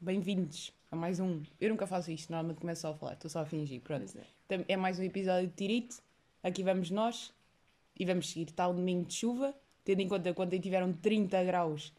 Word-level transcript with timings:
bem-vindos 0.00 0.72
a 0.90 0.96
mais 0.96 1.20
um. 1.20 1.42
Eu 1.60 1.68
nunca 1.68 1.86
faço 1.86 2.10
isto, 2.10 2.30
normalmente 2.30 2.60
começo 2.60 2.80
só 2.82 2.90
a 2.90 2.94
falar, 2.94 3.12
estou 3.12 3.30
só 3.30 3.40
a 3.40 3.44
fingir, 3.44 3.80
pronto. 3.80 4.10
É. 4.48 4.64
É 4.68 4.76
mais 4.76 4.98
um 4.98 5.02
episódio 5.02 5.46
de 5.48 5.54
Tirito. 5.54 5.96
Aqui 6.42 6.62
vamos 6.62 6.90
nós 6.90 7.32
e 7.98 8.04
vamos 8.04 8.30
seguir. 8.30 8.48
Está 8.48 8.66
um 8.68 8.74
domingo 8.74 9.06
de 9.06 9.14
chuva, 9.14 9.54
tendo 9.84 10.00
em 10.00 10.08
conta 10.08 10.32
que 10.32 10.40
ontem 10.40 10.58
tiveram 10.58 10.92
30 10.92 11.44
graus 11.44 11.92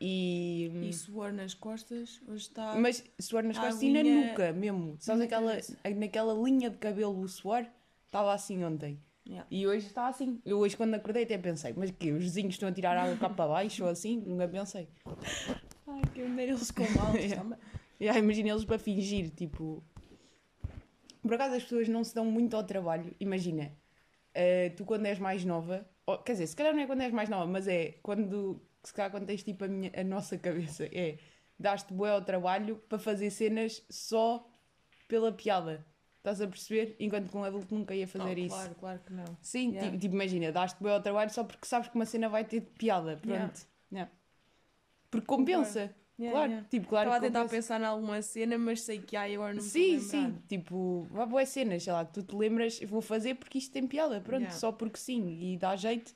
e. 0.00 0.70
E 0.82 0.92
suor 0.92 1.32
nas 1.32 1.52
costas, 1.52 2.20
hoje 2.26 2.44
está. 2.44 2.74
Mas 2.76 3.04
suor 3.20 3.42
nas 3.42 3.58
costas 3.58 3.82
e 3.82 3.92
na 3.92 4.00
aguinha 4.00 4.30
nuca 4.30 4.52
mesmo. 4.52 4.96
Sabes 4.98 5.18
na 5.18 5.24
aquela, 5.26 5.50
cabeça. 5.50 5.78
naquela 5.94 6.34
linha 6.34 6.70
de 6.70 6.78
cabelo 6.78 7.20
o 7.20 7.28
suor? 7.28 7.66
Estava 8.06 8.32
assim 8.32 8.64
ontem. 8.64 8.98
Yeah. 9.26 9.46
E 9.50 9.66
hoje 9.66 9.86
está 9.86 10.08
assim. 10.08 10.40
Eu 10.44 10.58
hoje 10.58 10.76
quando 10.76 10.94
acordei 10.94 11.24
até 11.24 11.38
pensei, 11.38 11.72
mas 11.76 11.90
que 11.90 12.12
os 12.12 12.22
vizinhos 12.22 12.54
estão 12.54 12.68
a 12.68 12.72
tirar 12.72 12.96
água 12.96 13.16
cá 13.16 13.28
para 13.28 13.48
baixo 13.48 13.84
ou 13.84 13.90
assim? 13.90 14.22
Nunca 14.26 14.48
pensei. 14.48 14.88
Ai, 15.86 16.02
que 16.12 16.22
me 16.22 16.42
eles 16.42 16.70
com 16.70 16.82
mal. 16.98 17.14
Yeah. 18.00 18.18
imagina 18.18 18.50
eles 18.50 18.64
para 18.64 18.78
fingir, 18.78 19.30
tipo. 19.30 19.82
Por 21.22 21.34
acaso 21.34 21.54
as 21.54 21.62
pessoas 21.62 21.88
não 21.88 22.04
se 22.04 22.14
dão 22.14 22.24
muito 22.26 22.54
ao 22.56 22.64
trabalho. 22.64 23.14
Imagina, 23.18 23.72
eh, 24.34 24.70
tu 24.70 24.84
quando 24.84 25.06
és 25.06 25.18
mais 25.18 25.44
nova, 25.44 25.88
ou, 26.06 26.18
quer 26.18 26.32
dizer, 26.32 26.46
se 26.46 26.56
calhar 26.56 26.74
não 26.74 26.82
é 26.82 26.86
quando 26.86 27.00
és 27.02 27.12
mais 27.12 27.28
nova, 27.28 27.46
mas 27.46 27.66
é 27.66 27.98
quando, 28.02 28.60
se 28.82 28.92
calhar 28.92 29.10
quando 29.10 29.26
tens 29.26 29.42
tipo 29.42 29.64
a, 29.64 29.68
minha, 29.68 29.90
a 29.96 30.04
nossa 30.04 30.36
cabeça, 30.36 30.84
é 30.92 31.18
daste 31.58 31.92
bué 31.94 32.10
ao 32.10 32.20
trabalho 32.22 32.76
para 32.88 32.98
fazer 32.98 33.30
cenas 33.30 33.82
só 33.88 34.46
pela 35.08 35.32
piada. 35.32 35.86
Estás 36.18 36.40
a 36.40 36.48
perceber? 36.48 36.96
Enquanto 36.98 37.30
que 37.30 37.36
um 37.36 37.44
adulto 37.44 37.74
nunca 37.74 37.94
ia 37.94 38.08
fazer 38.08 38.34
Não, 38.34 38.44
isso. 38.44 38.56
Claro, 38.56 38.74
claro 38.76 39.00
que 39.00 39.12
não. 39.12 39.24
Sim, 39.42 39.72
Yeah. 39.72 39.98
tipo, 39.98 40.14
imagina, 40.14 40.50
daste 40.52 40.82
bué 40.82 40.92
ao 40.92 41.02
trabalho 41.02 41.30
só 41.30 41.44
porque 41.44 41.66
sabes 41.66 41.88
que 41.88 41.94
uma 41.94 42.06
cena 42.06 42.28
vai 42.28 42.44
ter 42.44 42.62
piada. 42.62 43.16
Pronto. 43.18 43.28
Yeah. 43.28 43.52
Yeah. 43.92 44.12
Porque 45.14 45.26
compensa. 45.26 45.94
Yeah, 46.16 46.32
claro, 46.32 46.50
yeah. 46.52 46.68
tipo, 46.68 46.88
claro 46.88 47.08
Estava 47.08 47.16
a 47.16 47.28
tentar 47.28 47.42
compensa. 47.42 47.56
pensar 47.56 47.80
em 47.80 47.84
alguma 47.86 48.22
cena, 48.22 48.56
mas 48.56 48.82
sei 48.82 49.00
que 49.00 49.16
há 49.16 49.28
e 49.28 49.34
agora 49.34 49.52
não 49.54 49.62
me 49.62 49.68
Sim, 49.68 49.98
sim, 49.98 50.38
tipo, 50.48 51.08
há 51.14 51.26
boas 51.26 51.48
cenas, 51.48 51.82
sei 51.82 51.92
lá, 51.92 52.04
que 52.04 52.12
tu 52.12 52.22
te 52.22 52.36
lembras, 52.36 52.78
vou 52.82 53.00
fazer 53.00 53.34
porque 53.34 53.58
isto 53.58 53.72
tem 53.72 53.84
piada, 53.86 54.20
pronto, 54.20 54.42
Yeah. 54.42 54.56
só 54.58 54.70
porque 54.70 54.96
sim, 54.96 55.38
e 55.40 55.56
dá 55.58 55.74
jeito. 55.74 56.14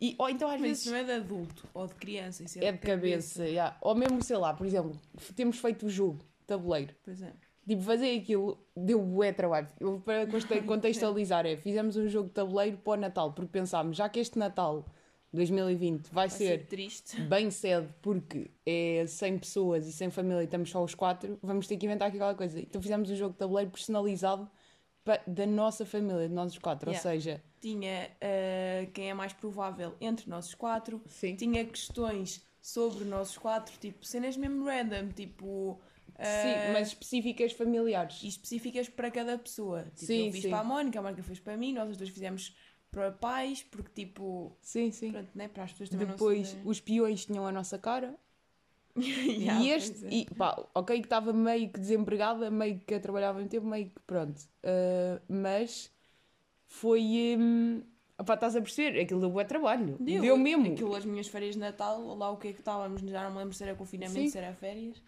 E, 0.00 0.14
ou 0.18 0.30
então 0.30 0.48
às 0.48 0.54
Mas 0.58 0.62
vezes 0.68 0.82
isso 0.84 0.90
não 0.92 0.98
é 0.98 1.04
de 1.04 1.12
adulto 1.12 1.68
ou 1.74 1.86
de 1.86 1.94
criança, 1.94 2.42
isso 2.42 2.58
é 2.58 2.72
de 2.72 2.78
cabeça, 2.78 3.46
yeah. 3.46 3.76
ou 3.82 3.94
mesmo, 3.94 4.22
sei 4.22 4.36
lá, 4.38 4.54
por 4.54 4.66
exemplo, 4.66 4.98
temos 5.36 5.58
feito 5.58 5.84
o 5.86 5.90
jogo, 5.90 6.24
tabuleiro, 6.46 6.94
Pois 7.04 7.20
é. 7.20 7.30
tipo, 7.68 7.82
fazer 7.82 8.18
aquilo 8.18 8.58
deu 8.74 9.02
bué 9.02 9.30
trabalho. 9.32 9.68
Eu, 9.78 10.00
para 10.00 10.24
conte- 10.32 10.62
contextualizar, 10.62 11.44
é, 11.44 11.54
fizemos 11.58 11.96
um 11.98 12.08
jogo 12.08 12.28
de 12.28 12.34
tabuleiro 12.34 12.78
para 12.78 12.92
o 12.94 12.96
Natal, 12.96 13.32
porque 13.34 13.50
pensámos, 13.52 13.94
já 13.96 14.08
que 14.08 14.18
este 14.20 14.38
Natal 14.38 14.86
2020 15.34 16.08
vai, 16.08 16.28
Vai 16.28 16.30
ser 16.30 16.46
ser 16.60 16.66
triste. 16.66 17.20
bem 17.22 17.50
cedo, 17.50 17.92
porque 18.02 18.50
é 18.64 19.04
100 19.06 19.38
pessoas 19.38 19.86
e 19.86 19.92
sem 19.92 20.10
família 20.10 20.42
e 20.42 20.44
estamos 20.44 20.70
só 20.70 20.82
os 20.82 20.94
quatro, 20.94 21.38
vamos 21.42 21.66
ter 21.66 21.76
que 21.76 21.86
inventar 21.86 22.08
aqui 22.08 22.16
aquela 22.16 22.34
coisa. 22.34 22.58
Então 22.60 22.80
fizemos 22.80 23.10
um 23.10 23.16
jogo 23.16 23.32
de 23.32 23.38
tabuleiro 23.38 23.70
personalizado 23.70 24.48
da 25.26 25.46
nossa 25.46 25.84
família, 25.84 26.28
de 26.28 26.34
nós 26.34 26.52
os 26.52 26.58
quatro. 26.58 26.90
Yeah. 26.90 27.08
Ou 27.10 27.14
seja, 27.14 27.42
Tinha 27.60 28.10
ah, 28.22 28.86
quem 28.94 29.10
é 29.10 29.14
mais 29.14 29.32
provável 29.34 29.94
entre 30.00 30.28
nós 30.30 30.46
os 30.48 30.54
quatro. 30.54 31.00
sim, 31.06 31.36
Tinha 31.36 31.64
questões 31.64 32.42
sobre 32.62 33.04
nós 33.04 33.30
os 33.30 33.38
quatro, 33.38 33.76
tipo 33.78 34.04
cenas 34.06 34.36
mesmo 34.36 34.64
random, 34.64 35.08
tipo. 35.10 35.78
ah, 36.18 36.24
sim 36.24 36.72
mas 36.72 36.88
específicas 36.88 37.52
familiares. 37.52 38.22
e 38.22 38.28
específicas 38.28 38.88
para 38.88 39.10
cada 39.10 39.36
pessoa. 39.38 39.82
Tipo, 39.94 40.06
Sim, 40.06 40.26
eu 40.28 40.32
fiz 40.32 40.42
sim. 40.44 40.48
para 40.50 40.60
a 40.60 40.64
Mónica, 40.64 40.98
a 40.98 41.02
Mónica 41.02 41.22
fez 41.22 41.38
para 41.38 41.54
mim, 41.56 41.74
nós 41.74 41.90
os 41.90 41.98
dois 41.98 42.08
fizemos 42.08 42.56
para 42.94 43.10
pais, 43.10 43.62
porque 43.62 43.90
tipo, 43.92 44.56
Sim, 44.62 44.90
sim. 44.92 45.10
pronto, 45.10 45.30
né, 45.34 45.48
para 45.48 45.64
as 45.64 45.72
pessoas 45.72 45.90
também 45.90 46.06
Depois 46.06 46.54
não 46.54 46.62
se... 46.62 46.68
os 46.68 46.80
peões 46.80 47.26
tinham 47.26 47.46
a 47.46 47.52
nossa 47.52 47.78
cara. 47.78 48.14
Yeah, 48.96 49.60
e 49.60 49.70
este, 49.70 50.06
é. 50.06 50.08
e, 50.08 50.26
pá, 50.36 50.56
ok 50.72 51.00
que 51.00 51.06
estava 51.06 51.32
meio 51.32 51.68
que 51.68 51.80
desempregada, 51.80 52.48
meio 52.48 52.78
que 52.78 52.94
a 52.94 53.00
trabalhar 53.00 53.28
ao 53.30 53.34
mesmo 53.34 53.48
tempo, 53.48 53.66
meio 53.66 53.86
que 53.86 54.00
pronto. 54.06 54.40
Ah, 54.62 55.20
mas 55.28 55.90
foi. 56.68 57.36
Opá, 58.16 58.34
estás 58.34 58.54
a 58.54 58.60
perceber? 58.60 59.00
Aquilo 59.00 59.20
deu 59.20 59.30
bué 59.30 59.42
trabalho. 59.44 59.96
Deu, 59.98 60.22
Deu, 60.22 60.36
mesmo. 60.36 60.72
Aquilo, 60.72 60.94
as 60.94 61.04
minhas 61.04 61.26
férias 61.26 61.54
de 61.54 61.60
Natal, 61.60 62.00
lá 62.16 62.30
o 62.30 62.36
que 62.36 62.48
é 62.48 62.52
que 62.52 62.60
estávamos, 62.60 63.00
já 63.00 63.24
não 63.24 63.32
me 63.32 63.38
lembro 63.38 63.52
se 63.52 63.64
era 63.64 63.74
confinamento, 63.74 64.20
Sim. 64.20 64.30
se 64.30 64.38
era 64.38 64.54
férias, 64.54 65.02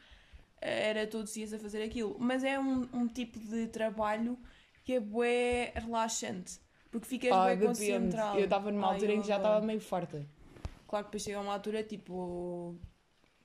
era 0.60 1.06
todos 1.06 1.30
os 1.30 1.34
dias 1.34 1.52
a 1.52 1.58
fazer 1.58 1.82
aquilo. 1.82 2.16
Mas 2.18 2.42
é 2.42 2.58
um, 2.58 2.88
um 2.92 3.06
tipo 3.06 3.38
de 3.38 3.68
trabalho 3.68 4.36
que 4.84 4.94
é 4.94 5.00
bué 5.00 5.72
relaxante, 5.76 6.58
porque 6.90 7.06
ficas 7.06 7.32
Ah, 7.32 7.48
depende. 7.48 7.66
concentrado. 7.66 8.38
Eu 8.38 8.44
estava 8.44 8.70
numa 8.70 8.88
Ai, 8.88 8.94
altura 8.94 9.12
em 9.14 9.20
que 9.20 9.26
já 9.28 9.36
estava 9.36 9.64
meio 9.64 9.80
farta. 9.80 10.26
Claro 10.88 11.04
que 11.04 11.10
depois 11.10 11.22
chega 11.22 11.40
uma 11.40 11.52
altura, 11.52 11.82
tipo, 11.82 12.76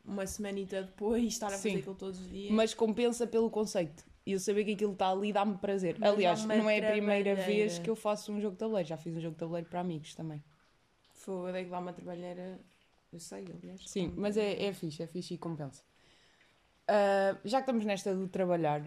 uma 0.06 0.26
semanita 0.28 0.84
depois, 0.84 1.24
estar 1.26 1.48
a 1.48 1.52
Sim. 1.52 1.70
fazer 1.70 1.80
aquilo 1.80 1.96
todos 1.96 2.20
os 2.20 2.30
dias. 2.30 2.52
Mas 2.52 2.74
compensa 2.74 3.26
pelo 3.28 3.50
conceito. 3.50 4.04
E 4.26 4.34
eu 4.34 4.40
saber 4.40 4.64
que 4.66 4.74
aquilo 4.74 4.94
está 4.94 5.10
ali 5.10 5.34
dá-me 5.34 5.58
prazer. 5.58 5.98
Mas 6.00 6.12
Aliás, 6.14 6.46
não 6.46 6.70
é 6.70 6.78
a 6.78 6.92
primeira 6.92 7.36
vez 7.36 7.80
que 7.80 7.90
eu 7.90 7.96
faço 7.96 8.32
um 8.32 8.40
jogo 8.40 8.54
de 8.54 8.60
tabuleiro. 8.60 8.88
Já 8.88 8.96
fiz 8.98 9.16
um 9.16 9.20
jogo 9.20 9.34
de 9.34 9.40
tabuleiro 9.40 9.68
para 9.68 9.80
amigos 9.80 10.14
também. 10.14 10.44
Foi, 11.14 11.50
eu 11.50 11.54
dei 11.54 11.64
que 11.66 11.70
lá 11.72 11.80
uma 11.80 11.92
trabalheira, 11.94 12.60
eu 13.12 13.20
sei, 13.20 13.46
aliás. 13.52 13.82
Sim, 13.90 14.10
como- 14.10 14.22
mas 14.22 14.38
é, 14.38 14.64
é 14.66 14.74
fixe, 14.74 15.02
é 15.02 15.08
fixe 15.08 15.34
e 15.34 15.38
compensa. 15.40 15.84
Ah, 16.88 17.38
já 17.44 17.58
que 17.58 17.64
estamos 17.64 17.84
nesta 17.86 18.14
do 18.16 18.28
trabalhar, 18.28 18.84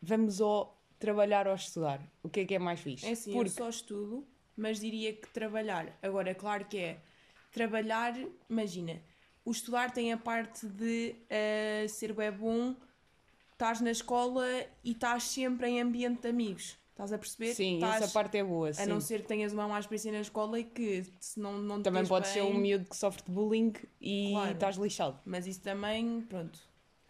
vamos 0.00 0.40
ao 0.40 0.77
trabalhar 0.98 1.46
ou 1.46 1.54
estudar. 1.54 2.00
O 2.22 2.28
que 2.28 2.40
é 2.40 2.44
que 2.44 2.54
é 2.54 2.58
mais 2.58 2.80
fixe? 2.80 3.06
É 3.06 3.12
assim, 3.12 3.32
Porque 3.32 3.48
eu 3.48 3.52
só 3.64 3.68
estudo, 3.68 4.26
mas 4.56 4.80
diria 4.80 5.12
que 5.12 5.28
trabalhar. 5.28 5.96
Agora, 6.02 6.34
claro 6.34 6.64
que 6.64 6.78
é 6.78 6.98
trabalhar, 7.52 8.14
imagina, 8.48 9.00
o 9.44 9.50
estudar 9.50 9.90
tem 9.90 10.12
a 10.12 10.16
parte 10.18 10.66
de 10.66 11.14
eh, 11.30 11.86
ser 11.88 12.12
bem 12.12 12.30
bom, 12.30 12.74
estás 13.52 13.80
na 13.80 13.90
escola 13.90 14.46
e 14.84 14.92
estás 14.92 15.24
sempre 15.24 15.68
em 15.68 15.80
ambiente 15.80 16.22
de 16.22 16.28
amigos. 16.28 16.76
Estás 16.90 17.12
a 17.12 17.18
perceber? 17.18 17.54
sim, 17.54 17.74
Estás- 17.76 18.02
essa 18.02 18.12
parte 18.12 18.36
é 18.38 18.42
boa. 18.42 18.70
A 18.70 18.74
Sim. 18.74 18.86
não 18.86 19.00
ser 19.00 19.22
que 19.22 19.28
tenhas 19.28 19.52
uma 19.52 19.68
má 19.68 19.78
experiência 19.78 20.10
na 20.10 20.20
escola 20.20 20.58
e 20.58 20.64
que 20.64 21.04
se 21.20 21.38
não, 21.38 21.56
não 21.56 21.80
Também 21.80 22.04
pode 22.04 22.26
ser 22.26 22.42
bem, 22.42 22.52
um 22.52 22.58
miúdo 22.58 22.86
que 22.86 22.96
sofre 22.96 23.22
de 23.22 23.30
bullying 23.30 23.72
e 24.00 24.32
Claro. 24.32 24.52
estás 24.52 24.76
lixado. 24.76 25.20
Mas 25.24 25.46
isso 25.46 25.60
também, 25.60 26.22
pronto, 26.22 26.58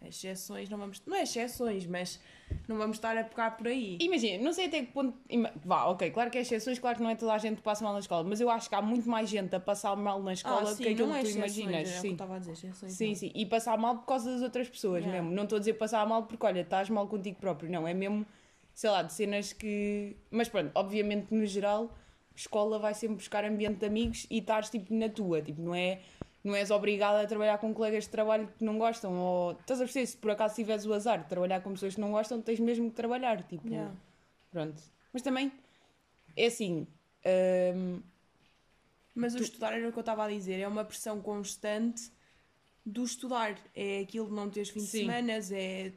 exceções, 0.07 0.69
não 0.69 0.77
vamos. 0.77 1.01
Não 1.05 1.15
é 1.15 1.23
exceções, 1.23 1.85
mas 1.85 2.19
não 2.67 2.77
vamos 2.77 2.97
estar 2.97 3.17
a 3.17 3.23
pegar 3.23 3.51
por 3.51 3.67
aí. 3.67 3.97
Imagina, 3.99 4.43
não 4.43 4.53
sei 4.53 4.67
até 4.67 4.81
que 4.81 4.91
ponto. 4.91 5.17
Vá, 5.63 5.85
ok, 5.85 6.09
claro 6.11 6.31
que 6.31 6.37
há 6.37 6.41
exceções, 6.41 6.79
claro 6.79 6.97
que 6.97 7.03
não 7.03 7.09
é 7.09 7.15
toda 7.15 7.33
a 7.33 7.37
gente 7.37 7.57
que 7.57 7.61
passa 7.63 7.83
mal 7.83 7.93
na 7.93 7.99
escola, 7.99 8.23
mas 8.23 8.39
eu 8.39 8.49
acho 8.49 8.69
que 8.69 8.75
há 8.75 8.81
muito 8.81 9.09
mais 9.09 9.29
gente 9.29 9.53
a 9.55 9.59
passar 9.59 9.95
mal 9.95 10.21
na 10.21 10.33
escola 10.33 10.61
ah, 10.61 10.63
do 10.63 10.75
sim, 10.75 10.83
que 10.83 10.89
aquilo 10.89 11.13
é 11.13 11.21
que 11.21 11.31
tu 11.31 11.37
imaginas. 11.37 11.89
Sim. 11.89 12.11
estava 12.13 12.35
a 12.35 12.39
dizer, 12.39 12.53
exceções. 12.53 12.93
Sim, 12.93 13.09
não. 13.09 13.15
sim. 13.15 13.31
E 13.35 13.45
passar 13.45 13.77
mal 13.77 13.97
por 13.97 14.05
causa 14.05 14.31
das 14.31 14.41
outras 14.41 14.69
pessoas 14.69 15.03
Yeah. 15.03 15.21
mesmo. 15.21 15.35
Não 15.35 15.43
estou 15.43 15.57
a 15.57 15.59
dizer 15.59 15.73
passar 15.73 16.05
mal 16.07 16.23
porque, 16.23 16.45
olha, 16.45 16.61
estás 16.61 16.89
mal 16.89 17.07
contigo 17.07 17.37
próprio. 17.39 17.69
Não, 17.71 17.87
é 17.87 17.93
mesmo, 17.93 18.25
sei 18.73 18.89
lá, 18.89 19.01
de 19.01 19.13
cenas 19.13 19.53
que. 19.53 20.15
Mas 20.31 20.47
pronto, 20.49 20.71
obviamente, 20.75 21.33
no 21.33 21.45
geral, 21.45 21.93
escola 22.35 22.79
vai 22.79 22.93
sempre 22.93 23.17
buscar 23.17 23.43
ambiente 23.43 23.79
de 23.79 23.85
amigos 23.85 24.25
e 24.29 24.39
estás 24.39 24.69
tipo 24.69 24.93
na 24.93 25.09
tua. 25.09 25.41
Tipo, 25.41 25.61
não 25.61 25.75
é. 25.75 25.99
Não 26.43 26.55
és 26.55 26.71
obrigada 26.71 27.21
a 27.21 27.27
trabalhar 27.27 27.57
com 27.57 27.73
colegas 27.73 28.05
de 28.05 28.09
trabalho 28.09 28.47
que 28.57 28.63
não 28.63 28.77
gostam, 28.77 29.13
ou 29.13 29.51
estás 29.53 29.81
a 29.81 29.83
perceber, 29.83 30.05
se 30.07 30.17
por 30.17 30.31
acaso 30.31 30.55
tiveres 30.55 30.85
o 30.85 30.93
azar 30.93 31.23
de 31.23 31.29
trabalhar 31.29 31.61
com 31.61 31.73
pessoas 31.73 31.95
que 31.95 32.01
não 32.01 32.11
gostam, 32.11 32.41
tens 32.41 32.59
mesmo 32.59 32.89
que 32.89 32.95
trabalhar, 32.95 33.43
tipo, 33.43 33.67
Yeah. 33.69 33.93
pronto. 34.51 34.81
Mas 35.11 35.21
também, 35.21 35.51
é 36.35 36.45
assim, 36.47 36.87
hum, 37.75 38.01
Mas 39.15 39.35
o 39.35 39.39
estudar 39.39 39.73
era 39.73 39.87
o 39.87 39.91
que 39.91 39.97
eu 39.97 40.01
estava 40.01 40.23
a 40.25 40.29
dizer, 40.29 40.59
é 40.59 40.67
uma 40.67 40.85
pressão 40.85 41.21
constante 41.21 42.09
do 42.85 43.03
estudar. 43.03 43.57
É 43.75 43.99
aquilo 43.99 44.27
de 44.27 44.33
não 44.33 44.49
teres 44.49 44.69
fim 44.69 44.79
de 44.79 44.85
semana, 44.85 45.33
é 45.33 45.93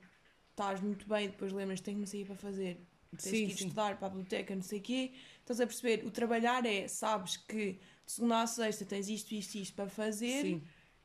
estás 0.51 0.81
muito 0.81 1.09
bem, 1.09 1.29
depois 1.29 1.53
lembras 1.53 1.81
que 1.81 1.85
tenho 1.87 1.99
uma 1.99 2.07
sair 2.07 2.27
para 2.27 2.35
fazer, 2.37 2.79
tens 3.23 3.23
Sim, 3.23 3.47
que 3.47 3.53
ir 3.53 3.57
sim. 3.57 3.65
estudar 3.67 3.97
para 3.97 4.09
a 4.09 4.11
biblioteca, 4.11 4.55
não 4.55 4.63
sei 4.63 4.81
o 4.81 4.83
quê. 4.83 5.13
Estás 5.41 5.61
a 5.61 5.67
perceber? 5.67 6.05
O 6.07 6.11
trabalhar 6.11 6.65
é, 6.67 6.89
sabes 6.89 7.37
que 7.37 7.79
de 8.07 8.13
segunda 8.13 8.43
a 8.43 8.47
sexta 8.47 8.85
tens 8.85 9.09
isto, 9.09 9.33
isto 9.33 9.55
e 9.55 9.63
isto 9.63 9.75
para 9.75 9.89
fazer. 9.89 10.43
sim. 10.43 10.63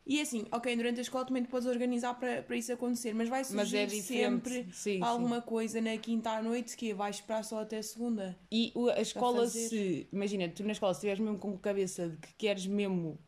E 0.10 0.22
assim, 0.22 0.46
ok, 0.54 0.74
durante 0.78 1.00
a 1.00 1.02
escola 1.02 1.26
também 1.26 1.44
te 1.44 1.50
podes 1.50 1.68
organizar 1.68 2.14
para, 2.14 2.42
para 2.42 2.56
isso 2.56 2.72
acontecer, 2.72 3.14
mas 3.14 3.28
vai 3.28 3.44
surgir 3.44 3.84
Mas 3.84 3.94
é 3.94 4.02
sempre 4.02 4.64
sim, 4.64 4.72
sim. 4.72 5.04
alguma 5.04 5.42
coisa 5.42 5.82
na 5.82 5.98
quinta 5.98 6.30
à 6.32 6.42
noite 6.42 6.78
que 6.78 6.94
vais 6.94 7.18
esperar 7.18 7.44
só 7.44 7.60
até 7.60 7.82
segunda. 7.82 8.40
E 8.50 8.72
a 8.96 9.02
escola, 9.02 9.46
se. 9.48 10.08
Imagina, 10.14 10.48
tu 10.48 10.64
na 10.64 10.72
escola, 10.72 10.94
se 10.94 11.00
estiveres 11.00 11.20
mesmo 11.20 11.38
com 11.38 11.54
a 11.56 11.58
cabeça 11.58 12.08
de 12.08 12.16
que 12.16 12.34
queres 12.36 12.66
mesmo 12.66 13.20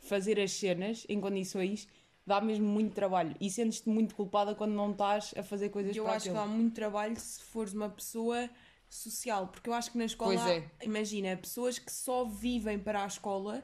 fazer 0.00 0.38
as 0.38 0.52
cenas 0.52 1.04
em 1.08 1.20
condições, 1.20 1.88
dá 2.24 2.40
mesmo 2.40 2.68
muito 2.68 2.94
trabalho. 2.94 3.34
E 3.40 3.50
sentes-te 3.50 3.88
muito 3.88 4.14
culpada 4.14 4.54
quando 4.54 4.74
não 4.74 4.92
estás 4.92 5.34
a 5.36 5.42
fazer 5.42 5.70
coisas 5.70 5.96
Eu 5.96 6.04
para 6.04 6.14
acho 6.14 6.26
que 6.26 6.28
aquilo. 6.30 6.44
há 6.44 6.46
muito 6.46 6.72
trabalho 6.72 7.16
se 7.18 7.42
fores 7.42 7.74
uma 7.74 7.88
pessoa 7.88 8.48
social, 8.88 9.48
porque 9.48 9.68
eu 9.68 9.74
acho 9.74 9.90
que 9.92 9.98
na 9.98 10.04
escola, 10.06 10.50
é. 10.52 10.64
imagina, 10.82 11.36
pessoas 11.36 11.78
que 11.78 11.92
só 11.92 12.24
vivem 12.24 12.78
para 12.78 13.04
a 13.04 13.06
escola 13.06 13.62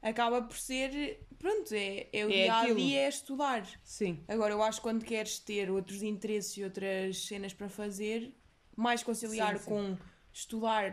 acaba 0.00 0.42
por 0.42 0.56
ser, 0.58 1.24
pronto, 1.38 1.72
é, 1.72 2.08
é 2.12 2.26
o 2.26 2.30
É 2.30 2.32
dia 2.32 2.54
a 2.54 2.60
aquilo. 2.62 2.76
dia 2.78 3.00
é 3.02 3.08
estudar. 3.08 3.66
Sim. 3.84 4.22
Agora, 4.26 4.52
eu 4.52 4.62
acho 4.62 4.78
que 4.78 4.82
quando 4.82 5.04
queres 5.04 5.38
ter 5.38 5.70
outros 5.70 6.02
interesses 6.02 6.56
e 6.56 6.64
outras 6.64 7.24
cenas 7.24 7.52
para 7.54 7.68
fazer, 7.68 8.34
mais 8.76 9.02
conciliar 9.02 9.58
Sim, 9.58 9.62
sim. 9.64 9.70
com 9.70 9.98
estudar, 10.32 10.92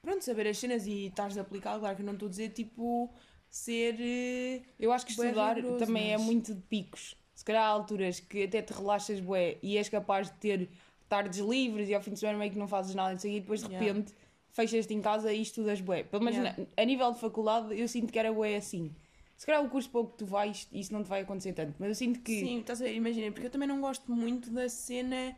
pronto, 0.00 0.24
saber 0.24 0.46
as 0.46 0.58
cenas 0.58 0.86
e 0.86 1.06
estares 1.06 1.36
a 1.36 1.40
aplicar, 1.40 1.78
claro 1.80 1.96
que 1.96 2.02
eu 2.02 2.06
não 2.06 2.12
estou 2.12 2.26
a 2.26 2.30
dizer 2.30 2.50
tipo 2.50 3.12
ser. 3.50 3.96
eh, 3.98 4.62
Eu 4.78 4.92
acho 4.92 5.04
que 5.06 5.12
estudar 5.12 5.56
rigoroso, 5.56 5.84
também 5.84 6.12
é 6.12 6.16
mas- 6.16 6.26
muito 6.26 6.54
de 6.54 6.60
picos. 6.62 7.16
Se 7.34 7.44
calhar 7.44 7.62
há 7.64 7.68
alturas 7.68 8.20
que 8.20 8.44
até 8.44 8.60
te 8.62 8.72
relaxas 8.72 9.20
bué 9.20 9.58
e 9.62 9.78
és 9.78 9.88
capaz 9.88 10.28
de 10.30 10.36
ter 10.38 10.68
tardes 11.08 11.38
livres 11.40 11.88
e 11.88 11.94
ao 11.94 12.00
fim 12.00 12.12
de 12.12 12.18
semana 12.18 12.38
meio 12.38 12.50
que 12.50 12.58
não 12.58 12.68
fazes 12.68 12.94
nada 12.94 13.14
disso 13.14 13.28
e 13.28 13.40
depois 13.40 13.60
de 13.60 13.66
Yeah. 13.66 13.86
repente 13.86 14.14
fechas-te 14.50 14.94
em 14.94 15.00
casa 15.00 15.32
e 15.32 15.42
estudas 15.42 15.80
bué. 15.80 16.02
Pelo 16.02 16.22
menos 16.22 16.38
Yeah. 16.38 16.66
a 16.76 16.84
nível 16.84 17.12
de 17.12 17.20
faculdade 17.20 17.78
eu 17.78 17.86
sinto 17.88 18.12
que 18.12 18.18
era 18.18 18.32
bué 18.32 18.56
assim. 18.56 18.94
Se 19.36 19.46
calhar 19.46 19.64
o 19.64 19.68
curso 19.70 19.88
pouco 19.90 20.12
que 20.12 20.18
tu 20.18 20.26
vais, 20.26 20.66
isso 20.72 20.92
não 20.92 21.02
te 21.02 21.08
vai 21.08 21.20
acontecer 21.20 21.52
tanto, 21.52 21.74
mas 21.78 21.88
eu 21.90 21.94
sinto 21.94 22.20
que 22.20 22.40
Sim, 22.40 22.58
estás 22.60 22.80
a 22.82 22.84
ver? 22.84 22.94
Imagina, 22.94 23.30
porque 23.30 23.46
eu 23.46 23.50
também 23.50 23.68
não 23.68 23.80
gosto 23.80 24.10
muito 24.10 24.50
da 24.50 24.68
cena 24.68 25.36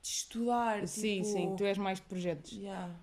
de 0.00 0.08
estudar. 0.08 0.86
sim, 0.86 1.22
tipo... 1.22 1.24
sim, 1.24 1.56
tu 1.56 1.64
és 1.64 1.76
mais 1.76 1.98
de 1.98 2.06
projetos. 2.06 2.52
Yeah. 2.52 2.94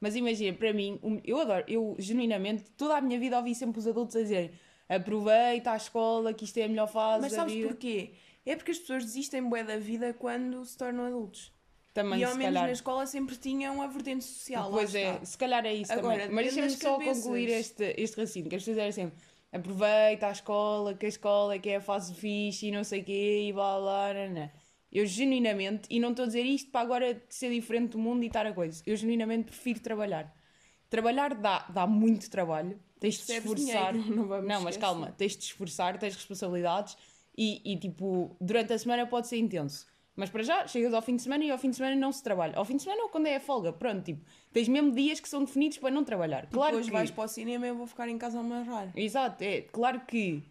Mas 0.00 0.16
imagina, 0.16 0.56
para 0.56 0.72
mim, 0.72 0.98
eu 1.24 1.38
adoro, 1.40 1.64
eu 1.68 1.94
genuinamente, 1.98 2.64
toda 2.76 2.96
a 2.96 3.00
minha 3.00 3.18
vida 3.18 3.36
ouvi 3.36 3.54
sempre 3.54 3.78
os 3.78 3.86
adultos 3.86 4.16
a 4.16 4.22
dizerem 4.22 4.50
aproveita 4.88 5.72
a 5.72 5.76
escola, 5.76 6.32
que 6.32 6.44
isto 6.44 6.56
é 6.58 6.64
a 6.64 6.68
melhor 6.68 6.86
fase 6.86 7.22
Mas 7.22 7.32
sabes 7.32 7.54
porquê? 7.66 8.12
É 8.46 8.56
porque 8.56 8.70
as 8.70 8.78
pessoas 8.78 9.04
desistem 9.04 9.42
bué 9.42 9.64
da 9.64 9.76
vida 9.76 10.14
quando 10.14 10.64
se 10.64 10.78
tornam 10.78 11.04
adultos. 11.04 11.52
Também, 11.92 12.20
e 12.20 12.24
ao 12.24 12.30
menos 12.34 12.44
calhar. 12.44 12.66
na 12.66 12.72
escola 12.72 13.06
sempre 13.06 13.36
tinham 13.36 13.82
a 13.82 13.86
vertente 13.86 14.24
social. 14.24 14.70
Pois 14.70 14.94
é, 14.94 15.14
está. 15.14 15.24
se 15.24 15.36
calhar 15.38 15.66
é 15.66 15.74
isso 15.74 15.92
Agora, 15.92 16.20
também. 16.20 16.34
Mas 16.34 16.54
deixa-me 16.54 16.70
só 16.70 16.92
cabeças. 16.98 17.24
concluir 17.24 17.48
este, 17.48 17.94
este 17.96 18.16
raciocínio, 18.20 18.48
que 18.50 18.56
as 18.56 18.62
pessoas 18.62 18.76
dizem 18.86 18.92
sempre 18.92 19.18
aproveita 19.52 20.28
a 20.28 20.32
escola, 20.32 20.94
que 20.94 21.06
a 21.06 21.08
escola 21.08 21.54
é 21.54 21.58
que 21.58 21.70
é 21.70 21.76
a 21.76 21.80
fase 21.80 22.14
fixe 22.14 22.66
e 22.66 22.70
não 22.70 22.84
sei 22.84 23.00
o 23.00 23.04
quê 23.04 23.46
e 23.48 23.52
blá 23.52 23.80
blá 23.80 24.12
blá. 24.12 24.28
blá. 24.28 24.50
Eu 24.92 25.04
genuinamente, 25.06 25.86
e 25.90 25.98
não 25.98 26.10
estou 26.10 26.24
a 26.24 26.26
dizer 26.26 26.44
isto 26.44 26.70
para 26.70 26.80
agora 26.80 27.22
ser 27.28 27.50
diferente 27.50 27.92
do 27.92 27.98
mundo 27.98 28.22
e 28.22 28.26
estar 28.26 28.46
a 28.46 28.52
coisa, 28.52 28.82
eu 28.86 28.96
genuinamente 28.96 29.44
prefiro 29.44 29.80
trabalhar. 29.80 30.34
Trabalhar 30.88 31.34
dá, 31.34 31.66
dá 31.68 31.86
muito 31.86 32.30
trabalho, 32.30 32.78
tens 33.00 33.14
de 33.18 33.24
te 33.26 33.32
esforçar. 33.32 33.92
dinheiro, 33.92 34.14
não 34.28 34.42
Não, 34.42 34.60
mas 34.62 34.76
calma, 34.76 35.12
tens 35.12 35.32
de 35.32 35.38
te 35.38 35.46
esforçar, 35.46 35.98
tens 35.98 36.14
responsabilidades 36.14 36.96
e, 37.36 37.60
e 37.64 37.76
tipo, 37.76 38.36
durante 38.40 38.72
a 38.72 38.78
semana 38.78 39.06
pode 39.06 39.26
ser 39.28 39.36
intenso. 39.38 39.86
Mas 40.14 40.30
para 40.30 40.42
já, 40.42 40.66
chegas 40.66 40.94
ao 40.94 41.02
fim 41.02 41.16
de 41.16 41.22
semana 41.22 41.44
e 41.44 41.50
ao 41.50 41.58
fim 41.58 41.68
de 41.68 41.76
semana 41.76 41.94
não 41.94 42.10
se 42.10 42.22
trabalha. 42.22 42.56
Ao 42.56 42.64
fim 42.64 42.76
de 42.76 42.82
semana 42.82 43.02
ou 43.02 43.08
quando 43.10 43.26
é 43.26 43.36
a 43.36 43.40
folga, 43.40 43.70
pronto, 43.72 44.02
tipo, 44.02 44.24
tens 44.50 44.66
mesmo 44.66 44.90
dias 44.92 45.20
que 45.20 45.28
são 45.28 45.44
definidos 45.44 45.76
para 45.76 45.90
não 45.90 46.02
trabalhar. 46.04 46.46
Claro 46.46 46.70
Depois 46.72 46.86
que... 46.86 46.92
vais 46.92 47.10
para 47.10 47.24
o 47.24 47.28
cinema 47.28 47.66
e 47.66 47.68
eu 47.68 47.76
vou 47.76 47.86
ficar 47.86 48.08
em 48.08 48.16
casa 48.16 48.38
a 48.38 48.40
amarrar. 48.40 48.90
Exato, 48.96 49.44
é 49.44 49.60
claro 49.60 50.00
que 50.08 50.42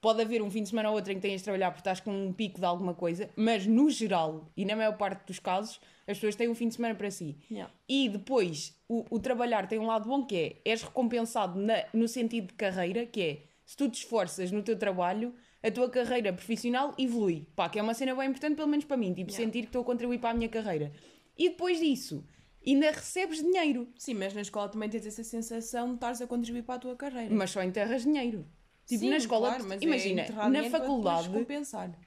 pode 0.00 0.20
haver 0.20 0.42
um 0.42 0.50
fim 0.50 0.64
de 0.64 0.70
semana 0.70 0.88
ou 0.90 0.96
outro 0.96 1.12
em 1.12 1.14
que 1.14 1.22
tenhas 1.22 1.40
de 1.40 1.44
trabalhar 1.44 1.70
porque 1.70 1.82
estás 1.82 2.00
com 2.00 2.10
um 2.10 2.32
pico 2.32 2.58
de 2.58 2.66
alguma 2.66 2.94
coisa, 2.94 3.30
mas 3.36 3.64
no 3.64 3.88
geral, 3.88 4.50
e 4.56 4.64
na 4.64 4.74
maior 4.74 4.96
parte 4.96 5.24
dos 5.24 5.38
casos, 5.38 5.80
as 6.08 6.16
pessoas 6.16 6.34
têm 6.34 6.48
um 6.48 6.54
fim 6.56 6.66
de 6.66 6.74
semana 6.74 6.96
para 6.96 7.08
si. 7.08 7.36
Yeah. 7.48 7.72
E 7.88 8.08
depois, 8.08 8.76
o, 8.88 9.04
o 9.08 9.20
trabalhar 9.20 9.68
tem 9.68 9.78
um 9.78 9.86
lado 9.86 10.08
bom 10.08 10.24
que 10.26 10.36
é, 10.36 10.56
és 10.68 10.82
recompensado 10.82 11.60
na- 11.60 11.84
no 11.94 12.08
sentido 12.08 12.48
de 12.48 12.54
carreira, 12.54 13.06
que 13.06 13.22
é, 13.22 13.42
se 13.64 13.76
tu 13.76 13.88
te 13.88 13.98
esforças 13.98 14.50
no 14.50 14.64
teu 14.64 14.76
trabalho, 14.76 15.32
a 15.62 15.70
tua 15.70 15.88
carreira 15.88 16.32
profissional 16.32 16.94
evolui. 16.98 17.46
Pá, 17.54 17.68
que 17.68 17.78
é 17.78 17.82
uma 17.82 17.94
cena 17.94 18.14
bem 18.14 18.28
importante, 18.28 18.56
pelo 18.56 18.68
menos 18.68 18.84
para 18.84 18.96
mim, 18.96 19.14
tipo, 19.14 19.30
Yeah. 19.30 19.44
sentir 19.44 19.60
que 19.62 19.68
estou 19.68 19.82
a 19.82 19.84
contribuir 19.84 20.18
para 20.18 20.30
a 20.30 20.34
minha 20.34 20.48
carreira. 20.48 20.92
E 21.38 21.48
depois 21.50 21.78
disso, 21.78 22.24
ainda 22.66 22.90
recebes 22.90 23.38
dinheiro, 23.42 23.88
Sim, 23.96 24.14
mas 24.14 24.34
na 24.34 24.40
escola 24.42 24.68
também 24.68 24.88
tens 24.88 25.06
essa 25.06 25.22
sensação 25.24 25.88
de 25.88 25.94
estares 25.94 26.20
a 26.20 26.26
contribuir 26.26 26.62
para 26.62 26.74
a 26.74 26.78
tua 26.78 26.96
carreira. 26.96 27.34
mas 27.34 27.50
só 27.50 27.62
enterras 27.62 28.02
dinheiro. 28.02 28.44
Tipo, 28.84 29.00
Sim, 29.04 29.10
na 29.10 29.16
escola, 29.16 29.48
claro, 29.50 29.64
mas 29.68 29.80
é 29.80 29.84
imagina, 29.84 30.22
enterrar 30.22 30.50
na 30.50 30.64
faculdade, 30.64 31.30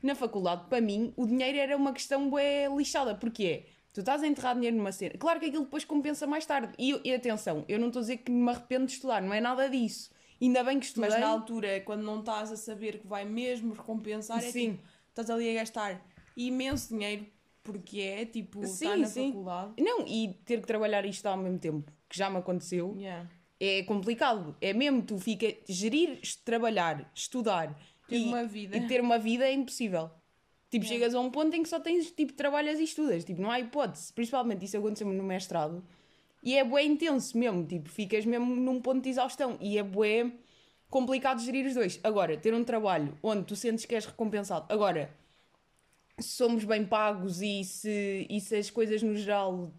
na 0.03 0.13
faculdade, 0.13 0.65
para 0.69 0.81
mim, 0.81 1.13
o 1.15 1.25
dinheiro 1.25 1.57
era 1.57 1.75
uma 1.77 1.93
questão 1.93 2.29
bué 2.29 2.67
lixada, 2.67 3.15
porque 3.15 3.43
é, 3.45 3.65
tu 3.93 4.01
estás 4.01 4.21
a 4.21 4.27
enterrar 4.27 4.55
dinheiro 4.55 4.75
numa 4.75 4.91
cena, 4.91 5.15
claro 5.17 5.39
que 5.39 5.45
aquilo 5.45 5.63
depois 5.63 5.85
compensa 5.85 6.27
mais 6.27 6.45
tarde, 6.45 6.73
e, 6.77 6.99
e 7.03 7.13
atenção, 7.13 7.63
eu 7.69 7.79
não 7.79 7.87
estou 7.87 8.01
a 8.01 8.03
dizer 8.03 8.17
que 8.17 8.29
me 8.31 8.49
arrependo 8.49 8.87
de 8.87 8.91
estudar, 8.91 9.21
não 9.21 9.33
é 9.33 9.39
nada 9.39 9.69
disso, 9.69 10.11
ainda 10.41 10.63
bem 10.63 10.79
que 10.79 10.85
estudei, 10.85 11.09
Mas 11.09 11.19
na 11.19 11.27
altura, 11.27 11.81
quando 11.81 12.03
não 12.03 12.19
estás 12.19 12.51
a 12.51 12.57
saber 12.57 12.99
que 12.99 13.07
vai 13.07 13.25
mesmo 13.25 13.73
recompensar, 13.73 14.37
é 14.39 14.51
Sim. 14.51 14.71
tipo, 14.73 14.83
estás 15.09 15.29
ali 15.29 15.49
a 15.51 15.61
gastar 15.61 16.05
imenso 16.35 16.89
dinheiro 16.93 17.25
porque 17.63 17.99
é 18.01 18.25
tipo, 18.25 18.65
Sim, 18.67 18.73
estar 18.85 18.97
na 18.97 19.07
sim. 19.07 19.27
faculdade. 19.29 19.73
não, 19.81 20.05
e 20.07 20.37
ter 20.45 20.61
que 20.61 20.67
trabalhar 20.67 21.05
isto 21.05 21.25
ao 21.25 21.35
mesmo 21.37 21.57
tempo, 21.57 21.91
que 22.07 22.17
já 22.17 22.29
me 22.29 22.37
aconteceu, 22.37 22.93
Yeah. 22.97 23.27
é 23.59 23.81
complicado, 23.83 24.55
é 24.61 24.71
mesmo, 24.73 25.01
tu 25.01 25.17
fica, 25.17 25.47
gerir, 25.67 26.19
trabalhar, 26.43 27.09
estudar, 27.15 27.75
Ter 28.07 28.17
e, 28.17 28.25
uma 28.25 28.43
vida. 28.43 28.77
e 28.77 28.87
ter 28.87 29.01
uma 29.01 29.17
vida 29.17 29.45
é 29.45 29.53
impossível. 29.53 30.11
Tipo, 30.69 30.83
Yeah. 30.85 30.87
chegas 31.05 31.15
a 31.15 31.19
um 31.19 31.31
ponto 31.31 31.55
em 31.55 31.63
que 31.63 31.69
só 31.69 31.79
tens, 31.79 32.11
tipo, 32.11 32.33
trabalhas 32.33 32.79
e 32.79 32.83
estudas. 32.83 33.23
Tipo, 33.23 33.41
não 33.41 33.49
há 33.49 33.59
hipótese. 33.59 34.11
Principalmente 34.13 34.65
isso 34.65 34.77
aconteceu-me 34.77 35.15
no 35.15 35.23
mestrado. 35.23 35.83
E 36.45 36.55
é 36.55 36.63
bué 36.63 36.83
intenso 36.83 37.35
mesmo. 37.37 37.65
Tipo, 37.65 37.89
ficas 37.89 38.23
mesmo 38.23 38.55
num 38.55 38.79
ponto 38.79 39.01
de 39.01 39.09
exaustão. 39.09 39.57
E 39.59 39.79
é 39.79 39.83
bué 39.83 40.31
complicado 40.89 41.41
gerir 41.41 41.65
os 41.65 41.73
dois. 41.73 41.99
Agora, 42.03 42.37
ter 42.37 42.53
um 42.53 42.63
trabalho 42.63 43.17
onde 43.23 43.43
tu 43.43 43.55
sentes 43.55 43.83
que 43.85 43.95
és 43.95 44.05
recompensado. 44.05 44.71
Agora, 44.71 45.09
se 46.19 46.29
somos 46.29 46.63
bem 46.63 46.85
pagos 46.85 47.41
e 47.41 47.63
se, 47.63 48.27
e 48.29 48.39
se 48.39 48.55
as 48.55 48.69
coisas 48.69 49.01
no 49.01 49.15
geral 49.15 49.73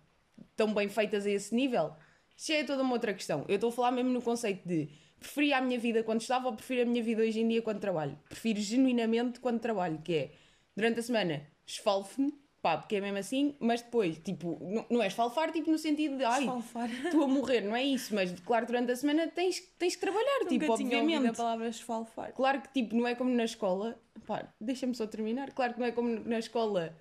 estão 0.51 0.75
bem 0.75 0.89
feitas 0.89 1.25
a 1.25 1.31
esse 1.31 1.55
nível, 1.55 1.95
isso 2.37 2.53
é 2.53 2.65
toda 2.65 2.83
uma 2.83 2.93
outra 2.93 3.15
questão. 3.15 3.45
Eu 3.49 3.55
estou 3.55 3.71
a 3.71 3.73
falar 3.73 3.93
mesmo 3.93 4.11
no 4.11 4.21
conceito 4.21 4.67
de 4.69 4.89
preferia 5.19 5.59
a 5.59 5.61
minha 5.61 5.79
vida 5.79 6.03
quando 6.03 6.21
estava 6.21 6.49
ou 6.49 6.55
prefiro 6.55 6.83
a 6.83 6.85
minha 6.85 7.03
vida 7.03 7.23
hoje 7.23 7.41
em 7.41 7.49
dia 7.49 7.63
quando 7.63 7.81
trabalho. 7.81 8.19
Prefiro 8.29 8.61
genuinamente 8.61 9.41
quando 9.41 9.61
trabalho, 9.61 10.01
que 10.03 10.15
é 10.15 10.31
durante 10.75 11.01
a 11.01 11.03
semana 11.03 11.47
esfalfo-me, 11.67 12.35
pá, 12.67 12.77
porque 12.79 12.97
é 12.97 13.01
mesmo 13.01 13.19
assim, 13.19 13.55
mas 13.61 13.81
depois, 13.81 14.19
tipo, 14.19 14.59
não, 14.61 14.85
não 14.91 15.01
é 15.01 15.07
esfalfar, 15.07 15.53
tipo, 15.53 15.71
no 15.71 15.79
sentido 15.79 16.17
de 16.17 16.25
ai, 16.25 16.41
Esfalfar. 16.41 16.91
estou 16.91 17.23
a 17.23 17.29
morrer, 17.29 17.61
não 17.61 17.77
é 17.77 17.85
isso, 17.85 18.13
mas 18.13 18.33
claro, 18.41 18.67
durante 18.67 18.91
a 18.91 18.97
semana 18.97 19.29
tens, 19.29 19.61
tens 19.79 19.95
que 19.95 20.01
trabalhar, 20.01 20.41
tipo, 20.49 20.55
Nunca 20.55 20.73
ouvido 20.73 20.97
obviamente. 20.97 21.29
a 21.29 21.33
palavra 21.33 21.69
esfalfar. 21.69 22.33
Claro 22.33 22.61
que 22.63 22.69
tipo, 22.73 22.97
não 22.97 23.07
é 23.07 23.15
como 23.15 23.31
na 23.31 23.45
escola. 23.45 23.97
Pá, 24.27 24.53
deixa-me 24.61 24.97
só 24.97 25.07
terminar. 25.07 25.53
Claro 25.53 25.75
que 25.75 25.79
não 25.79 25.87
é 25.87 25.93
como 25.93 26.09
na 26.29 26.41
escola 26.41 26.93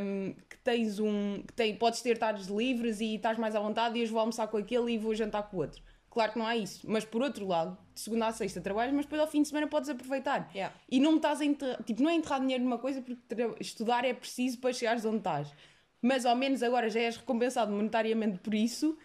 hum, 0.00 0.36
que 0.48 0.58
tens 0.58 1.00
um. 1.00 1.42
que 1.44 1.52
tem, 1.54 1.74
podes 1.74 2.00
ter 2.00 2.16
tardes 2.16 2.46
livres 2.46 3.00
e 3.00 3.16
estás 3.16 3.36
mais 3.36 3.56
à 3.56 3.60
vontade 3.60 3.98
e 3.98 4.02
hoje 4.02 4.12
vou 4.12 4.20
almoçar 4.20 4.46
com 4.46 4.58
aquele 4.58 4.92
e 4.92 4.98
vou 4.98 5.12
jantar 5.12 5.42
com 5.50 5.56
o 5.56 5.60
outro. 5.60 5.82
Claro 6.10 6.32
que 6.32 6.38
não 6.38 6.46
há 6.46 6.56
isso. 6.56 6.86
Mas 6.88 7.04
por 7.04 7.22
outro 7.22 7.46
lado, 7.46 7.76
de 7.94 8.00
segunda 8.00 8.26
a 8.28 8.32
sexta 8.32 8.60
trabalhas, 8.60 8.94
mas 8.94 9.04
depois 9.04 9.20
ao 9.20 9.26
fim 9.28 9.42
de 9.42 9.48
semana 9.48 9.66
podes 9.66 9.88
aproveitar. 9.88 10.50
Yeah. 10.54 10.74
E 10.90 10.98
não 10.98 11.16
estás 11.16 11.40
a 11.40 11.44
enterrar, 11.44 11.82
tipo, 11.84 12.02
não 12.02 12.10
é 12.10 12.14
enterrar 12.14 12.40
dinheiro 12.40 12.64
numa 12.64 12.78
coisa 12.78 13.02
porque 13.02 13.22
estudar 13.60 14.04
é 14.04 14.14
preciso 14.14 14.58
para 14.58 14.72
chegares 14.72 15.04
onde 15.04 15.18
estás. 15.18 15.52
Mas 16.00 16.24
ao 16.24 16.34
menos 16.36 16.62
agora 16.62 16.88
já 16.88 17.00
és 17.00 17.16
recompensado 17.16 17.72
monetariamente 17.72 18.38
por 18.38 18.54
isso 18.54 18.96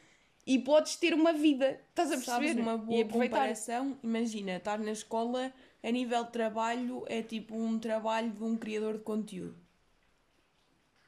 e 0.46 0.60
podes 0.60 0.96
ter 0.96 1.14
uma 1.14 1.34
vida. 1.34 1.80
Estás 1.90 2.12
a 2.12 2.16
perceber? 2.16 2.48
Sabes 2.50 2.56
uma 2.56 2.74
e 2.74 2.78
boa 2.78 3.02
aproveitar. 3.02 3.38
comparação? 3.38 3.98
Imagina, 4.04 4.56
estar 4.58 4.80
na 4.80 4.92
escola 4.92 5.52
a 5.82 5.92
nível 5.92 6.24
de 6.24 6.32
trabalho 6.32 7.04
é 7.08 7.22
tipo 7.22 7.56
um 7.56 7.78
trabalho 7.80 8.32
de 8.32 8.44
um 8.44 8.56
criador 8.56 8.98
de 8.98 9.04
conteúdo. 9.04 9.58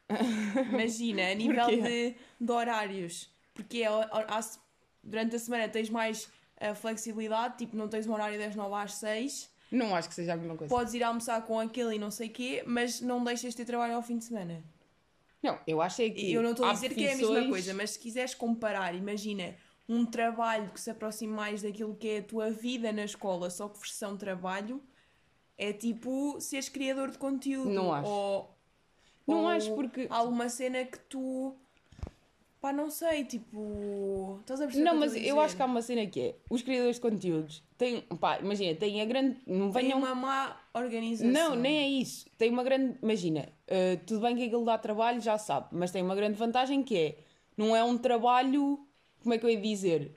Imagina, 0.71 1.31
a 1.31 1.33
nível 1.33 1.67
de, 1.67 2.15
de 2.39 2.51
horários. 2.51 3.29
Porque 3.53 3.81
é, 3.83 3.87
há- 3.87 4.41
durante 5.05 5.35
a 5.35 5.39
semana 5.39 5.69
tens 5.69 5.89
mais 5.89 6.27
a 6.59 6.73
flexibilidade, 6.75 7.57
tipo, 7.57 7.75
não 7.77 7.87
tens 7.87 8.07
um 8.07 8.13
horário 8.13 8.37
das 8.39 8.55
9 8.55 8.73
às 8.75 8.93
6, 8.95 9.49
Não 9.71 9.95
acho 9.95 10.09
que 10.09 10.15
seja 10.15 10.33
a 10.33 10.37
mesma 10.37 10.55
coisa. 10.57 10.73
podes 10.73 10.93
ir 10.93 11.03
almoçar 11.03 11.41
com 11.45 11.59
aquele 11.59 11.95
e 11.95 11.99
não 11.99 12.09
sei 12.11 12.29
quê, 12.29 12.63
mas 12.65 12.99
não 13.01 13.23
deixas 13.23 13.51
de 13.51 13.57
ter 13.57 13.65
trabalho 13.65 13.95
ao 13.95 14.01
fim 14.01 14.17
de 14.17 14.25
semana. 14.25 14.63
Não, 15.43 15.59
eu 15.67 15.79
acho 15.81 16.01
é 16.01 16.09
que. 16.09 16.33
Eu 16.33 16.41
não 16.41 16.51
estou 16.51 16.65
a 16.65 16.73
dizer 16.73 16.93
que 16.93 17.03
é 17.05 17.13
a 17.13 17.15
mesma 17.17 17.27
profissões- 17.27 17.49
coisa, 17.49 17.73
mas 17.73 17.91
se 17.91 17.99
quiseres 17.99 18.33
comparar, 18.33 18.95
imagina 18.95 19.55
um 19.87 20.03
trabalho 20.05 20.71
que 20.71 20.79
se 20.81 20.89
aproxime 20.89 21.31
mais 21.33 21.61
daquilo 21.61 21.95
que 21.95 22.07
é 22.07 22.17
a 22.17 22.23
tua 22.23 22.49
vida 22.49 22.91
na 22.91 23.03
escola, 23.05 23.49
só 23.51 23.69
que 23.69 23.77
versão 23.77 24.17
trabalho, 24.17 24.81
é 25.57 25.71
tipo 25.71 26.39
seres 26.41 26.67
criador 26.69 27.11
de 27.11 27.17
conteúdo. 27.19 27.69
Não 27.69 27.93
acho. 27.93 28.09
Ou, 28.09 28.57
Não 29.27 29.41
ou 29.43 29.47
acho 29.49 29.75
porque. 29.75 30.07
alguma 30.09 30.49
cena 30.49 30.83
que 30.83 30.97
tu. 31.01 31.55
Pá, 32.65 32.73
não 32.73 32.89
sei, 32.89 33.23
tipo. 33.25 34.39
Estás 34.41 34.59
a 34.59 34.63
perceber? 34.63 34.85
Não, 34.85 34.95
mas 34.95 35.15
eu 35.15 35.39
acho 35.39 35.55
que 35.55 35.61
há 35.61 35.65
uma 35.65 35.83
cena 35.83 36.03
que 36.07 36.19
é. 36.19 36.35
Os 36.49 36.63
criadores 36.63 36.95
de 36.95 37.01
conteúdos 37.03 37.63
têm. 37.77 38.01
Pá, 38.19 38.39
imagina, 38.39 38.73
têm 38.73 39.03
a 39.03 39.05
grande. 39.05 39.37
Não 39.45 39.71
Tem 39.71 39.83
venham. 39.83 39.99
uma 39.99 40.15
má 40.15 40.59
organização. 40.73 41.31
Não, 41.31 41.55
nem 41.55 41.77
é 41.77 41.87
isso. 41.87 42.25
Tem 42.39 42.49
uma 42.49 42.63
grande. 42.63 42.97
Imagina, 43.03 43.47
uh, 43.67 44.03
tudo 44.07 44.21
bem 44.21 44.35
que 44.35 44.45
aquilo 44.45 44.65
dá 44.65 44.79
trabalho, 44.79 45.21
já 45.21 45.37
sabe, 45.37 45.67
mas 45.73 45.91
tem 45.91 46.01
uma 46.01 46.15
grande 46.15 46.39
vantagem 46.39 46.81
que 46.81 46.97
é. 46.97 47.17
Não 47.55 47.75
é 47.75 47.83
um 47.83 47.99
trabalho. 47.99 48.79
Como 49.21 49.35
é 49.35 49.37
que 49.37 49.45
eu 49.45 49.49
ia 49.51 49.61
dizer? 49.61 50.15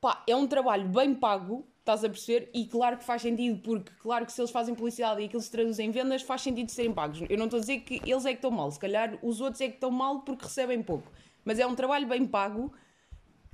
Pá, 0.00 0.24
é 0.26 0.34
um 0.34 0.46
trabalho 0.46 0.88
bem 0.88 1.14
pago, 1.14 1.66
estás 1.80 2.02
a 2.02 2.08
perceber? 2.08 2.48
E 2.54 2.64
claro 2.64 2.96
que 2.96 3.04
faz 3.04 3.20
sentido, 3.20 3.60
porque 3.60 3.92
claro 4.00 4.24
que 4.24 4.32
se 4.32 4.40
eles 4.40 4.50
fazem 4.50 4.74
publicidade 4.74 5.20
e 5.20 5.26
aquilo 5.26 5.42
se 5.42 5.50
traduz 5.50 5.78
em 5.78 5.90
vendas, 5.90 6.22
faz 6.22 6.40
sentido 6.40 6.70
serem 6.70 6.94
pagos. 6.94 7.20
Eu 7.28 7.36
não 7.36 7.44
estou 7.44 7.58
a 7.58 7.60
dizer 7.60 7.80
que 7.80 8.00
eles 8.06 8.24
é 8.24 8.30
que 8.30 8.36
estão 8.36 8.50
mal, 8.50 8.70
se 8.70 8.80
calhar 8.80 9.18
os 9.22 9.42
outros 9.42 9.60
é 9.60 9.68
que 9.68 9.74
estão 9.74 9.90
mal 9.90 10.20
porque 10.20 10.46
recebem 10.46 10.82
pouco. 10.82 11.12
Mas 11.44 11.58
é 11.58 11.66
um 11.66 11.74
trabalho 11.74 12.06
bem 12.06 12.26
pago 12.26 12.72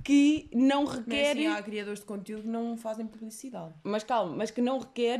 que 0.03 0.49
não 0.53 0.85
Mas 0.85 0.95
requer. 0.95 1.35
sim, 1.35 1.47
há 1.47 1.61
criadores 1.61 1.99
de 1.99 2.05
conteúdo 2.05 2.43
que 2.43 2.47
não 2.49 2.77
fazem 2.77 3.05
publicidade. 3.05 3.73
Mas 3.83 4.03
calma, 4.03 4.35
mas 4.35 4.51
que 4.51 4.61
não 4.61 4.79
requer 4.79 5.19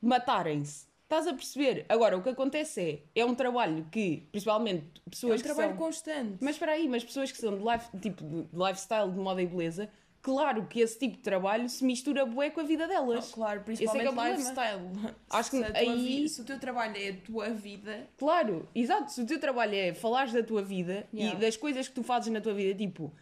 matarem-se. 0.00 0.88
Estás 1.04 1.26
a 1.26 1.34
perceber? 1.34 1.84
Agora, 1.88 2.16
o 2.16 2.22
que 2.22 2.28
acontece 2.28 2.80
é, 3.14 3.20
é 3.20 3.24
um 3.24 3.34
trabalho 3.34 3.84
que, 3.90 4.28
principalmente 4.30 5.02
É 5.06 5.10
pessoas 5.10 5.34
um 5.34 5.36
que 5.38 5.42
trabalho 5.42 5.70
são... 5.70 5.76
constante. 5.76 6.38
Mas 6.40 6.54
espera 6.54 6.72
aí, 6.72 6.88
mas 6.88 7.02
pessoas 7.04 7.32
que 7.32 7.38
são 7.38 7.56
de, 7.58 7.64
life, 7.64 7.98
tipo, 7.98 8.22
de 8.24 8.56
lifestyle, 8.56 9.10
de 9.10 9.18
moda 9.18 9.42
e 9.42 9.46
beleza, 9.46 9.90
claro 10.22 10.66
que 10.66 10.80
esse 10.80 10.98
tipo 10.98 11.16
de 11.16 11.22
trabalho 11.22 11.68
se 11.68 11.84
mistura 11.84 12.24
bué 12.26 12.50
com 12.50 12.60
a 12.60 12.64
vida 12.64 12.86
delas. 12.86 13.30
Oh, 13.30 13.34
claro, 13.34 13.62
Esse 13.68 13.84
é 13.84 13.86
que 13.86 13.96
é 13.96 14.00
principalmente 14.00 14.38
lifestyle. 14.38 14.82
Acho 15.30 15.50
que 15.50 15.56
se, 15.58 15.64
aí- 15.76 16.28
se 16.28 16.40
o 16.40 16.44
teu 16.44 16.58
trabalho 16.58 16.96
é 16.96 17.08
a 17.10 17.16
tua 17.16 17.50
vida, 17.50 18.08
Claro, 18.18 18.68
exato. 18.74 19.10
Se 19.12 19.20
o 19.22 19.26
teu 19.26 19.38
trabalho 19.40 19.74
é 19.74 19.94
falares 19.94 20.32
da 20.32 20.42
tua 20.42 20.62
vida 20.62 21.06
Yeah. 21.12 21.36
e 21.36 21.40
das 21.40 21.56
coisas 21.56 21.88
que 21.88 21.94
tu 21.94 22.02
fazes 22.02 22.32
na 22.32 22.40
tua 22.40 22.54
vida, 22.54 22.74
tipo, 22.76 23.12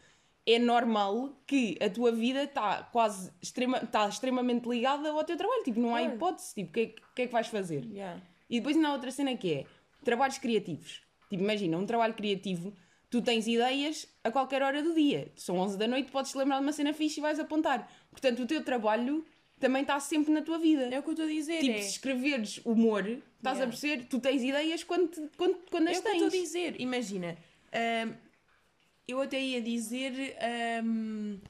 é 0.47 0.59
normal 0.59 1.37
que 1.47 1.77
a 1.81 1.91
tua 1.91 2.11
vida 2.11 2.45
está 2.45 2.83
quase 2.85 3.31
extrema, 3.43 3.81
tá 3.81 4.09
extremamente 4.09 4.67
ligada 4.69 5.11
ao 5.11 5.23
teu 5.25 5.37
trabalho. 5.37 5.63
Tipo, 5.63 5.79
não 5.81 5.95
há 5.95 6.01
Claro. 6.01 6.15
hipótese. 6.17 6.55
Tipo, 6.55 6.71
o 6.71 6.73
que, 6.73 6.81
é 6.81 6.87
que- 6.87 7.03
que 7.15 7.23
é 7.23 7.27
que 7.27 7.33
vais 7.33 7.47
fazer? 7.49 7.85
yeah. 7.85 8.21
E 8.49 8.59
depois 8.59 8.75
ainda 8.77 8.89
há 8.89 8.93
outra 8.93 9.11
cena 9.11 9.37
que 9.37 9.53
é 9.53 9.65
trabalhos 10.03 10.39
criativos. 10.39 11.03
Tipo, 11.29 11.43
imagina, 11.43 11.77
um 11.77 11.85
trabalho 11.85 12.15
criativo, 12.15 12.73
tu 13.11 13.23
tens 13.23 13.47
ideias 13.47 14.07
a 14.23 14.31
qualquer 14.31 14.63
hora 14.63 14.83
do 14.83 14.95
dia. 14.95 15.33
São 15.37 15.57
11 15.59 15.77
da 15.79 15.87
noite, 15.89 16.11
podes 16.11 16.35
lembrar 16.35 16.57
de 16.59 16.63
uma 16.63 16.73
cena 16.73 16.93
fixe 16.93 17.21
e 17.21 17.23
vais 17.23 17.39
apontar. 17.39 17.91
Portanto, 18.11 18.43
o 18.43 18.47
teu 18.47 18.63
trabalho 18.65 19.25
também 19.59 19.83
está 19.83 19.99
sempre 19.99 20.33
na 20.33 20.43
tua 20.43 20.59
vida. 20.59 20.83
é 20.95 20.99
o 20.99 21.03
que 21.03 21.09
eu 21.09 21.13
estou 21.15 21.27
a 21.27 21.31
dizer. 21.31 21.61
Tipo, 21.61 21.79
é, 21.79 21.83
se 21.83 21.91
escreveres 21.91 22.59
humor, 22.65 23.07
estás 23.07 23.57
Yeah. 23.59 23.65
a 23.65 23.67
perceber? 23.69 24.05
Tu 24.07 24.21
tens 24.21 24.43
ideias 24.43 24.85
quando, 24.85 25.09
te- 25.09 25.29
quando, 25.37 25.57
quando 25.71 25.89
é 25.89 25.93
as 25.93 25.99
o 25.99 26.03
que 26.03 26.09
eu 26.09 26.13
estou 26.13 26.29
a 26.29 26.31
tens. 26.31 26.43
dizer. 26.43 26.81
Imagina, 26.81 27.37
hum, 28.07 28.15
eu 29.09 29.21
até 29.21 29.41
ia 29.41 29.61
dizer 29.63 30.13
hum, 30.85 31.41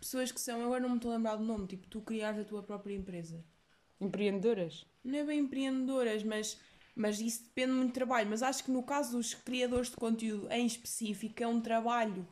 pessoas 0.00 0.32
que 0.32 0.40
são, 0.40 0.64
agora 0.64 0.80
não 0.80 0.90
me 0.90 0.96
estou 0.96 1.12
a 1.12 1.16
lembrar 1.16 1.36
do 1.36 1.44
nome, 1.44 1.66
tipo, 1.66 1.86
tu 1.86 2.00
criares 2.00 2.40
a 2.40 2.44
tua 2.44 2.62
própria 2.62 2.94
empresa. 2.94 3.44
Empreendedoras. 4.00 4.84
não 5.04 5.18
é 5.18 5.24
bem 5.24 5.38
empreendedoras, 5.40 6.22
mas, 6.24 6.58
mas 6.94 7.20
isso 7.20 7.42
depende 7.44 7.72
muito 7.72 7.88
de 7.88 7.94
trabalho. 7.94 8.28
Mas 8.30 8.42
acho 8.42 8.64
que 8.64 8.70
no 8.70 8.82
caso 8.82 9.16
dos 9.16 9.34
criadores 9.34 9.90
de 9.90 9.96
conteúdo 9.96 10.50
em 10.50 10.66
específico, 10.66 11.42
é 11.42 11.46
um 11.46 11.60
trabalho 11.60 12.26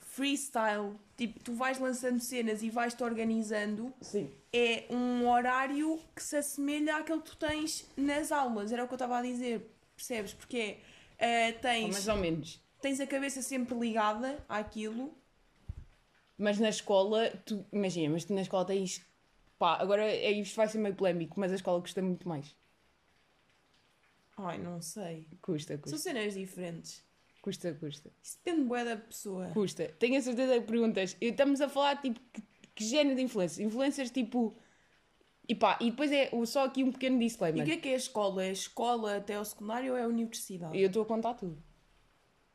freestyle. 0.00 0.94
Tipo, 1.16 1.40
tu 1.40 1.52
vais 1.54 1.78
lançando 1.78 2.20
cenas 2.20 2.62
e 2.62 2.70
vais-te 2.70 3.02
organizando. 3.02 3.92
Sim. 4.00 4.30
É 4.52 4.86
um 4.90 5.28
horário 5.28 6.00
que 6.14 6.22
se 6.22 6.36
assemelha 6.36 6.96
àquele 6.96 7.20
que 7.20 7.30
tu 7.30 7.36
tens 7.36 7.86
nas 7.96 8.32
aulas. 8.32 8.72
Era 8.72 8.84
o 8.84 8.86
que 8.88 8.94
eu 8.94 8.96
estava 8.96 9.18
a 9.18 9.22
dizer, 9.22 9.70
percebes? 9.96 10.32
Porque 10.32 10.78
eh, 11.18 11.52
tens, 11.52 11.92
Mais 11.92 12.08
ou 12.08 12.16
menos. 12.16 12.60
tens 12.80 13.00
a 13.00 13.06
cabeça 13.06 13.42
sempre 13.42 13.78
ligada 13.78 14.44
àquilo. 14.48 15.12
Mas 16.36 16.58
na 16.58 16.68
escola, 16.68 17.30
tu, 17.44 17.64
imagina, 17.72 18.12
mas 18.12 18.24
tu 18.24 18.32
na 18.32 18.42
escola 18.42 18.64
tens. 18.64 19.04
Pá, 19.58 19.76
agora 19.80 20.04
é, 20.08 20.30
isto 20.30 20.54
vai 20.54 20.68
ser 20.68 20.78
meio 20.78 20.94
polémico, 20.94 21.38
mas 21.38 21.50
a 21.50 21.56
escola 21.56 21.80
custa 21.80 22.00
muito 22.00 22.28
mais. 22.28 22.54
Ai, 24.38 24.58
não 24.58 24.80
sei. 24.80 25.26
Custa, 25.42 25.74
São 25.74 25.82
custa. 25.82 25.98
cenas 25.98 26.34
diferentes. 26.34 27.04
Custa, 27.42 27.72
custa. 27.74 28.10
Isso 28.22 28.38
depende 28.44 28.64
bué 28.64 28.84
da 28.84 28.96
pessoa. 28.96 29.48
Custa. 29.48 29.88
Tenho 29.98 30.18
a 30.18 30.20
certeza 30.20 30.60
que 30.60 30.66
perguntas. 30.66 31.16
Estamos 31.20 31.60
a 31.60 31.68
falar 31.68 32.00
tipo 32.00 32.20
que, 32.32 32.42
que 32.74 32.84
género 32.84 33.16
de 33.16 33.22
influências? 33.22 33.58
Influências 33.64 34.10
tipo. 34.10 34.56
E 35.48 35.54
pá, 35.54 35.78
e 35.80 35.90
depois 35.90 36.12
é 36.12 36.30
só 36.44 36.64
aqui 36.66 36.84
um 36.84 36.92
pequeno 36.92 37.16
E 37.16 37.18
o 37.18 37.20
disclaimer. 37.26 37.64
que 37.64 37.70
é 37.72 37.76
que 37.78 37.88
é 37.88 37.94
a 37.94 37.96
escola? 37.96 38.44
É 38.44 38.48
a 38.50 38.52
escola 38.52 39.16
até 39.16 39.34
ao 39.36 39.44
secundário 39.44 39.92
ou 39.92 39.98
é 39.98 40.02
a 40.02 40.08
universidade? 40.08 40.76
E 40.76 40.82
eu 40.82 40.88
estou 40.88 41.02
a 41.02 41.06
contar 41.06 41.34
tudo. 41.34 41.62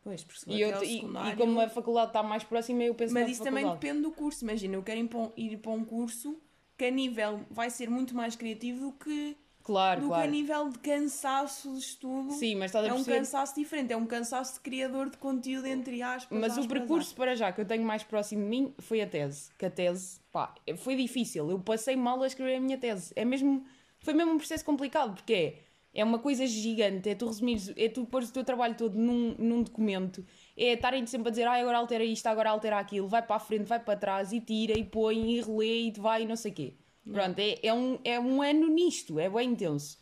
Pois, 0.04 0.24
porque 0.24 0.52
E, 0.52 0.62
eu, 0.62 0.84
e, 0.84 0.96
secundário... 0.98 1.34
e 1.34 1.36
como 1.38 1.60
a 1.60 1.70
faculdade 1.70 2.08
está 2.10 2.22
mais 2.22 2.44
próxima, 2.44 2.84
eu 2.84 2.94
penso 2.94 3.14
Mas 3.14 3.30
isso 3.32 3.42
também 3.44 3.64
faculdade. 3.64 3.88
depende 3.88 4.02
do 4.04 4.12
curso. 4.12 4.44
Imagina, 4.44 4.76
eu 4.76 4.84
quero 4.84 5.00
ir 5.00 5.08
para 5.08 5.20
um, 5.20 5.32
ir 5.36 5.58
para 5.58 5.72
um 5.72 5.84
curso 5.86 6.40
que 6.78 6.86
a 6.86 6.92
nível 6.92 7.44
vai 7.50 7.70
ser 7.70 7.90
muito 7.90 8.14
mais 8.14 8.36
criativo 8.36 8.88
do 8.88 8.92
que, 8.94 9.36
Claro, 9.64 10.02
do 10.02 10.08
que 10.08 10.14
a 10.14 10.18
claro. 10.18 10.32
nível 10.32 10.70
de 10.70 10.80
cansaço 10.80 11.72
de 11.72 11.80
estudo. 11.80 12.34
Sim, 12.34 12.56
mas 12.56 12.66
estás 12.66 12.84
a 12.84 12.90
é 12.90 12.92
um 12.92 12.96
perceber. 12.98 13.18
cansaço 13.20 13.56
diferente, 13.56 13.94
é 13.94 13.98
um 13.98 14.06
cansaço 14.06 14.56
de 14.56 14.60
criador 14.60 15.10
de 15.10 15.18
conteúdo, 15.18 15.66
entre 15.66 16.02
aspas. 16.02 16.38
Mas 16.38 16.58
o 16.58 16.60
aspas, 16.60 16.68
percurso 16.68 17.16
para 17.16 17.34
já 17.34 17.52
que 17.52 17.62
eu 17.62 17.66
tenho 17.66 17.84
mais 17.84 18.04
próximo 18.04 18.44
de 18.44 18.50
mim 18.50 18.74
foi 18.80 19.02
a 19.02 19.08
tese. 19.08 19.52
Que 19.58 19.66
a 19.66 19.70
tese, 19.70 20.20
pá, 20.34 20.54
foi 20.78 20.98
difícil. 20.98 21.50
Eu 21.50 21.60
passei 21.60 21.96
mal 21.96 22.22
a 22.22 22.28
escrever 22.28 22.58
a 22.58 22.60
minha 22.60 22.78
tese. 22.78 23.14
É 23.16 23.24
mesmo, 23.24 23.64
foi 24.02 24.14
mesmo 24.14 24.34
um 24.34 24.38
processo 24.38 24.66
complicado, 24.66 25.14
porque 25.14 25.34
é, 25.34 25.60
é 25.94 26.04
uma 26.04 26.20
coisa 26.20 26.46
gigante. 26.46 27.08
É 27.10 27.16
tu 27.16 27.26
resumires, 27.26 27.72
é 27.78 27.88
tu 27.88 28.06
pôres 28.06 28.30
o 28.32 28.34
teu 28.34 28.44
trabalho 28.44 28.76
todo 28.76 28.98
num, 28.98 29.34
num 29.40 29.64
documento. 29.64 30.26
É 30.58 30.74
estarem 30.74 31.06
sempre 31.06 31.30
a 31.30 31.32
dizer, 31.32 31.48
ah, 31.48 31.54
agora 31.54 31.78
altera 31.78 32.04
isto, 32.04 32.28
agora 32.28 32.50
altera 32.50 32.80
aquilo, 32.80 33.08
vai 33.08 33.22
para 33.22 33.38
a 33.38 33.40
frente, 33.40 33.64
vai 33.64 33.80
para 33.80 33.98
trás 33.98 34.34
e 34.34 34.42
tira 34.42 34.78
e 34.78 34.84
põe 34.84 35.38
e 35.38 35.42
relê 35.42 35.84
e 35.84 35.92
vai 35.92 36.24
e 36.24 36.26
não 36.26 36.36
sei 36.36 36.52
o 36.52 36.54
quê. 36.54 36.74
Pronto, 37.12 37.38
é, 37.40 37.60
é, 37.62 37.74
um, 37.74 38.00
é 38.04 38.20
um 38.20 38.42
ano 38.42 38.68
nisto, 38.68 39.20
é 39.20 39.30
bem 39.30 39.50
intenso. 39.52 40.00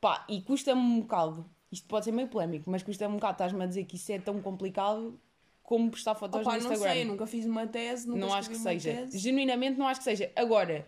Pá, 0.00 0.24
e 0.28 0.40
custa-me 0.42 0.80
um 0.80 1.00
bocado. 1.00 1.48
Isto 1.70 1.86
pode 1.88 2.04
ser 2.04 2.12
meio 2.12 2.28
polémico, 2.28 2.70
mas 2.70 2.82
custa-me 2.82 3.12
um 3.14 3.16
bocado. 3.16 3.34
Estás-me 3.34 3.62
a 3.62 3.66
dizer 3.66 3.84
que 3.84 3.96
isso 3.96 4.12
é 4.12 4.18
tão 4.18 4.40
complicado 4.42 5.18
como 5.62 5.90
postar 5.90 6.14
fotos 6.14 6.40
Opa, 6.40 6.56
no 6.58 6.64
não 6.64 6.72
Instagram. 6.72 6.92
sei, 6.92 7.02
eu 7.02 7.06
nunca 7.06 7.26
fiz 7.26 7.46
uma 7.46 7.66
tese, 7.66 8.06
nunca 8.06 8.20
Não 8.20 8.34
acho 8.34 8.50
que 8.50 8.56
seja. 8.56 8.92
tese. 8.92 9.16
Genuinamente 9.18 9.78
não 9.78 9.86
acho 9.88 10.00
que 10.00 10.04
seja. 10.04 10.30
Agora, 10.36 10.86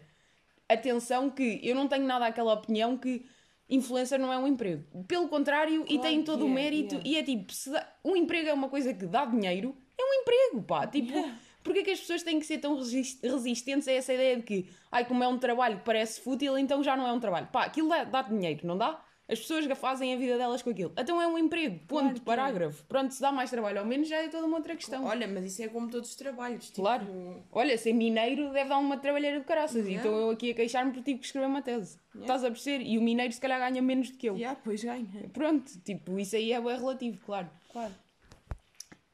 atenção 0.68 1.30
que 1.30 1.60
eu 1.62 1.74
não 1.74 1.88
tenho 1.88 2.04
nada 2.06 2.26
aquela 2.26 2.52
opinião 2.52 2.98
que 2.98 3.24
influencer 3.70 4.18
não 4.18 4.30
é 4.32 4.36
um 4.38 4.46
emprego. 4.46 4.84
Pelo 5.06 5.28
contrário, 5.28 5.82
e 5.84 5.94
Claro 5.96 6.02
tem 6.02 6.18
que 6.20 6.26
todo 6.26 6.44
o 6.44 6.48
é, 6.48 6.52
mérito. 6.52 6.96
yeah. 6.96 7.08
E 7.08 7.16
é 7.16 7.22
tipo, 7.22 7.52
se 7.52 7.70
dá- 7.70 7.88
um 8.04 8.14
emprego 8.16 8.48
é 8.48 8.52
uma 8.52 8.68
coisa 8.68 8.92
que 8.92 9.06
dá 9.06 9.24
dinheiro, 9.24 9.74
é 9.98 10.02
um 10.04 10.20
emprego, 10.20 10.62
pá. 10.66 10.86
Tipo, 10.86 11.12
Yeah. 11.12 11.38
Porquê 11.64 11.82
que 11.82 11.90
as 11.90 11.98
pessoas 12.00 12.22
têm 12.22 12.38
que 12.38 12.46
ser 12.46 12.58
tão 12.58 12.76
resist- 12.76 13.20
resistentes 13.26 13.88
a 13.88 13.92
essa 13.92 14.12
ideia 14.12 14.36
de 14.36 14.42
que, 14.42 14.68
ai, 14.92 15.04
como 15.06 15.24
é 15.24 15.26
um 15.28 15.38
trabalho 15.38 15.78
que 15.78 15.84
parece 15.84 16.20
fútil, 16.20 16.56
então 16.58 16.82
já 16.84 16.94
não 16.96 17.06
é 17.06 17.12
um 17.12 17.18
trabalho. 17.18 17.48
Pá, 17.50 17.64
aquilo 17.64 17.88
dá, 17.88 18.04
dá 18.04 18.22
dinheiro, 18.22 18.66
não 18.66 18.76
dá? 18.76 19.02
As 19.26 19.38
pessoas 19.40 19.64
fazem 19.78 20.12
a 20.12 20.18
vida 20.18 20.36
delas 20.36 20.60
com 20.60 20.68
aquilo. 20.68 20.92
Então 20.98 21.20
é 21.22 21.26
um 21.26 21.38
emprego, 21.38 21.78
ponto, 21.88 22.02
Claro 22.02 22.20
parágrafo. 22.20 22.84
Pronto, 22.84 23.14
se 23.14 23.22
dá 23.22 23.32
mais 23.32 23.48
trabalho 23.48 23.80
ou 23.80 23.86
menos 23.86 24.06
já 24.06 24.18
é 24.22 24.28
toda 24.28 24.46
uma 24.46 24.58
outra 24.58 24.76
questão. 24.76 25.02
Olha, 25.06 25.26
mas 25.26 25.46
isso 25.46 25.62
é 25.62 25.68
como 25.68 25.88
todos 25.90 26.10
os 26.10 26.14
trabalhos. 26.14 26.66
Tipo, 26.66 26.82
Claro. 26.82 27.42
Olha, 27.50 27.78
ser 27.78 27.94
mineiro 27.94 28.52
deve 28.52 28.68
dar 28.68 28.76
uma 28.76 28.98
trabalheira 28.98 29.38
de 29.40 29.46
caraças. 29.46 29.86
Yeah. 29.86 30.06
Então 30.06 30.14
eu 30.14 30.28
aqui 30.28 30.50
a 30.50 30.54
queixar-me 30.54 30.92
porque 30.92 31.04
tive 31.12 31.20
que 31.20 31.24
escrever 31.24 31.46
uma 31.46 31.62
tese. 31.62 31.96
Estás 32.20 32.44
a 32.44 32.50
perceber? 32.50 32.84
E 32.84 32.98
o 32.98 33.00
mineiro 33.02 33.32
se 33.32 33.40
calhar 33.40 33.58
ganha 33.58 33.80
menos 33.80 34.10
do 34.10 34.18
que 34.18 34.28
eu. 34.28 34.36
Yeah, 34.36 34.60
pois 34.62 34.84
ganha. 34.84 35.06
Pronto, 35.32 35.72
tipo, 35.82 36.18
isso 36.18 36.36
aí 36.36 36.52
é 36.52 36.60
relativo, 36.60 37.18
claro. 37.24 37.48
Claro. 37.72 37.94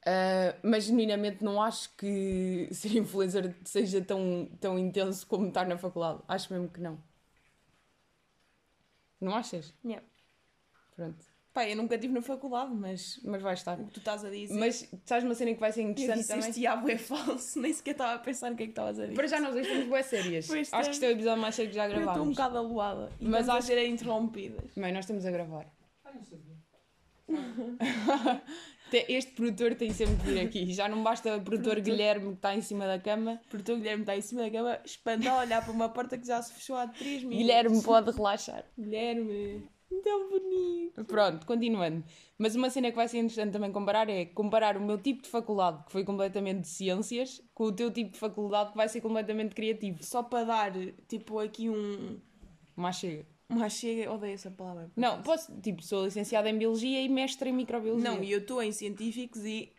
Ah, 0.07 0.54
mas 0.62 0.85
genuinamente 0.85 1.45
não 1.45 1.61
acho 1.62 1.90
que 1.97 2.69
ser 2.73 2.97
influencer 2.97 3.54
seja 3.64 4.00
tão, 4.02 4.49
tão 4.61 4.78
intenso 4.78 5.26
como 5.26 5.49
estar 5.49 5.66
na 5.66 5.76
faculdade. 5.76 6.21
Acho 6.28 6.52
mesmo 6.52 6.69
que 6.69 6.80
não. 6.80 6.99
Não 9.21 9.35
achas? 9.35 9.75
Yeah. 9.85 10.07
Pronto. 10.97 11.25
Pá, 11.52 11.69
eu 11.69 11.76
nunca 11.76 11.97
estive 11.97 12.14
na 12.14 12.23
faculdade, 12.23 12.73
mas 12.73 13.19
Mas 13.25 13.42
vai 13.42 13.54
estar. 13.54 13.78
o 13.78 13.85
que 13.87 13.90
tu 13.95 13.99
estás 13.99 14.25
a 14.25 14.30
dizer. 14.30 14.54
Mas 14.59 14.88
sabes 15.04 15.25
uma 15.25 15.35
cena 15.35 15.52
que 15.52 15.59
vai 15.61 15.73
ser 15.73 15.83
eu 15.83 15.90
interessante 15.90 16.19
disse 16.19 16.28
também? 16.28 16.49
este 16.49 16.61
diabo 16.61 16.88
é 16.88 16.97
falso, 16.97 17.59
nem 17.61 17.73
sequer 17.73 17.90
estava 17.90 18.14
a 18.14 18.19
pensar 18.21 18.50
no 18.50 18.57
que 18.57 18.62
é 18.62 18.66
que 18.66 18.73
estavas 18.73 18.99
a 19.00 19.02
dizer. 19.02 19.14
Para 19.16 19.26
já 19.26 19.40
nós 19.40 19.52
dois 19.52 19.66
estamos 19.66 19.88
bem 19.90 20.02
sérias. 20.04 20.47
Pois 20.47 20.73
Acho 20.73 20.85
que 20.85 20.90
este 20.95 21.04
é 21.04 21.09
o 21.09 21.11
episódio 21.11 21.42
mais 21.42 21.54
sério 21.57 21.71
que 21.71 21.76
já 21.76 21.85
Eu 21.87 21.88
estou 21.90 22.02
um 22.02 22.04
gravámos. 22.07 22.37
bocado 22.37 22.57
aluada 22.59 23.12
e 23.21 23.28
Mas 23.28 23.49
acho- 23.49 23.59
a 23.59 23.62
ser 23.62 23.85
interrompidas. 23.88 24.73
Bem, 24.76 24.92
nós 24.92 25.00
estamos 25.04 25.26
a 25.26 25.30
gravar. 25.33 25.66
Ah, 26.04 26.12
não 26.14 26.23
sabia. 26.25 26.57
Te- 28.90 29.06
Este 29.09 29.32
produtor 29.32 29.75
tem 29.75 29.92
sempre 29.92 30.16
que 30.16 30.23
vir 30.30 30.40
aqui. 30.40 30.73
Já 30.73 30.88
não 30.88 31.02
basta 31.02 31.28
o 31.37 31.40
produtor 31.40 31.73
Produtor. 31.75 31.82
Guilherme 31.82 32.28
que 32.28 32.35
está 32.35 32.54
em 32.54 32.61
cima 32.62 32.87
da 32.87 32.99
cama. 32.99 33.40
O 33.52 33.56
Guilherme 33.76 34.02
está 34.02 34.16
em 34.16 34.20
cima 34.20 34.42
da 34.42 34.50
cama, 34.50 34.78
espantado 34.85 35.37
a 35.37 35.40
olhar 35.40 35.62
para 35.64 35.73
uma 35.73 35.88
porta 35.88 36.18
que 36.18 36.26
já 36.26 36.40
se 36.42 36.52
fechou 36.54 36.76
há 36.76 36.87
3 36.88 37.23
minutos. 37.23 37.38
Guilherme 37.38 37.82
pode 37.82 38.11
relaxar. 38.11 38.64
Guilherme. 38.78 39.68
Tão 40.04 40.30
bonito. 40.30 41.04
Pronto, 41.04 41.44
continuando. 41.44 42.04
Mas 42.38 42.54
uma 42.54 42.70
cena 42.70 42.90
que 42.90 42.97
vai 42.97 43.09
ser 43.09 43.18
interessante 43.18 43.52
também 43.52 43.73
comparar 43.73 44.09
é 44.09 44.25
comparar 44.25 44.76
o 44.76 44.80
meu 44.80 44.97
tipo 44.97 45.20
de 45.23 45.28
faculdade, 45.28 45.85
que 45.85 45.90
foi 45.92 46.04
completamente 46.04 46.61
de 46.61 46.68
ciências, 46.68 47.42
com 47.52 47.64
o 47.64 47.73
teu 47.73 47.90
tipo 47.90 48.12
de 48.12 48.18
faculdade, 48.18 48.70
que 48.70 48.76
vai 48.76 48.88
ser 48.88 49.00
completamente 49.00 49.52
criativo. 49.54 49.99
Só 50.04 50.23
para 50.23 50.44
dar, 50.44 50.73
tipo, 51.09 51.40
aqui 51.40 51.68
um... 51.68 52.20
Mas 52.76 52.97
chega. 52.97 53.26
Uma 53.50 53.69
chega... 53.69 54.11
Odeio 54.12 54.35
essa 54.35 54.50
palavra. 54.50 54.90
Não, 54.97 55.23
posso, 55.23 55.52
tipo, 55.61 55.83
sou 55.83 56.04
licenciada 56.04 56.49
em 56.49 56.57
Biologia 56.57 57.00
e 57.02 57.09
mestre 57.09 57.50
em 57.50 57.52
Microbiologia. 57.52 58.09
Não, 58.11 58.23
e 58.23 58.30
eu 58.33 58.38
estou 58.38 58.62
em 58.62 58.73
científicos 58.73 59.45
e 59.45 59.73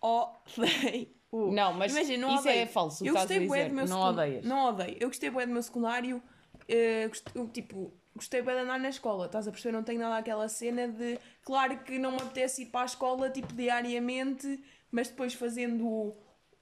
odeio. 0.00 1.08
Não, 1.32 1.72
mas 1.74 1.92
Imagina, 1.92 2.26
não 2.26 2.34
isso 2.34 2.48
odeio. 2.48 2.62
é 2.62 2.66
falso, 2.66 3.04
Eu 3.06 3.12
gostei 3.12 3.46
bué 3.46 3.68
do 3.68 3.74
meu 3.74 3.86
Não 3.86 3.98
secund- 3.98 4.18
odeias. 4.18 4.44
Não 4.44 4.64
odeio. 4.68 4.96
Eu 5.00 5.08
gostei 5.08 5.28
bué 5.30 5.44
do 5.46 5.52
meu 5.52 5.62
secundário. 5.62 6.22
eh, 6.68 7.06
gost- 7.08 7.28
eu, 7.34 7.48
tipo, 7.48 7.92
gostei 8.14 8.40
bué 8.42 8.54
de 8.54 8.60
andar 8.60 8.78
na 8.80 8.88
escola. 8.88 9.26
Estás 9.26 9.46
a 9.46 9.50
perceber? 9.50 9.72
Não 9.76 9.82
tenho 9.82 10.00
nada 10.00 10.16
aquela 10.16 10.48
cena 10.48 10.88
de... 10.88 11.18
Claro 11.42 11.78
que 11.80 11.98
não 11.98 12.12
me 12.12 12.16
apetece 12.18 12.62
ir 12.62 12.66
para 12.66 12.82
a 12.82 12.86
escola, 12.86 13.28
tipo, 13.28 13.52
diariamente, 13.52 14.62
mas 14.90 15.08
depois 15.08 15.34
fazendo 15.34 16.14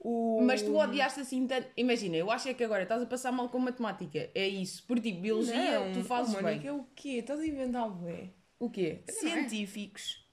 o... 0.05 0.41
Mas 0.41 0.61
tu 0.61 0.77
odiaste 0.77 1.19
assim 1.19 1.47
tanto. 1.47 1.67
Imagina, 1.75 2.15
eu 2.15 2.29
acho 2.29 2.47
é 2.47 2.53
que 2.53 2.63
agora 2.63 2.83
estás 2.83 3.01
a 3.01 3.05
passar 3.05 3.31
mal 3.31 3.49
com 3.49 3.57
matemática. 3.57 4.29
É 4.35 4.47
isso. 4.47 4.85
Por 4.85 4.99
tipo, 4.99 5.19
biologia, 5.19 5.79
Não, 5.79 5.93
tu 5.93 6.03
fazes 6.03 6.33
oh, 6.33 6.37
bem. 6.37 6.57
Mónica, 6.57 6.73
o 6.73 6.87
quê? 6.95 7.17
Estás 7.17 7.39
a 7.39 7.47
inventar 7.47 7.89
bué. 7.89 8.29
O 8.59 8.69
quê? 8.69 9.03
Científicos 9.09 10.23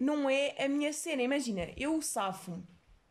não 0.00 0.28
é 0.28 0.56
a 0.58 0.68
minha 0.68 0.92
cena. 0.92 1.22
Imagina, 1.22 1.68
eu 1.76 2.02
safo 2.02 2.62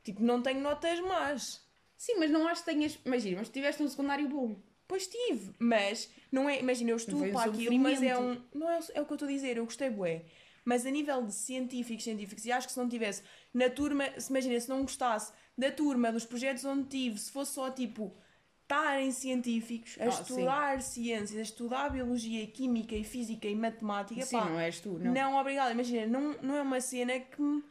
Tipo, 0.04 0.22
não 0.22 0.42
tenho 0.42 0.60
notas 0.60 1.00
más. 1.00 1.62
Sim, 1.96 2.16
mas 2.20 2.30
não 2.30 2.48
acho 2.48 2.66
que 2.66 2.72
tenhas. 2.72 3.00
Imagina, 3.06 3.38
mas 3.38 3.50
tiveste 3.50 3.82
um 3.82 3.88
secundário 3.88 4.28
bom. 4.28 4.62
Pois 4.86 5.08
tive, 5.08 5.54
mas 5.58 6.12
não 6.30 6.50
é. 6.50 6.60
Imagina, 6.60 6.92
eu 6.92 6.98
estudo 6.98 7.32
para 7.32 7.50
aquilo, 7.50 7.80
mas 7.80 8.02
é 8.04 8.18
um. 8.18 8.42
Não 8.54 8.70
é, 8.70 8.80
é 8.94 9.02
o 9.02 9.06
que 9.06 9.14
eu 9.14 9.16
estou 9.16 9.28
a 9.28 9.32
dizer, 9.32 9.56
eu 9.56 9.64
gostei, 9.64 9.90
bué. 9.90 10.26
Mas 10.66 10.86
a 10.86 10.92
nível 10.92 11.24
de 11.24 11.34
científicos, 11.34 12.04
científicos, 12.04 12.46
e 12.46 12.52
acho 12.52 12.68
que 12.68 12.74
se 12.74 12.80
não 12.80 12.88
tivesse 12.88 13.24
na 13.54 13.70
turma, 13.70 14.06
se 14.18 14.30
imagina, 14.30 14.60
se 14.60 14.70
não 14.70 14.82
gostasse 14.82 15.34
da 15.58 15.72
turma, 15.72 16.12
dos 16.12 16.26
projetos 16.26 16.66
onde 16.66 16.88
tive, 16.88 17.20
se 17.20 17.32
fosse 17.32 17.54
só 17.54 17.70
tipo 17.70 18.16
estarem 18.64 19.12
científicos, 19.12 19.98
a 20.00 20.06
Ah, 20.06 20.08
estudar 20.08 20.82
ciências, 20.82 21.38
a 21.38 21.42
estudar 21.42 21.90
biologia, 21.90 22.46
química 22.48 22.96
e 22.96 23.04
física 23.04 23.48
e 23.48 23.56
matemática, 23.56 24.26
Sim, 24.26 24.38
pá, 24.38 24.46
não 24.46 24.60
és 24.60 24.80
tu, 24.80 24.98
não. 24.98 25.12
não, 25.14 25.36
obrigada. 25.40 25.72
Imagina, 25.72 26.08
não, 26.08 26.36
não 26.42 26.56
é 26.56 26.62
uma 26.62 26.82
cena 26.82 27.20
que 27.20 27.42
me, 27.42 27.64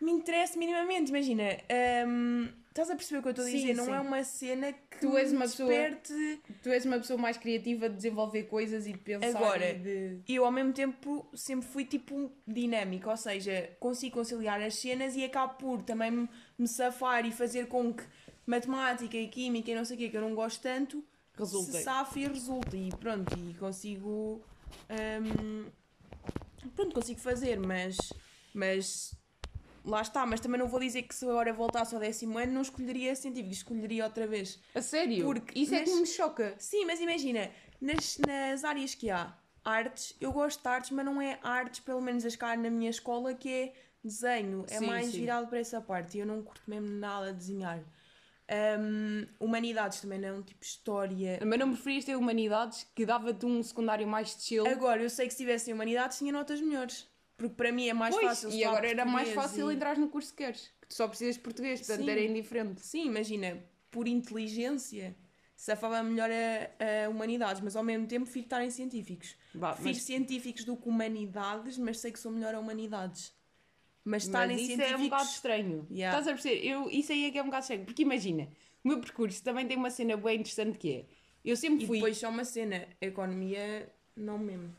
me 0.00 0.12
interessa 0.12 0.58
minimamente. 0.58 1.10
Imagina, 1.10 1.44
hum, 2.06 2.48
estás 2.68 2.90
a 2.90 2.96
perceber 2.96 3.18
o 3.18 3.22
que 3.22 3.28
eu 3.28 3.30
estou 3.32 3.44
a 3.44 3.50
dizer? 3.50 3.74
Não 3.74 3.84
sim. 3.84 3.92
é 3.92 4.00
uma 4.00 4.24
cena 4.24 4.72
que 4.72 4.98
Tu 5.00 5.16
és 5.16 5.32
uma 5.32 5.42
pessoa- 5.42 5.68
desperte. 5.68 6.40
Tu 6.62 6.68
és 6.70 6.84
uma 6.86 6.98
pessoa 6.98 7.18
mais 7.18 7.36
criativa 7.36 7.88
de 7.88 7.96
desenvolver 7.96 8.44
coisas 8.44 8.86
e 8.86 8.92
de 8.92 8.98
pensar 8.98 9.28
Agora, 9.38 9.70
e 9.70 9.78
de... 9.78 10.32
Eu, 10.34 10.44
ao 10.44 10.52
mesmo 10.52 10.72
tempo, 10.72 11.26
sempre 11.34 11.66
fui 11.66 11.84
tipo 11.84 12.32
dinâmica, 12.46 13.10
ou 13.10 13.16
seja, 13.16 13.70
consigo 13.78 14.14
conciliar 14.16 14.60
as 14.62 14.74
cenas 14.74 15.16
e 15.16 15.24
acabo 15.24 15.54
por 15.54 15.82
também 15.82 16.28
me, 16.58 16.68
safar 16.68 17.26
e 17.26 17.32
fazer 17.32 17.66
com 17.66 17.92
que 17.92 18.04
matemática 18.46 19.16
e 19.16 19.28
química 19.28 19.70
e 19.70 19.74
não 19.74 19.84
sei 19.84 19.96
o 19.96 19.98
que, 19.98 20.08
que 20.08 20.16
eu 20.16 20.20
não 20.22 20.34
gosto 20.34 20.62
tanto, 20.62 21.04
Resulta. 21.38 21.72
se 21.72 21.82
safe 21.84 22.20
e 22.20 22.28
resulta. 22.28 22.76
E 22.76 22.90
pronto, 23.00 23.32
e 23.38 23.54
consigo. 23.54 24.42
hum, 24.90 25.66
pronto, 26.74 26.94
consigo 26.94 27.20
fazer, 27.20 27.58
mas. 27.58 27.96
Mas. 28.54 29.14
Lá 29.84 30.02
está, 30.02 30.26
mas 30.26 30.40
também 30.40 30.58
não 30.58 30.68
vou 30.68 30.78
dizer 30.80 31.02
que 31.02 31.14
se 31.14 31.24
eu 31.24 31.30
agora 31.30 31.52
voltasse 31.52 31.94
ao 31.94 32.00
décimo 32.00 32.38
ano 32.38 32.52
não 32.52 32.62
escolheria 32.62 33.14
científico, 33.16 33.52
escolheria 33.52 34.04
outra 34.04 34.26
vez. 34.26 34.60
A 34.74 34.82
sério? 34.82 35.24
Porque 35.24 35.58
Isso 35.58 35.74
é 35.74 35.82
que 35.82 35.90
nas- 35.90 36.00
me 36.00 36.06
choca. 36.06 36.54
Sim, 36.58 36.84
mas 36.84 37.00
imagina, 37.00 37.50
nas, 37.80 38.18
nas 38.18 38.62
áreas 38.64 38.94
que 38.94 39.10
há 39.10 39.36
artes, 39.64 40.14
eu 40.20 40.32
gosto 40.32 40.62
de 40.62 40.68
artes, 40.68 40.90
mas 40.90 41.04
não 41.04 41.20
é 41.20 41.38
artes, 41.42 41.80
pelo 41.80 42.00
menos 42.00 42.24
as 42.24 42.36
que 42.36 42.44
há 42.44 42.56
na 42.56 42.70
minha 42.70 42.90
escola, 42.90 43.34
que 43.34 43.48
é 43.48 43.72
desenho. 44.02 44.64
É 44.68 44.78
Sim, 44.78 44.86
mais 44.86 45.06
sim. 45.10 45.20
virado 45.20 45.46
para 45.48 45.58
essa 45.58 45.80
parte. 45.80 46.16
E 46.16 46.20
eu 46.20 46.26
não 46.26 46.42
curto 46.42 46.62
mesmo 46.68 46.88
nada 46.88 47.32
de 47.32 47.38
desenhar. 47.38 47.80
Hum, 48.80 49.26
humanidades 49.38 50.00
também 50.00 50.18
não, 50.18 50.42
tipo 50.42 50.64
história. 50.64 51.38
Mas 51.46 51.58
não 51.58 51.72
preferias 51.72 52.04
ter 52.04 52.16
humanidades 52.16 52.84
que 52.94 53.06
dava-te 53.06 53.46
um 53.46 53.62
secundário 53.62 54.06
mais 54.08 54.30
chill? 54.40 54.66
Agora, 54.66 55.00
eu 55.02 55.08
sei 55.10 55.26
que 55.26 55.32
se 55.32 55.38
tivessem 55.38 55.72
humanidades 55.72 56.18
tinha 56.18 56.32
notas 56.32 56.60
melhores. 56.60 57.08
Porque 57.40 57.54
para 57.54 57.72
mim 57.72 57.88
é 57.88 57.94
mais 57.94 58.14
pois, 58.14 58.26
fácil. 58.26 58.50
e 58.50 58.62
agora 58.62 58.86
era 58.86 59.04
mais 59.06 59.30
fácil 59.30 59.72
e- 59.72 59.74
entrar 59.74 59.96
no 59.96 60.08
curso 60.08 60.30
que 60.30 60.44
queres. 60.44 60.70
Que 60.82 60.88
tu 60.88 60.94
só 60.94 61.08
precisas 61.08 61.36
de 61.36 61.40
português, 61.40 61.80
portanto 61.80 62.04
Sim. 62.04 62.10
era 62.10 62.20
indiferente. 62.20 62.80
Sim, 62.82 63.06
imagina, 63.06 63.64
por 63.90 64.06
inteligência, 64.06 65.16
safava 65.56 66.02
melhor 66.02 66.28
a, 66.30 67.04
a 67.06 67.08
humanidades, 67.08 67.62
mas 67.62 67.74
ao 67.76 67.82
mesmo 67.82 68.06
tempo 68.06 68.24
prefiro 68.24 68.44
estar 68.44 68.62
em 68.62 68.68
científicos. 68.68 69.36
Vá, 69.54 69.72
Prefiro 69.72 69.94
mas, 69.94 70.02
científicos 70.02 70.64
do 70.64 70.76
que 70.76 70.86
humanidades, 70.86 71.78
mas 71.78 71.98
sei 71.98 72.12
que 72.12 72.18
sou 72.18 72.30
melhor 72.30 72.54
a 72.54 72.60
humanidades. 72.60 73.32
Mas 74.04 74.24
estar 74.24 74.46
mas 74.46 74.50
em 74.50 74.54
isso 74.56 74.66
científicos... 74.66 74.92
é 74.92 74.96
um 74.98 75.08
bocado 75.08 75.28
estranho. 75.30 75.86
Yeah. 75.90 76.18
Estás 76.18 76.28
a 76.28 76.32
perceber? 76.38 76.66
Eu, 76.66 76.90
isso 76.90 77.10
aí 77.12 77.24
é 77.24 77.30
que 77.30 77.38
é 77.38 77.42
um 77.42 77.46
bocado 77.46 77.62
estranho. 77.62 77.84
Porque 77.86 78.02
imagina, 78.02 78.48
o 78.84 78.88
meu 78.88 79.00
percurso 79.00 79.42
também 79.42 79.66
tem 79.66 79.78
uma 79.78 79.90
cena 79.90 80.14
bem 80.18 80.40
interessante 80.40 80.76
que 80.78 80.92
é... 80.92 81.04
Eu 81.42 81.56
sempre 81.56 81.84
E 81.84 81.86
fui... 81.86 81.96
depois 81.98 82.18
só 82.18 82.28
uma 82.28 82.44
cena, 82.44 82.86
economia, 83.00 83.90
não 84.14 84.38
mesmo. 84.38 84.74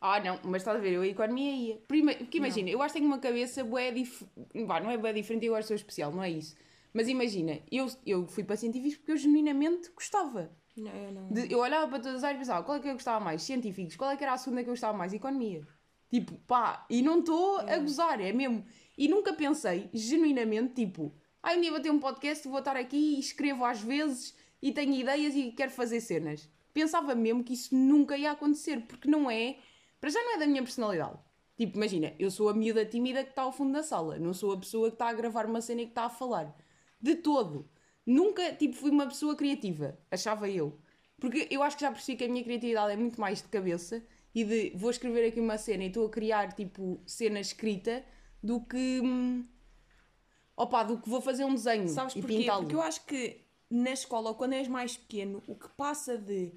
Ah, 0.00 0.20
não, 0.20 0.38
mas 0.44 0.62
estás 0.62 0.76
a 0.76 0.80
ver, 0.80 0.92
eu 0.92 1.02
a 1.02 1.06
economia 1.06 1.52
ia. 1.52 1.76
Porque 1.88 2.38
imagina, 2.38 2.70
eu 2.70 2.80
acho 2.80 2.94
que 2.94 3.00
tenho 3.00 3.10
uma 3.10 3.18
cabeça 3.18 3.64
bué 3.64 3.90
dif... 3.90 4.24
Vá, 4.66 4.80
não 4.80 4.90
é 4.90 4.96
bué 4.96 5.12
diferente, 5.12 5.46
eu 5.46 5.54
acho 5.54 5.64
que 5.64 5.68
sou 5.68 5.76
especial, 5.76 6.12
não 6.12 6.22
é 6.22 6.30
isso. 6.30 6.54
Mas 6.92 7.08
imagina, 7.08 7.60
eu, 7.70 7.86
eu 8.06 8.26
fui 8.26 8.44
para 8.44 8.56
científicos 8.56 8.96
porque 8.96 9.12
eu 9.12 9.16
genuinamente 9.16 9.90
gostava. 9.90 10.50
Não, 10.76 10.92
eu 10.92 11.12
não... 11.12 11.28
De- 11.30 11.52
eu 11.52 11.58
olhava 11.58 11.88
para 11.88 11.98
todas 11.98 12.18
as 12.18 12.24
áreas 12.24 12.38
e 12.38 12.40
pensava, 12.40 12.64
qual 12.64 12.78
é 12.78 12.80
que 12.80 12.88
eu 12.88 12.92
gostava 12.92 13.24
mais? 13.24 13.42
Científicos. 13.42 13.96
Qual 13.96 14.10
é 14.10 14.16
que 14.16 14.22
era 14.22 14.34
a 14.34 14.38
segunda 14.38 14.62
que 14.62 14.68
eu 14.68 14.74
gostava 14.74 14.96
mais? 14.96 15.12
Economia. 15.12 15.66
Tipo, 16.10 16.34
pá, 16.46 16.86
e 16.88 17.02
não 17.02 17.18
estou 17.18 17.58
a 17.58 17.78
gozar, 17.78 18.20
é 18.20 18.32
mesmo. 18.32 18.64
E 18.96 19.08
nunca 19.08 19.32
pensei, 19.32 19.90
genuinamente, 19.92 20.74
tipo, 20.74 21.12
ah, 21.42 21.52
um 21.52 21.60
dia 21.60 21.70
vou 21.70 21.80
ter 21.80 21.90
um 21.90 21.98
podcast, 21.98 22.46
vou 22.48 22.60
estar 22.60 22.76
aqui 22.76 23.16
e 23.16 23.20
escrevo 23.20 23.64
às 23.64 23.80
vezes 23.82 24.34
e 24.62 24.72
tenho 24.72 24.94
ideias 24.94 25.34
e 25.34 25.52
quero 25.52 25.70
fazer 25.70 26.00
cenas. 26.00 26.48
Pensava 26.72 27.14
mesmo 27.14 27.44
que 27.44 27.52
isso 27.52 27.74
nunca 27.74 28.16
ia 28.16 28.30
acontecer, 28.30 28.80
porque 28.86 29.08
não 29.08 29.30
é, 29.30 29.56
para 30.00 30.10
já 30.10 30.22
não 30.22 30.34
é 30.34 30.38
da 30.38 30.46
minha 30.46 30.62
personalidade. 30.62 31.18
Tipo, 31.56 31.76
imagina, 31.76 32.14
eu 32.18 32.30
sou 32.30 32.48
a 32.48 32.54
miúda 32.54 32.84
tímida 32.84 33.24
que 33.24 33.30
está 33.30 33.42
ao 33.42 33.52
fundo 33.52 33.72
da 33.72 33.82
sala, 33.82 34.18
não 34.18 34.32
sou 34.32 34.52
a 34.52 34.56
pessoa 34.56 34.88
que 34.88 34.94
está 34.94 35.08
a 35.08 35.12
gravar 35.12 35.46
uma 35.46 35.60
cena 35.60 35.82
e 35.82 35.86
que 35.86 35.90
está 35.90 36.04
a 36.04 36.10
falar. 36.10 36.56
De 37.00 37.16
todo. 37.16 37.68
Nunca, 38.06 38.52
tipo, 38.52 38.76
fui 38.76 38.90
uma 38.90 39.06
pessoa 39.06 39.34
criativa, 39.34 39.98
achava 40.10 40.48
eu. 40.48 40.78
Porque 41.18 41.48
eu 41.50 41.62
acho 41.62 41.76
que 41.76 41.82
já 41.82 41.90
percebi 41.90 42.16
que 42.16 42.24
a 42.24 42.28
minha 42.28 42.44
criatividade 42.44 42.92
é 42.92 42.96
muito 42.96 43.20
mais 43.20 43.42
de 43.42 43.48
cabeça 43.48 44.04
e 44.34 44.44
de 44.44 44.72
vou 44.76 44.90
escrever 44.90 45.26
aqui 45.26 45.40
uma 45.40 45.58
cena 45.58 45.82
e 45.82 45.88
estou 45.88 46.06
a 46.06 46.10
criar, 46.10 46.52
tipo, 46.54 47.02
cena 47.04 47.40
escrita 47.40 48.04
do 48.42 48.60
que. 48.60 49.00
hum, 49.02 49.44
Opa, 50.56 50.82
do 50.82 50.98
que 50.98 51.08
vou 51.08 51.20
fazer 51.20 51.44
um 51.44 51.54
desenho 51.54 51.88
Sabes 51.88 52.16
e 52.16 52.20
porquê? 52.20 52.46
Porque 52.50 52.74
eu 52.74 52.82
acho 52.82 53.04
que 53.04 53.44
na 53.70 53.90
escola, 53.90 54.30
ou 54.30 54.34
quando 54.34 54.54
és 54.54 54.66
mais 54.66 54.96
pequeno, 54.96 55.42
o 55.46 55.54
que 55.54 55.68
passa 55.70 56.16
de 56.16 56.52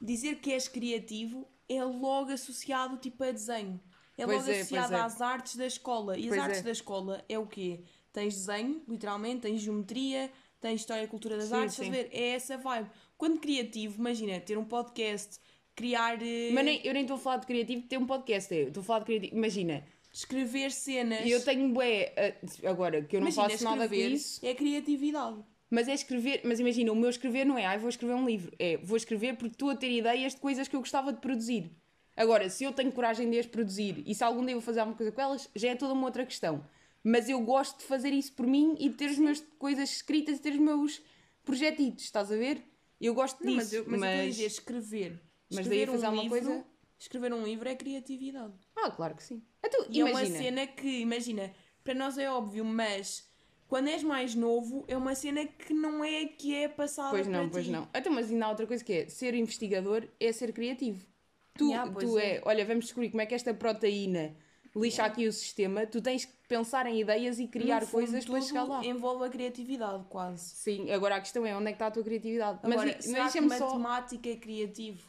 dizer 0.00 0.36
que 0.36 0.52
és 0.52 0.68
criativo 0.68 1.46
é 1.70 1.82
logo 1.84 2.30
associado 2.32 2.96
tipo 2.98 3.22
a 3.24 3.30
desenho. 3.32 3.80
É 4.18 4.24
Pois 4.26 4.38
logo 4.38 4.50
é, 4.50 4.60
associado 4.60 4.94
é. 4.94 5.00
às 5.00 5.20
artes 5.20 5.56
da 5.56 5.66
escola. 5.66 6.18
E 6.18 6.22
as 6.24 6.28
Pois 6.28 6.40
artes 6.40 6.60
é. 6.60 6.62
da 6.62 6.70
escola 6.72 7.24
é 7.28 7.38
o 7.38 7.46
quê? 7.46 7.80
Tens 8.12 8.34
desenho, 8.34 8.82
literalmente, 8.88 9.42
tens 9.42 9.60
geometria, 9.60 10.30
tens 10.60 10.80
história 10.80 11.04
e 11.04 11.06
cultura 11.06 11.36
das 11.38 11.48
Sim, 11.48 11.54
artes, 11.54 11.76
sim. 11.76 11.90
ver? 11.90 12.08
É 12.12 12.30
essa 12.30 12.58
vibe. 12.58 12.90
Quando 13.16 13.38
criativo, 13.38 13.98
imagina, 13.98 14.38
ter 14.40 14.58
um 14.58 14.64
podcast, 14.64 15.38
criar. 15.74 16.20
eh, 16.22 16.50
Mas 16.52 16.64
nem- 16.64 16.80
eu 16.84 16.92
nem 16.92 17.02
estou 17.02 17.16
a 17.16 17.20
falar 17.20 17.36
de 17.38 17.46
criativo 17.46 17.82
ter 17.86 17.96
um 17.98 18.06
podcast. 18.06 18.52
é, 18.52 18.62
Estou 18.62 18.80
a 18.82 18.84
falar 18.84 18.98
de 19.00 19.04
criativo. 19.06 19.36
Imagina, 19.36 19.84
escrever 20.12 20.70
cenas. 20.72 21.24
eu 21.24 21.42
tenho 21.44 21.72
bué. 21.72 22.12
ah, 22.16 22.68
agora, 22.68 23.02
que 23.02 23.16
eu 23.16 23.20
não 23.20 23.28
imagina, 23.28 23.48
faço 23.50 23.64
nada 23.64 23.76
com 23.76 23.84
escrever 23.84 24.10
isso. 24.12 24.44
É 24.44 24.54
criatividade. 24.54 25.42
Mas 25.70 25.86
é 25.88 25.94
escrever, 25.94 26.40
mas 26.44 26.58
imagina, 26.58 26.90
o 26.92 26.96
meu 26.96 27.08
escrever 27.10 27.44
não 27.46 27.56
é, 27.56 27.64
ai, 27.64 27.78
vou 27.78 27.88
escrever 27.88 28.14
um 28.14 28.26
livro. 28.26 28.52
É, 28.58 28.76
vou 28.78 28.96
escrever 28.96 29.36
porque 29.36 29.54
estou 29.54 29.70
a 29.70 29.76
ter 29.76 29.90
ideias 29.90 30.34
de 30.34 30.40
coisas 30.40 30.66
que 30.66 30.74
eu 30.74 30.80
gostava 30.80 31.12
de 31.12 31.20
produzir. 31.20 31.70
Agora, 32.16 32.50
se 32.50 32.64
eu 32.64 32.72
tenho 32.72 32.90
coragem 32.92 33.30
de 33.30 33.38
as 33.38 33.46
produzir 33.46 34.02
e 34.04 34.14
se 34.14 34.24
algum 34.24 34.40
dia 34.44 34.50
eu 34.54 34.58
vou 34.60 34.66
fazer 34.66 34.80
alguma 34.80 34.96
coisa 34.96 35.12
com 35.12 35.20
elas, 35.20 35.48
já 35.54 35.68
é 35.70 35.74
toda 35.76 35.92
uma 35.94 36.04
outra 36.06 36.26
questão. 36.26 36.64
Mas 37.04 37.28
eu 37.28 37.40
gosto 37.40 37.78
de 37.78 37.84
fazer 37.84 38.12
isso 38.12 38.32
por 38.34 38.46
mim 38.46 38.74
e 38.78 38.88
de 38.88 38.96
ter 38.96 39.06
as 39.10 39.16
minhas 39.18 39.40
coisas 39.58 39.90
escritas 39.90 40.38
e 40.38 40.42
ter 40.42 40.52
os 40.52 40.58
meus 40.58 41.00
projetitos, 41.44 42.04
estás 42.04 42.30
a 42.30 42.36
ver? 42.36 42.62
Eu 43.00 43.14
gosto 43.14 43.38
Não, 43.42 43.46
disso. 43.46 43.56
mas 43.56 43.72
eu, 43.72 43.84
mas 43.86 44.02
eu 44.02 44.08
estou 44.08 44.20
a 44.20 44.26
dizer 44.26 44.46
escrever. 44.46 45.12
mas 45.48 45.60
escrever 45.60 45.86
daí 45.86 45.94
fazer 45.94 46.04
um 46.06 46.08
alguma 46.08 46.22
livro, 46.24 46.38
coisa- 46.48 46.64
Escrever 46.98 47.32
um 47.32 47.42
livro 47.42 47.66
é 47.66 47.74
criatividade. 47.74 48.52
Ah, 48.76 48.90
claro 48.90 49.14
que 49.14 49.22
sim. 49.22 49.42
Então, 49.64 49.86
E 49.90 50.00
é 50.00 50.04
uma 50.04 50.10
imagina. 50.20 50.38
cena 50.38 50.66
que, 50.66 51.00
imagina, 51.00 51.50
para 51.82 51.94
nós 51.94 52.18
é 52.18 52.30
óbvio, 52.30 52.62
mas 52.62 53.26
quando 53.70 53.88
és 53.88 54.02
mais 54.02 54.34
novo, 54.34 54.84
é 54.88 54.96
uma 54.96 55.14
cena 55.14 55.46
que 55.46 55.72
não 55.72 56.04
é 56.04 56.26
que 56.26 56.54
é 56.54 56.68
passada 56.68 57.10
Pois 57.10 57.26
não, 57.26 57.44
para 57.44 57.50
pois 57.52 57.64
ti. 57.66 57.70
não. 57.70 57.88
Então, 57.94 58.12
mas 58.12 58.30
ainda 58.30 58.46
há 58.46 58.50
outra 58.50 58.66
coisa 58.66 58.84
que 58.84 58.92
é 58.92 59.08
ser 59.08 59.32
investigador 59.34 60.06
é 60.18 60.32
ser 60.32 60.52
criativo. 60.52 61.06
Tu, 61.54 61.68
Yeah, 61.68 61.90
pois 61.92 62.04
tu 62.04 62.18
é. 62.18 62.36
é. 62.36 62.42
olha, 62.44 62.64
vamos 62.64 62.84
descobrir 62.86 63.10
como 63.10 63.20
é 63.22 63.26
que 63.26 63.34
esta 63.34 63.54
proteína 63.54 64.34
lixa 64.74 65.04
aqui 65.04 65.26
o 65.26 65.32
sistema. 65.32 65.86
Tu 65.86 66.02
tens 66.02 66.24
que 66.24 66.32
pensar 66.48 66.86
em 66.86 67.00
ideias 67.00 67.38
e 67.38 67.46
criar 67.46 67.80
No 67.82 67.86
fundo, 67.86 67.92
coisas 67.92 68.24
para 68.24 68.34
tudo 68.34 68.46
chegar 68.46 68.64
lá. 68.64 68.84
envolve 68.84 69.24
a 69.24 69.28
criatividade, 69.28 70.04
quase. 70.08 70.44
Sim, 70.56 70.90
agora 70.90 71.16
a 71.16 71.20
questão 71.20 71.46
é 71.46 71.56
onde 71.56 71.66
é 71.66 71.72
que 71.72 71.76
está 71.76 71.86
a 71.86 71.90
tua 71.92 72.02
criatividade. 72.04 72.58
Agora, 72.62 72.76
mas 72.96 73.04
será 73.04 73.30
que 73.30 73.40
deixa-me 73.40 73.56
só. 73.58 73.66
matemática 73.78 74.28
é 74.28 74.36
criativo? 74.36 75.08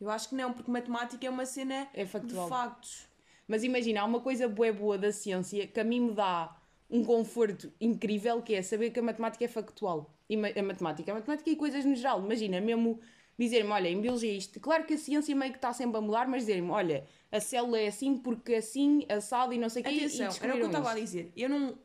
Eu 0.00 0.10
acho 0.10 0.28
que 0.28 0.34
não, 0.34 0.52
porque 0.52 0.70
matemática 0.70 1.26
é 1.26 1.30
uma 1.30 1.46
cena 1.46 1.88
É 1.94 2.04
de 2.04 2.48
factos. 2.48 3.06
Mas 3.46 3.62
imagina, 3.64 4.00
há 4.02 4.04
uma 4.04 4.20
coisa 4.20 4.48
boa 4.48 4.72
boa 4.72 4.98
da 4.98 5.12
ciência 5.12 5.66
que 5.66 5.78
a 5.80 5.84
mim 5.84 6.00
me 6.00 6.12
dá 6.12 6.56
um 6.92 7.02
conforto 7.02 7.72
incrível 7.80 8.42
que 8.42 8.54
é 8.54 8.62
saber 8.62 8.90
que 8.90 9.00
a 9.00 9.02
matemática 9.02 9.42
é 9.42 9.48
factual. 9.48 10.14
E 10.28 10.36
a 10.36 10.62
matemática, 10.62 11.10
a 11.10 11.14
matemática 11.14 11.48
e 11.48 11.56
coisas 11.56 11.86
no 11.86 11.96
geral. 11.96 12.22
Imagina, 12.22 12.60
mesmo 12.60 13.00
dizer-me, 13.38 13.70
olha, 13.70 13.88
em 13.88 13.98
biologia 13.98 14.32
isto. 14.32 14.60
Claro 14.60 14.84
que 14.84 14.94
a 14.94 14.98
ciência 14.98 15.34
meio 15.34 15.52
que 15.52 15.58
está 15.58 15.72
sempre 15.72 15.96
a 15.96 16.00
mudar, 16.02 16.28
mas 16.28 16.42
dizer-me, 16.42 16.70
olha, 16.70 17.06
a 17.30 17.40
célula 17.40 17.80
é 17.80 17.88
assim 17.88 18.18
porque 18.18 18.56
assim, 18.56 19.06
assado 19.08 19.54
e 19.54 19.58
não 19.58 19.70
sei 19.70 19.80
o 19.80 19.84
quê. 19.86 19.96
Atenção, 19.96 20.30
era 20.42 20.54
o 20.54 20.56
que 20.58 20.62
eu 20.62 20.66
estava 20.66 20.92
a 20.92 20.94
dizer. 20.94 21.32
Eu 21.34 21.48
não, 21.48 21.78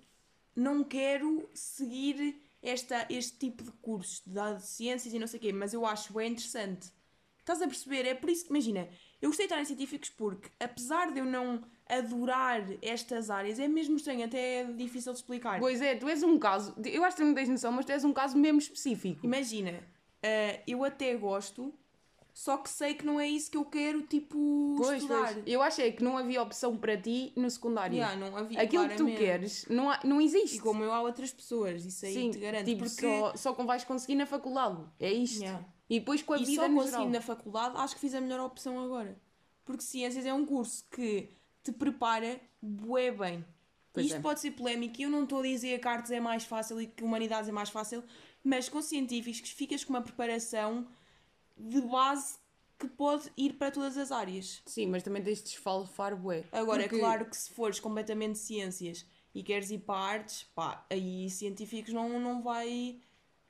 não 0.54 0.84
quero 0.84 1.50
seguir 1.54 2.42
esta, 2.62 3.08
este 3.10 3.38
tipo 3.38 3.64
de 3.64 3.72
cursos 3.72 4.22
de 4.26 4.62
ciências 4.62 5.14
e 5.14 5.20
não 5.20 5.28
sei 5.28 5.40
o 5.40 5.42
quê, 5.42 5.54
mas 5.54 5.74
eu 5.74 5.86
acho 5.86 6.14
bem 6.14 6.34
interessante. 6.34 6.92
Estás 7.40 7.62
a 7.62 7.68
perceber? 7.68 8.06
É 8.06 8.14
por 8.14 8.30
isso 8.30 8.44
que, 8.44 8.50
imagina, 8.50 8.90
eu 9.22 9.30
gostei 9.30 9.48
de 9.48 9.54
estar 9.54 9.62
em 9.62 9.66
científicos 9.66 10.10
porque, 10.10 10.50
apesar 10.60 11.14
de 11.14 11.20
eu 11.20 11.26
não 11.26 11.64
adorar 11.90 12.64
estas 12.82 13.30
áreas, 13.30 13.60
é 13.60 13.68
mesmo 13.68 13.96
estranho, 13.96 14.26
até 14.26 14.62
é 14.62 14.64
difícil 14.66 15.12
de 15.14 15.20
explicar. 15.20 15.60
Pois 15.60 15.82
é, 15.82 15.96
tu 15.96 16.08
és 16.08 16.22
um 16.24 16.38
caso, 16.38 16.76
eu 16.86 17.04
acho 17.04 17.18
que 17.18 17.24
não 17.24 17.34
tens 17.34 17.50
noção, 17.50 17.72
mas 17.72 17.86
tu 17.86 17.92
és 17.92 18.04
um 18.04 18.14
caso 18.14 18.38
mesmo 18.38 18.60
específico. 18.60 19.26
Imagina, 19.26 19.84
ah, 20.24 20.60
eu 20.68 20.84
até 20.84 21.16
gosto, 21.16 21.74
só 22.34 22.56
que 22.58 22.70
sei 22.70 22.94
que 22.94 23.04
não 23.06 23.20
é 23.20 23.28
isso 23.28 23.50
que 23.50 23.58
eu 23.58 23.66
quero, 23.66 24.04
tipo, 24.04 24.76
Pois, 24.78 25.02
estudar. 25.02 25.34
pois. 25.34 25.44
Eu 25.48 25.62
achei 25.62 25.92
que 25.92 26.04
não 26.04 26.18
havia 26.18 26.42
opção 26.42 26.78
para 26.78 26.96
ti 26.96 27.34
no 27.36 27.50
secundário. 27.50 27.96
Yeah, 27.96 28.16
não 28.16 28.38
havia, 28.38 28.62
Aquilo 28.62 28.84
que 28.84 28.90
tu 28.96 28.98
claramente. 28.98 29.18
queres 29.20 29.66
não, 29.70 29.90
há- 29.90 30.00
não 30.04 30.22
existe. 30.22 30.58
E 30.58 30.60
como 30.60 30.84
eu 30.84 30.94
há 30.94 31.02
outras 31.02 31.32
pessoas, 31.32 31.84
isso 31.84 32.06
aí 32.06 32.14
Sim, 32.14 32.30
te 32.32 32.38
garanto. 32.38 32.66
tipo, 32.66 32.84
porque... 32.84 33.02
só, 33.02 33.36
só 33.36 33.54
como 33.54 33.68
vais 33.68 33.84
conseguir 33.84 34.14
na 34.16 34.28
faculdade. 34.28 34.84
É 35.00 35.12
isto. 35.12 35.42
Yeah. 35.42 35.66
E 35.90 36.00
depois 36.00 36.22
com 36.22 36.34
a 36.34 36.38
e 36.38 36.46
vida 36.46 36.62
só 36.64 36.68
no 36.70 36.76
conseguindo 36.76 37.10
na 37.12 37.22
faculdade, 37.22 37.76
acho 37.78 37.96
que 37.96 38.02
fiz 38.02 38.14
a 38.14 38.22
melhor 38.22 38.42
opção 38.42 38.78
agora. 38.84 39.18
Porque 39.66 39.82
ciências 39.82 40.24
é 40.26 40.34
um 40.34 40.46
curso 40.46 40.86
que 40.92 41.30
te 41.72 41.78
prepara 41.78 42.40
bué 42.62 43.12
bem. 43.12 43.46
Pois 43.94 44.06
Isto 44.06 44.18
é. 44.18 44.22
pode 44.22 44.40
ser 44.40 44.52
polémico 44.52 45.00
e 45.00 45.04
eu 45.04 45.10
não 45.10 45.24
estou 45.24 45.40
a 45.40 45.44
dizer 45.44 45.80
que 45.80 45.88
artes 45.88 46.12
é 46.12 46.20
mais 46.20 46.44
fácil 46.44 46.80
e 46.82 46.88
que 46.88 47.04
humanidades 47.04 47.50
é 47.50 47.52
mais 47.52 47.70
fácil, 47.70 48.04
mas 48.44 48.70
com 48.70 48.82
científicos 48.82 49.50
ficas 49.50 49.84
com 49.84 49.92
uma 49.94 50.02
preparação 50.02 50.88
de 51.58 51.82
base 51.82 52.38
que 52.80 52.88
pode 52.88 53.32
ir 53.36 53.54
para 53.54 53.72
todas 53.72 53.98
as 53.98 54.12
áreas. 54.12 54.62
Sim, 54.66 54.88
mas 54.88 55.02
também 55.02 55.24
tens 55.24 55.40
de 55.40 55.46
desfalfar 55.46 56.16
bué. 56.16 56.44
Agora, 56.52 56.84
Porque- 56.84 56.96
é 56.96 57.00
claro 57.00 57.26
que 57.26 57.36
se 57.36 57.50
fores 57.52 57.80
completamente 57.80 58.38
ciências 58.38 59.04
e 59.34 59.42
queres 59.42 59.72
ir 59.72 59.80
para 59.80 59.96
artes, 60.00 60.44
pá, 60.56 60.86
aí 60.90 61.30
científicos 61.30 61.92
não, 61.94 62.20
não 62.20 62.42
vai 62.42 63.00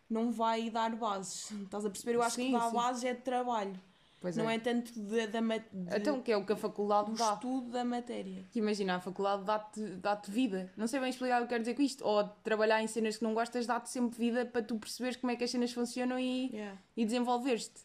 não 0.09 0.31
vai 0.31 0.69
dar 0.69 0.95
bases. 0.95 1.51
Estás 1.67 1.85
a 1.85 1.89
perceber? 1.89 2.15
Eu 2.15 2.21
acho 2.21 2.37
Sim, 2.37 2.45
que 2.45 2.51
dá 2.53 2.69
sim. 2.69 2.75
bases 2.75 3.03
é 3.03 3.13
de 3.13 3.21
trabalho. 3.21 3.77
Pois 4.19 4.35
não 4.35 4.49
é. 4.49 4.55
é 4.55 4.59
tanto 4.59 4.99
da, 4.99 5.25
da, 5.27 5.41
ma- 5.41 5.57
de- 5.57 5.65
Então, 5.95 6.21
que 6.21 6.31
é 6.31 6.37
o 6.37 6.43
que 6.45 6.51
a 6.51 6.55
faculdade 6.55 7.11
do 7.11 7.17
dá. 7.17 7.33
estudo 7.33 7.69
da 7.69 7.85
matéria. 7.85 8.43
Que 8.51 8.59
imagina, 8.59 8.95
a 8.95 8.99
faculdade 8.99 9.43
dá-te 9.43 9.79
dá 9.97 10.15
vida. 10.27 10.71
Não 10.75 10.87
sei 10.87 10.99
bem 10.99 11.09
explicar 11.09 11.39
o 11.41 11.43
que 11.45 11.49
quero 11.49 11.61
dizer 11.63 11.75
com 11.75 11.81
isto. 11.83 12.03
Ou 12.03 12.23
trabalhar 12.43 12.81
em 12.81 12.87
cenas 12.87 13.17
que 13.17 13.23
não 13.23 13.33
gostas 13.35 13.67
dá-te 13.67 13.89
sempre 13.89 14.17
vida 14.17 14.45
para 14.45 14.63
tu 14.63 14.77
perceberes 14.79 15.17
como 15.17 15.31
é 15.31 15.35
que 15.35 15.43
as 15.43 15.51
cenas 15.51 15.71
funcionam 15.71 16.19
e, 16.19 16.49
Yeah. 16.51 16.77
e 16.95 17.05
desenvolveres-te. 17.05 17.81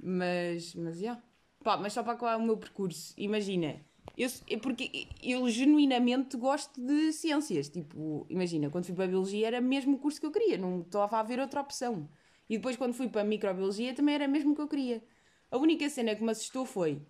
Mas, 0.00 0.74
mas, 0.74 0.98
já. 0.98 1.18
Pá, 1.62 1.76
mas 1.76 1.92
só 1.92 2.02
para 2.02 2.12
acabar 2.12 2.36
o 2.36 2.42
meu 2.42 2.56
percurso, 2.56 3.12
imagina. 3.16 3.76
Eu, 4.16 4.30
é 4.48 4.56
porque 4.56 5.08
eu 5.22 5.48
genuinamente 5.50 6.36
gosto 6.36 6.80
de 6.80 7.12
ciências. 7.12 7.68
Tipo, 7.68 8.24
imagina, 8.30 8.70
quando 8.70 8.84
fui 8.86 8.94
para 8.94 9.04
a 9.04 9.08
Biologia 9.08 9.46
era 9.46 9.60
mesmo 9.60 9.96
o 9.96 9.98
curso 9.98 10.20
que 10.20 10.26
eu 10.26 10.30
queria, 10.30 10.56
não 10.56 10.80
estava 10.80 11.16
a 11.16 11.20
haver 11.20 11.38
outra 11.40 11.60
opção. 11.60 12.08
E 12.48 12.56
depois, 12.56 12.76
quando 12.76 12.94
fui 12.94 13.08
para 13.08 13.22
a 13.22 13.24
Microbiologia, 13.24 13.92
também 13.94 14.14
era 14.14 14.28
mesmo 14.28 14.52
o 14.52 14.54
que 14.54 14.60
eu 14.62 14.68
queria. 14.68 15.02
A 15.50 15.56
única 15.56 15.88
cena 15.88 16.14
que 16.14 16.22
me 16.22 16.30
assustou 16.30 16.64
foi 16.64 17.02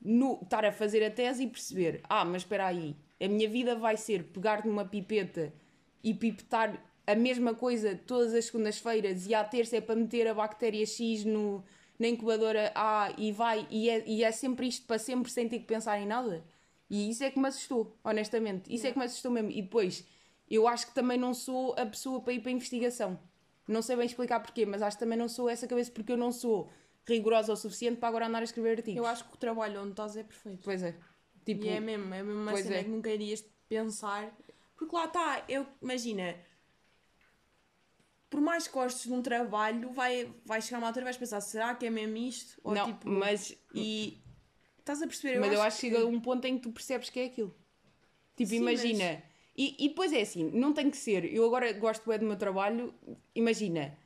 no, 0.00 0.40
estar 0.42 0.64
a 0.64 0.72
fazer 0.72 1.04
a 1.04 1.10
tese 1.10 1.44
e 1.44 1.46
perceber: 1.46 2.00
ah, 2.08 2.24
mas 2.24 2.42
espera 2.42 2.66
aí, 2.66 2.96
a 3.20 3.28
minha 3.28 3.48
vida 3.48 3.74
vai 3.74 3.96
ser 3.96 4.24
pegar 4.24 4.64
numa 4.64 4.84
pipeta 4.84 5.52
e 6.02 6.14
pipetar 6.14 6.82
a 7.06 7.14
mesma 7.14 7.54
coisa 7.54 7.98
todas 8.06 8.34
as 8.34 8.46
segundas-feiras 8.46 9.26
e 9.26 9.34
à 9.34 9.42
terça 9.42 9.76
é 9.76 9.80
para 9.80 9.96
meter 9.96 10.28
a 10.28 10.34
bactéria 10.34 10.84
X 10.84 11.24
no, 11.24 11.64
na 11.98 12.08
incubadora 12.08 12.70
A 12.74 13.12
e 13.16 13.32
vai, 13.32 13.66
e 13.70 13.88
é, 13.88 14.06
e 14.06 14.22
é 14.22 14.30
sempre 14.30 14.68
isto 14.68 14.86
para 14.86 14.98
sempre 14.98 15.30
sem 15.30 15.48
ter 15.48 15.60
que 15.60 15.64
pensar 15.64 15.98
em 15.98 16.06
nada. 16.06 16.44
E 16.90 17.10
isso 17.10 17.24
é 17.24 17.30
que 17.30 17.38
me 17.38 17.48
assustou, 17.48 17.96
honestamente. 18.02 18.72
Isso 18.72 18.86
é 18.86 18.92
que 18.92 18.98
me 18.98 19.04
assustou 19.04 19.30
mesmo. 19.30 19.50
E 19.50 19.62
depois, 19.62 20.06
eu 20.50 20.66
acho 20.66 20.86
que 20.86 20.94
também 20.94 21.18
não 21.18 21.34
sou 21.34 21.74
a 21.78 21.84
pessoa 21.84 22.20
para 22.20 22.32
ir 22.32 22.40
para 22.40 22.50
a 22.50 22.54
investigação. 22.54 23.18
Não 23.66 23.82
sei 23.82 23.96
bem 23.96 24.06
explicar 24.06 24.40
porquê, 24.40 24.64
mas 24.64 24.80
acho 24.80 24.96
que 24.96 25.04
também 25.04 25.18
não 25.18 25.28
sou 25.28 25.48
essa 25.48 25.66
cabeça 25.66 25.90
porque 25.90 26.12
eu 26.12 26.16
não 26.16 26.32
sou 26.32 26.70
rigorosa 27.06 27.52
o 27.52 27.56
suficiente 27.56 27.98
para 27.98 28.08
agora 28.08 28.26
andar 28.26 28.40
a 28.40 28.44
escrever 28.44 28.78
artigos. 28.78 28.98
Eu 28.98 29.06
acho 29.06 29.24
que 29.24 29.34
o 29.34 29.38
trabalho 29.38 29.82
onde 29.82 29.90
estás 29.90 30.16
é 30.16 30.22
perfeito. 30.22 30.62
Pois 30.64 30.82
é. 30.82 30.94
Tipo, 31.44 31.64
E 31.64 31.68
é 31.68 31.80
mesmo, 31.80 32.12
é 32.12 32.22
mesmo 32.22 32.42
uma 32.42 32.56
cena 32.56 32.76
é. 32.76 32.84
que 32.84 32.90
nunca 32.90 33.10
irias 33.10 33.44
pensar. 33.68 34.36
Porque 34.76 34.94
lá 34.94 35.06
está, 35.06 35.44
eu 35.48 35.66
imagina, 35.82 36.36
por 38.30 38.40
mais 38.40 38.68
que 38.68 38.74
gostes 38.74 39.04
de 39.04 39.12
um 39.12 39.22
trabalho, 39.22 39.90
vai, 39.90 40.32
vai 40.44 40.60
chegar 40.60 40.78
uma 40.78 40.88
altura 40.88 41.04
e 41.04 41.06
vais 41.06 41.16
pensar, 41.16 41.40
será 41.40 41.74
que 41.74 41.86
é 41.86 41.90
mesmo 41.90 42.16
isto? 42.16 42.60
Ou 42.62 42.74
não, 42.74 42.86
tipo, 42.86 43.08
mas, 43.08 43.56
e 43.74 44.22
estás 44.78 45.02
a 45.02 45.06
perceber? 45.06 45.40
mas 45.40 45.52
eu 45.52 45.62
acho 45.62 45.80
que 45.80 45.88
chega 45.88 46.02
a 46.02 46.06
um 46.06 46.20
ponto 46.20 46.44
em 46.44 46.56
que 46.56 46.62
tu 46.62 46.70
percebes 46.70 47.10
que 47.10 47.18
é 47.18 47.24
aquilo. 47.24 47.54
Tipo, 48.36 48.50
Sim, 48.50 48.56
imagina. 48.56 49.22
E, 49.56 49.74
e 49.78 49.88
depois 49.88 50.12
é 50.12 50.20
assim, 50.20 50.44
não 50.52 50.72
tem 50.72 50.88
que 50.88 50.96
ser. 50.96 51.24
Eu 51.24 51.44
agora 51.44 51.72
gosto 51.72 52.08
bem 52.08 52.18
do 52.18 52.26
meu 52.26 52.36
trabalho, 52.36 52.94
imagina. 53.34 53.98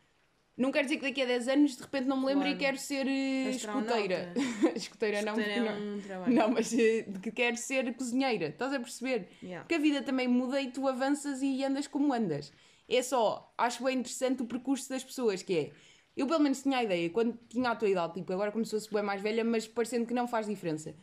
Não 0.57 0.71
quer 0.71 0.83
dizer 0.85 0.97
que 0.99 1.03
daqui 1.03 1.23
a 1.23 1.27
10 1.27 1.49
anos 1.49 1.77
de 1.77 1.83
repente 1.83 2.07
não 2.07 2.19
me 2.21 2.27
lembro 2.27 2.43
Claro. 2.43 2.57
e 2.57 2.59
quero 2.59 2.77
ser 2.79 3.07
eh, 3.07 3.51
escoteira. 3.51 4.35
escoteira 4.77 5.23
não, 5.23 5.35
Escoteira 5.39 5.63
porque 5.63 5.69
é 5.79 5.81
não. 5.81 5.97
um 5.97 6.01
trabalho. 6.01 6.35
Não, 6.35 6.49
mas 6.51 6.73
eh, 6.75 7.03
de 7.09 7.19
que 7.21 7.33
quero 7.33 7.57
ser 7.57 7.95
cozinheira. 7.95 8.49
Estás 8.49 8.73
a 8.75 8.79
perceber? 8.79 9.29
Yeah. 9.43 9.63
Porque 9.65 9.75
a 9.77 9.79
vida 9.79 10.03
também 10.03 10.29
muda 10.29 10.61
e 10.61 10.71
tu 10.71 10.87
avanças 10.87 11.41
e 11.43 11.65
andas 11.65 11.87
como 11.87 12.13
andas. 12.13 12.53
É 12.89 13.01
só, 13.03 13.53
acho 13.57 13.83
bem 13.83 13.99
interessante 13.99 14.43
o 14.43 14.47
percurso 14.47 14.89
das 14.91 15.03
pessoas, 15.03 15.43
que 15.43 15.57
é. 15.57 15.71
Eu 16.15 16.27
pelo 16.27 16.41
menos 16.41 16.63
tinha 16.63 16.77
a 16.77 16.85
ideia, 16.85 17.09
quando 17.09 17.39
tinha 17.49 17.71
a 17.71 17.75
tua 17.75 17.89
idade, 17.89 18.13
tipo, 18.15 18.31
agora 18.35 18.53
como 18.53 18.65
se 18.67 18.73
fosse 18.73 18.93
bem 18.93 19.03
mais 19.03 19.23
velha, 19.23 19.43
mas 19.43 19.67
parecendo 19.67 20.05
que 20.05 20.13
não 20.13 20.29
faz 20.29 20.47
diferença. 20.47 20.95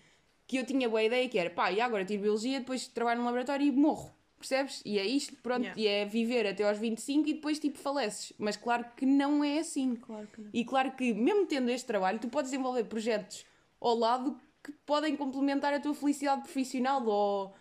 Que 0.46 0.58
eu 0.58 0.66
tinha 0.66 0.88
boa 0.88 1.02
ideia 1.02 1.28
que 1.28 1.40
era, 1.40 1.50
pá, 1.50 1.72
e 1.72 1.82
agora 1.82 2.06
tiro 2.06 2.22
biologia, 2.22 2.60
depois 2.60 2.88
trabalho 2.88 3.20
no 3.20 3.26
laboratório 3.26 3.66
e 3.66 3.72
morro. 3.72 4.14
Percebes? 4.40 4.82
E 4.86 4.98
é 4.98 5.06
isto, 5.06 5.36
pronto, 5.44 5.62
Yeah. 5.64 5.80
e 5.82 5.86
é 5.88 6.06
viver 6.06 6.48
até 6.48 6.64
aos 6.64 6.78
25 6.80 7.28
e 7.30 7.34
depois 7.34 7.60
tipo 7.60 7.78
faleces. 7.78 8.34
Mas 8.40 8.56
claro 8.58 8.86
que 8.96 9.06
não 9.06 9.44
é 9.44 9.60
assim. 9.60 9.96
Claro 9.98 10.28
que 10.34 10.42
não. 10.42 10.50
E 10.54 10.64
claro 10.66 10.92
que, 10.94 11.14
mesmo 11.14 11.46
tendo 11.46 11.70
este 11.70 11.86
trabalho, 11.86 12.18
tu 12.20 12.30
podes 12.30 12.50
desenvolver 12.52 12.86
projetos 12.86 13.46
ao 13.82 13.96
lado 13.96 14.38
que 14.64 14.72
podem 14.86 15.16
complementar 15.16 15.74
a 15.74 15.80
tua 15.80 15.94
felicidade 15.94 16.42
profissional 16.44 17.06
ou. 17.06 17.54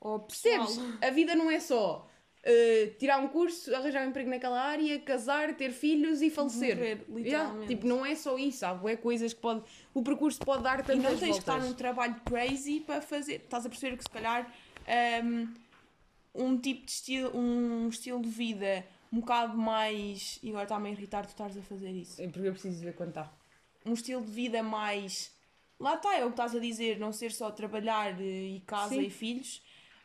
Ou 0.00 0.20
Percebes? 0.20 0.78
A 1.02 1.10
vida 1.10 1.34
não 1.34 1.50
é 1.50 1.60
só 1.60 2.08
uh, 2.46 2.94
tirar 2.98 3.18
um 3.18 3.28
curso, 3.28 3.74
arranjar 3.74 4.06
um 4.06 4.08
emprego 4.10 4.30
naquela 4.30 4.58
área, 4.58 4.98
casar, 5.00 5.54
ter 5.56 5.72
filhos 5.72 6.22
e 6.22 6.30
falecer. 6.30 6.74
Morrer, 6.76 6.88
Yeah, 6.88 7.14
literalmente. 7.18 7.66
Tipo, 7.68 7.86
não 7.86 8.06
é 8.06 8.14
só 8.14 8.38
isso, 8.38 8.64
há 8.64 8.72
bué 8.72 8.96
coisas 8.96 9.34
que 9.34 9.40
pode. 9.40 9.62
O 9.92 10.02
percurso 10.02 10.38
pode 10.40 10.62
dar 10.62 10.80
E 10.80 10.82
tantas 10.84 11.02
não 11.02 11.10
tens 11.10 11.20
que 11.20 11.26
voltas. 11.26 11.38
estar 11.38 11.58
num 11.60 11.74
trabalho 11.74 12.16
crazy 12.24 12.80
para 12.80 13.02
fazer. 13.02 13.34
Estás 13.44 13.66
a 13.66 13.68
perceber 13.68 13.96
que 13.98 14.04
se 14.04 14.08
calhar 14.10 14.50
um, 15.22 15.48
um 16.34 16.58
tipo 16.58 16.86
de 16.86 16.92
estilo, 16.92 17.36
um 17.36 17.88
estilo 17.88 18.20
de 18.20 18.28
vida 18.28 18.86
um 19.12 19.20
bocado 19.20 19.56
mais. 19.56 20.38
E 20.42 20.50
agora 20.50 20.64
está-me 20.64 20.88
a 20.88 20.92
irritar 20.92 21.26
tu 21.26 21.30
estares 21.30 21.56
a 21.56 21.62
fazer 21.62 21.90
isso. 21.90 22.20
É 22.20 22.28
porque 22.28 22.48
eu 22.48 22.52
preciso 22.52 22.82
ver 22.82 22.94
quando 22.94 23.10
está. 23.10 23.32
Um 23.84 23.92
estilo 23.92 24.24
de 24.24 24.30
vida 24.30 24.62
mais. 24.62 25.32
Lá 25.78 25.94
está, 25.94 26.16
é 26.16 26.24
o 26.24 26.26
que 26.28 26.32
estás 26.32 26.54
a 26.54 26.60
dizer, 26.60 26.98
não 26.98 27.12
ser 27.12 27.32
só 27.32 27.50
trabalhar 27.50 28.20
eh, 28.20 28.56
e 28.56 28.60
casa 28.66 28.94
Sim. 28.94 29.02
e 29.02 29.10
filhos. 29.10 29.62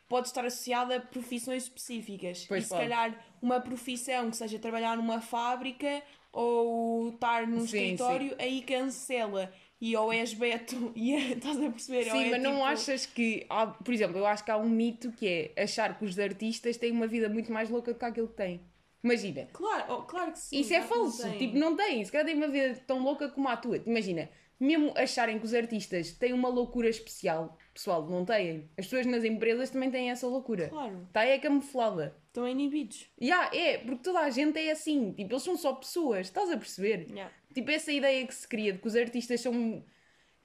Pode 0.08 0.28
estar 0.28 0.44
associada 0.44 0.96
a 0.96 1.00
profissões 1.00 1.64
específicas. 1.64 2.46
Pois 2.46 2.64
e 2.64 2.66
se 2.66 2.70
pode. 2.70 2.82
calhar 2.82 3.26
uma 3.42 3.60
profissão 3.60 4.30
que 4.30 4.36
seja 4.36 4.58
trabalhar 4.58 4.96
numa 4.96 5.20
fábrica 5.20 6.02
ou 6.32 7.10
estar 7.10 7.46
num 7.46 7.60
Sim, 7.60 7.64
escritório, 7.64 8.34
aí 8.38 8.62
cancela. 8.62 9.52
E 9.80 9.94
ou 9.96 10.12
és 10.12 10.32
Beto 10.32 10.92
e 10.96 11.12
é- 11.14 11.32
estás 11.32 11.56
a 11.58 11.70
perceber? 11.70 12.04
Sim, 12.04 12.24
é 12.26 12.30
mas 12.30 12.42
não 12.42 12.52
tipo- 12.52 12.64
achas 12.64 13.06
que. 13.06 13.44
há- 13.48 13.66
por 13.66 13.92
exemplo, 13.92 14.16
eu 14.18 14.26
acho 14.26 14.44
que 14.44 14.50
há 14.50 14.56
um 14.56 14.68
mito 14.68 15.12
que 15.12 15.52
é 15.56 15.62
achar 15.62 15.98
que 15.98 16.04
os 16.04 16.18
artistas 16.18 16.76
têm 16.76 16.90
uma 16.92 17.06
vida 17.06 17.28
muito 17.28 17.52
mais 17.52 17.68
louca 17.68 17.92
do 17.92 17.98
que 17.98 18.04
aquilo 18.04 18.28
que 18.28 18.34
têm. 18.34 18.60
Imagina. 19.04 19.46
Claro, 19.52 19.84
oh, 19.92 20.02
claro 20.02 20.32
que 20.32 20.38
sim. 20.38 20.58
Isso 20.60 20.72
é 20.74 20.80
não 20.80 20.86
falso. 20.88 21.22
tem. 21.22 21.38
Tipo, 21.38 21.56
não 21.58 21.76
tem. 21.76 22.04
Se 22.04 22.10
calhar 22.10 22.26
tem 22.26 22.34
uma 22.34 22.48
vida 22.48 22.74
tão 22.86 22.98
louca 23.02 23.28
como 23.28 23.46
a 23.48 23.56
tua. 23.56 23.76
Imagina, 23.86 24.28
mesmo 24.58 24.92
acharem 24.96 25.38
que 25.38 25.44
os 25.44 25.54
artistas 25.54 26.10
têm 26.12 26.32
uma 26.32 26.48
loucura 26.48 26.88
especial, 26.88 27.56
pessoal, 27.76 28.06
não 28.08 28.24
têm. 28.24 28.68
As 28.76 28.86
pessoas 28.86 29.06
nas 29.06 29.22
empresas 29.22 29.70
também 29.70 29.90
têm 29.90 30.10
essa 30.10 30.26
loucura. 30.26 30.68
Claro, 30.68 31.02
Está 31.06 31.24
é 31.24 31.38
camuflada. 31.38 32.16
estão 32.26 32.48
inibidos. 32.48 33.08
Ya, 33.20 33.50
é, 33.54 33.78
porque 33.78 34.02
toda 34.02 34.20
a 34.20 34.30
gente 34.30 34.58
é 34.58 34.70
assim. 34.70 35.12
Tipo, 35.12 35.32
eles 35.34 35.42
são 35.42 35.56
só 35.56 35.74
pessoas. 35.74 36.26
Estás 36.26 36.50
a 36.50 36.56
perceber? 36.56 37.06
Yeah. 37.10 37.32
Tipo, 37.54 37.70
essa 37.70 37.92
ideia 37.92 38.26
que 38.26 38.34
se 38.34 38.48
cria 38.48 38.72
de 38.72 38.78
que 38.78 38.86
os 38.86 38.96
artistas 38.96 39.40
são. 39.40 39.84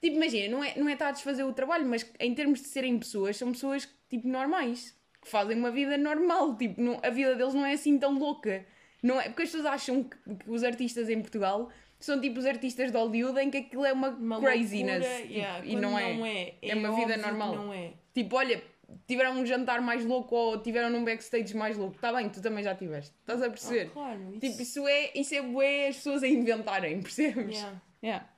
Tipo, 0.00 0.16
imagina, 0.16 0.56
não 0.56 0.62
é, 0.64 0.78
não 0.78 0.88
é 0.88 0.92
estar 0.92 1.08
a 1.08 1.12
desfazer 1.12 1.44
o 1.44 1.52
trabalho, 1.52 1.86
mas 1.86 2.10
em 2.20 2.34
termos 2.34 2.60
de 2.60 2.68
serem 2.68 2.98
pessoas, 2.98 3.36
são 3.36 3.52
pessoas 3.52 3.88
tipo 4.10 4.26
normais, 4.28 4.96
que 5.20 5.28
fazem 5.28 5.56
uma 5.56 5.70
vida 5.70 5.96
normal. 5.96 6.56
Tipo, 6.56 6.80
não, 6.80 7.00
a 7.02 7.10
vida 7.10 7.34
deles 7.34 7.54
não 7.54 7.64
é 7.64 7.72
assim 7.72 7.98
tão 7.98 8.18
louca. 8.18 8.64
Não 9.02 9.20
é, 9.20 9.24
porque 9.28 9.42
as 9.42 9.48
pessoas 9.50 9.66
acham 9.66 10.04
que, 10.04 10.16
que 10.36 10.50
os 10.50 10.62
artistas 10.62 11.08
em 11.08 11.20
Portugal 11.20 11.70
são 12.04 12.20
tipo 12.20 12.38
os 12.38 12.46
artistas 12.46 12.90
de 12.90 12.96
Hollywood 12.96 13.38
em 13.40 13.50
que 13.50 13.58
aquilo 13.58 13.84
é 13.84 13.92
uma, 13.92 14.08
Uma 14.10 14.40
craziness. 14.40 14.98
loucura, 15.00 15.22
tipo, 15.22 15.32
yeah, 15.32 15.64
e 15.66 15.76
não 15.76 15.98
é. 15.98 16.14
Não 16.14 16.26
é, 16.26 16.54
É 16.62 16.74
uma 16.74 16.96
vida 16.96 17.16
normal. 17.16 17.54
Não 17.56 17.72
é. 17.72 17.92
Tipo, 18.14 18.36
olha, 18.36 18.62
tiveram 19.06 19.32
um 19.32 19.46
jantar 19.46 19.80
mais 19.80 20.04
louco 20.04 20.34
ou 20.34 20.60
tiveram 20.60 20.90
num 20.90 21.04
backstage 21.04 21.56
mais 21.56 21.76
louco. 21.76 21.96
Está 21.96 22.12
bem, 22.12 22.28
tu 22.28 22.40
também 22.42 22.62
já 22.62 22.74
tiveste. 22.74 23.14
Estás 23.20 23.42
a 23.42 23.48
perceber? 23.48 23.88
Ah, 23.88 23.92
claro, 23.92 24.30
isso. 24.30 24.40
Tipo, 24.40 24.62
isso 24.62 24.88
é, 24.88 25.10
isso 25.14 25.34
é 25.34 25.42
bué 25.42 25.88
as 25.88 25.96
pessoas 25.96 26.22
a 26.22 26.28
inventarem, 26.28 27.00
percebes? 27.02 27.56
Yeah. 27.56 27.82
Yeah. 28.02 28.28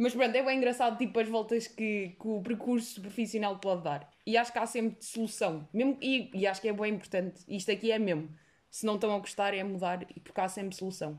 Mas 0.00 0.14
pronto, 0.14 0.34
é 0.34 0.42
bem 0.44 0.58
engraçado 0.58 0.96
tipo 0.96 1.18
as 1.18 1.28
voltas 1.28 1.66
que, 1.66 2.16
que 2.20 2.28
o 2.28 2.40
percurso 2.40 3.00
profissional 3.00 3.58
pode 3.58 3.82
dar. 3.82 4.08
E 4.24 4.36
acho 4.36 4.52
que 4.52 4.58
há 4.58 4.66
sempre 4.66 5.04
solução. 5.04 5.68
Mesmo, 5.72 5.98
e, 6.00 6.30
e 6.32 6.46
acho 6.46 6.60
que 6.60 6.68
é 6.68 6.72
bem 6.72 6.94
importante. 6.94 7.42
Isto 7.48 7.72
aqui 7.72 7.90
é 7.90 7.98
mesmo. 7.98 8.28
Se 8.70 8.86
não 8.86 8.94
estão 8.94 9.12
a 9.14 9.18
gostar 9.18 9.54
é 9.54 9.64
mudar 9.64 10.06
e 10.14 10.20
porque 10.20 10.40
há 10.40 10.48
sempre 10.48 10.76
solução. 10.76 11.18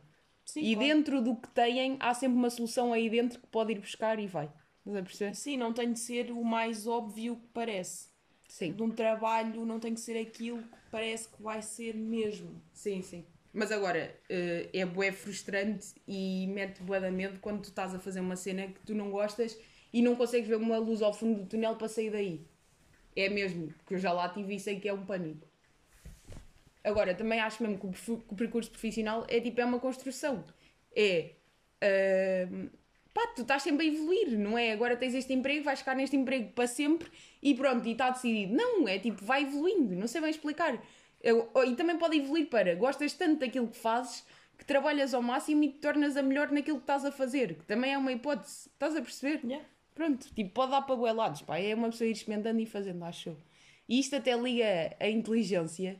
Sim, 0.50 0.62
e 0.62 0.74
claro. 0.74 0.90
dentro 0.90 1.22
do 1.22 1.36
que 1.36 1.48
têm, 1.50 1.96
há 2.00 2.12
sempre 2.12 2.36
uma 2.36 2.50
solução 2.50 2.92
aí 2.92 3.08
dentro 3.08 3.40
que 3.40 3.46
pode 3.48 3.72
ir 3.72 3.80
buscar 3.80 4.18
e 4.18 4.26
vai. 4.26 4.50
Estás 4.80 4.98
a 4.98 5.04
perceber? 5.04 5.36
Sim, 5.36 5.58
não 5.58 5.72
tem 5.72 5.94
de 5.94 6.00
ser 6.00 6.32
o 6.32 6.44
mais 6.44 6.88
óbvio 6.88 7.36
que 7.36 7.48
parece. 7.54 8.08
Sim. 8.48 8.72
De 8.72 8.82
um 8.82 8.90
trabalho 8.90 9.64
não 9.64 9.80
tem 9.80 9.94
que 9.94 10.00
ser 10.00 10.20
aquilo 10.20 10.64
que 10.64 10.78
parece 10.90 11.30
que 11.30 11.40
vai 11.44 11.62
ser 11.62 11.94
mesmo. 11.94 12.60
Sim, 12.74 13.04
sim. 13.04 13.24
Mas 13.54 13.72
agora, 13.72 14.20
eh, 14.28 14.70
é 14.74 14.86
bué 14.88 15.12
frustrante 15.12 15.94
e 16.08 16.48
mete 16.48 16.82
bué 16.82 17.00
da 17.00 17.12
medo 17.12 17.40
quando 17.40 17.62
tu 17.62 17.70
estás 17.70 17.94
a 17.94 18.00
fazer 18.00 18.20
uma 18.20 18.36
cena 18.36 18.68
que 18.68 18.80
tu 18.86 18.96
não 18.96 19.12
gostas 19.12 19.56
e 19.94 20.02
não 20.02 20.16
consegues 20.16 20.48
ver 20.48 20.56
uma 20.56 20.80
luz 20.80 21.04
ao 21.04 21.14
fundo 21.14 21.42
do 21.42 21.46
túnel 21.48 21.76
para 21.76 21.88
sair 21.88 22.10
daí. 22.10 22.42
É 23.16 23.30
mesmo, 23.30 23.68
porque 23.74 23.94
eu 23.94 24.00
já 24.00 24.12
lá 24.12 24.30
tive 24.30 24.56
e 24.56 24.60
sei 24.60 24.80
que 24.80 24.90
é 24.90 24.94
um 24.94 25.06
pânico. 25.06 25.49
Agora, 26.84 27.14
também 27.14 27.40
acho 27.40 27.62
mesmo 27.64 27.78
que 27.78 28.12
o, 28.12 28.36
percurso 28.36 28.72
profissional 28.72 29.26
é 29.28 29.40
tipo, 29.42 29.60
é 29.62 29.66
uma 29.66 29.80
construção. 29.80 30.44
É... 30.96 31.32
ahm, 31.82 32.70
pá, 33.14 33.28
tu 33.36 33.42
estás 33.42 33.64
sempre 33.64 33.86
a 33.88 33.90
evoluir, 33.94 34.38
não 34.38 34.58
é? 34.58 34.72
Agora 34.72 34.96
tens 34.98 35.14
este 35.14 35.34
emprego, 35.34 35.64
vais 35.64 35.80
ficar 35.80 35.96
neste 35.96 36.16
emprego 36.16 36.52
para 36.54 36.68
sempre 36.68 37.10
e 37.42 37.54
pronto, 37.54 37.88
e 37.88 37.92
está 37.92 38.10
decidido. 38.10 38.54
Não, 38.56 38.88
é 38.88 38.98
tipo, 39.00 39.24
vai 39.26 39.44
evoluindo, 39.44 39.96
não 39.96 40.08
sei 40.08 40.22
bem 40.22 40.30
explicar. 40.30 40.82
Eu- 41.22 41.52
e 41.68 41.76
também 41.76 41.98
pode 41.98 42.18
evoluir 42.18 42.48
para 42.50 42.76
gostas 42.76 43.14
tanto 43.14 43.40
daquilo 43.40 43.68
que 43.68 43.78
fazes 43.78 44.26
que 44.58 44.66
trabalhas 44.66 45.14
ao 45.14 45.22
máximo 45.22 45.64
e 45.64 45.70
te 45.70 45.80
tornas 45.80 46.18
a 46.18 46.22
melhor 46.24 46.52
naquilo 46.52 46.78
que 46.78 46.84
estás 46.84 47.06
a 47.06 47.12
fazer, 47.12 47.56
que 47.56 47.66
também 47.66 47.94
é 47.94 47.98
uma 47.98 48.12
hipótese, 48.12 48.70
estás 48.70 48.96
a 48.96 49.02
perceber? 49.02 49.40
Yeah. 49.46 49.66
Pronto, 49.96 50.34
tipo, 50.34 50.52
pode 50.52 50.72
dar 50.72 50.82
para 50.82 50.96
bué 50.96 51.12
lados, 51.14 51.42
pá, 51.42 51.58
é 51.60 51.74
uma 51.76 51.90
pessoa 51.90 52.08
ir 52.08 52.12
experimentando 52.12 52.60
e 52.62 52.66
fazendo, 52.66 53.04
acho 53.06 53.30
eu. 53.30 53.38
E 53.88 54.00
isto 54.00 54.16
até 54.16 54.36
liga 54.36 54.96
a 55.00 55.08
inteligência. 55.10 56.00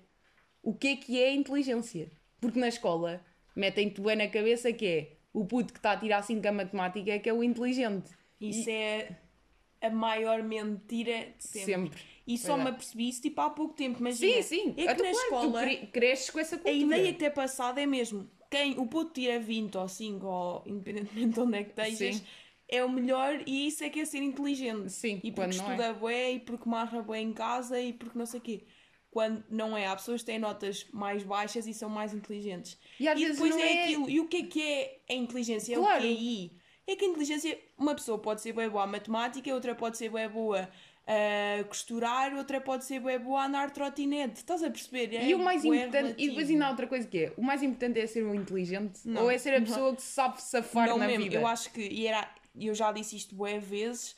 O 0.70 0.74
que 0.74 0.88
é 0.90 0.96
que 0.96 1.20
é 1.24 1.30
a 1.30 1.34
inteligência? 1.34 2.12
Porque 2.40 2.60
na 2.60 2.68
escola 2.68 3.26
metem-te 3.56 4.00
bem 4.02 4.16
na 4.16 4.28
cabeça 4.28 4.72
que 4.72 4.86
é 4.86 5.12
o 5.34 5.46
puto 5.46 5.74
que 5.74 5.80
está 5.80 5.92
a 5.94 5.98
tirar 5.98 6.22
5 6.22 6.48
a 6.48 6.52
matemática 6.52 7.12
é 7.12 7.20
que 7.20 7.30
é 7.30 7.34
o 7.34 7.44
inteligente. 7.44 8.12
Isso 8.40 8.70
é 8.70 9.18
a 9.82 9.90
maior 9.90 10.44
mentira 10.44 11.28
de 11.38 11.44
sempre. 11.44 11.74
Sempre. 11.74 12.00
E 12.28 12.38
só 12.38 12.56
é. 12.60 12.64
me 12.64 12.70
apercebi 12.70 13.10
isso 13.10 13.22
tipo 13.24 13.42
há 13.42 13.50
pouco 13.50 13.74
tempo. 13.74 14.00
Imagina, 14.00 14.42
Sim, 14.44 14.74
sim. 14.74 14.74
É 14.78 14.94
que 14.94 15.02
na 15.02 15.12
escola 15.12 15.62
cre- 15.64 15.88
cresces 15.88 16.30
com 16.30 16.40
essa 16.40 16.56
a 16.56 16.60
cultura. 16.60 16.98
ideia 16.98 17.14
que 17.14 17.26
é 17.26 17.30
passada 17.32 17.82
é 17.82 17.86
mesmo 17.88 18.30
quem 18.52 18.78
o 18.80 18.86
puto 18.86 19.14
tira 19.14 19.40
20 19.40 19.76
ou 19.78 19.88
5 19.88 20.26
ou 20.26 20.64
independentemente 20.68 21.34
de 21.34 21.40
onde 21.40 21.58
é 21.58 21.64
que 21.64 21.70
estejas 21.82 22.16
Sim. 22.18 22.24
é 22.68 22.84
o 22.86 22.90
melhor 22.90 23.42
e 23.48 23.68
isso 23.68 23.84
é 23.84 23.90
que 23.90 24.00
é 24.02 24.06
ser 24.06 24.22
inteligente. 24.22 24.90
Sim, 24.92 25.20
E 25.24 25.32
porque 25.32 25.50
é. 25.56 25.58
estuda 25.58 25.94
bué 25.94 26.34
e 26.34 26.40
porque 26.40 26.70
marra 26.70 27.02
bué 27.02 27.20
em 27.22 27.34
casa 27.34 27.80
e 27.82 27.94
porque 27.94 28.18
não 28.18 28.26
sei 28.28 28.40
o 28.40 28.44
quê. 28.44 28.62
Quando 29.12 29.44
não 29.50 29.76
é, 29.76 29.88
há 29.88 29.96
pessoas 29.96 30.22
que 30.22 30.28
têm 30.28 30.38
notas 30.40 30.86
mais 30.94 31.24
baixas 31.24 31.66
e 31.66 31.74
são 31.74 31.90
mais 31.90 32.14
inteligentes. 32.14 32.78
E 33.00 33.08
às 33.08 33.20
vezes 33.20 33.36
depois 33.38 33.56
não 33.56 33.62
é, 33.62 33.74
é- 33.74 33.84
aquilo. 33.86 34.10
E 34.10 34.20
o 34.20 34.28
que 34.28 34.38
é 34.38 34.44
que 34.44 34.62
é 34.62 35.00
a 35.10 35.14
inteligência? 35.14 35.74
É 35.74 35.78
Claro. 35.78 36.00
o 36.00 36.08
QI. 36.08 36.52
É 36.88 36.96
que 36.96 37.06
a 37.06 37.08
inteligência, 37.08 37.60
uma 37.78 37.96
pessoa 37.96 38.18
pode 38.20 38.42
ser 38.42 38.54
bem 38.54 38.70
boa 38.70 38.84
a 38.84 38.88
matemática, 38.88 39.52
outra 39.54 39.74
pode 39.76 39.98
ser 39.98 40.10
bem 40.12 40.28
boa 40.30 40.70
a 41.08 41.64
costurar, 41.64 42.36
outra 42.36 42.62
pode 42.62 42.86
ser 42.86 43.00
bem 43.00 43.18
boa 43.20 43.42
a 43.42 43.46
andar 43.48 43.72
trotinete. 43.72 44.38
Estás 44.38 44.62
a 44.64 44.70
perceber? 44.70 45.16
É 45.16 45.26
E 45.28 45.34
o 45.34 45.40
mais 45.40 45.66
importante, 45.66 46.14
e 46.18 46.28
depois 46.30 46.48
ainda 46.50 46.68
há 46.68 46.70
outra 46.70 46.86
coisa 46.88 47.08
que 47.08 47.18
é, 47.26 47.34
o 47.36 47.42
mais 47.42 47.64
importante 47.64 48.00
é 48.00 48.06
ser 48.06 48.24
um 48.24 48.36
inteligente 48.36 49.00
Não. 49.06 49.24
ou 49.24 49.32
é 49.32 49.38
ser 49.40 49.56
a 49.56 49.60
Não. 49.60 49.66
pessoa 49.66 49.96
que 49.96 50.04
sabe 50.04 50.40
safar 50.42 50.88
não 50.88 51.00
na 51.00 51.08
mesmo, 51.08 51.24
vida? 51.24 51.36
eu 51.38 51.48
acho 51.48 51.72
que, 51.74 51.82
e 51.82 52.06
era, 52.06 52.30
eu 52.60 52.76
já 52.76 52.92
disse 52.92 53.16
isto 53.16 53.34
bué 53.34 53.58
vezes, 53.58 54.16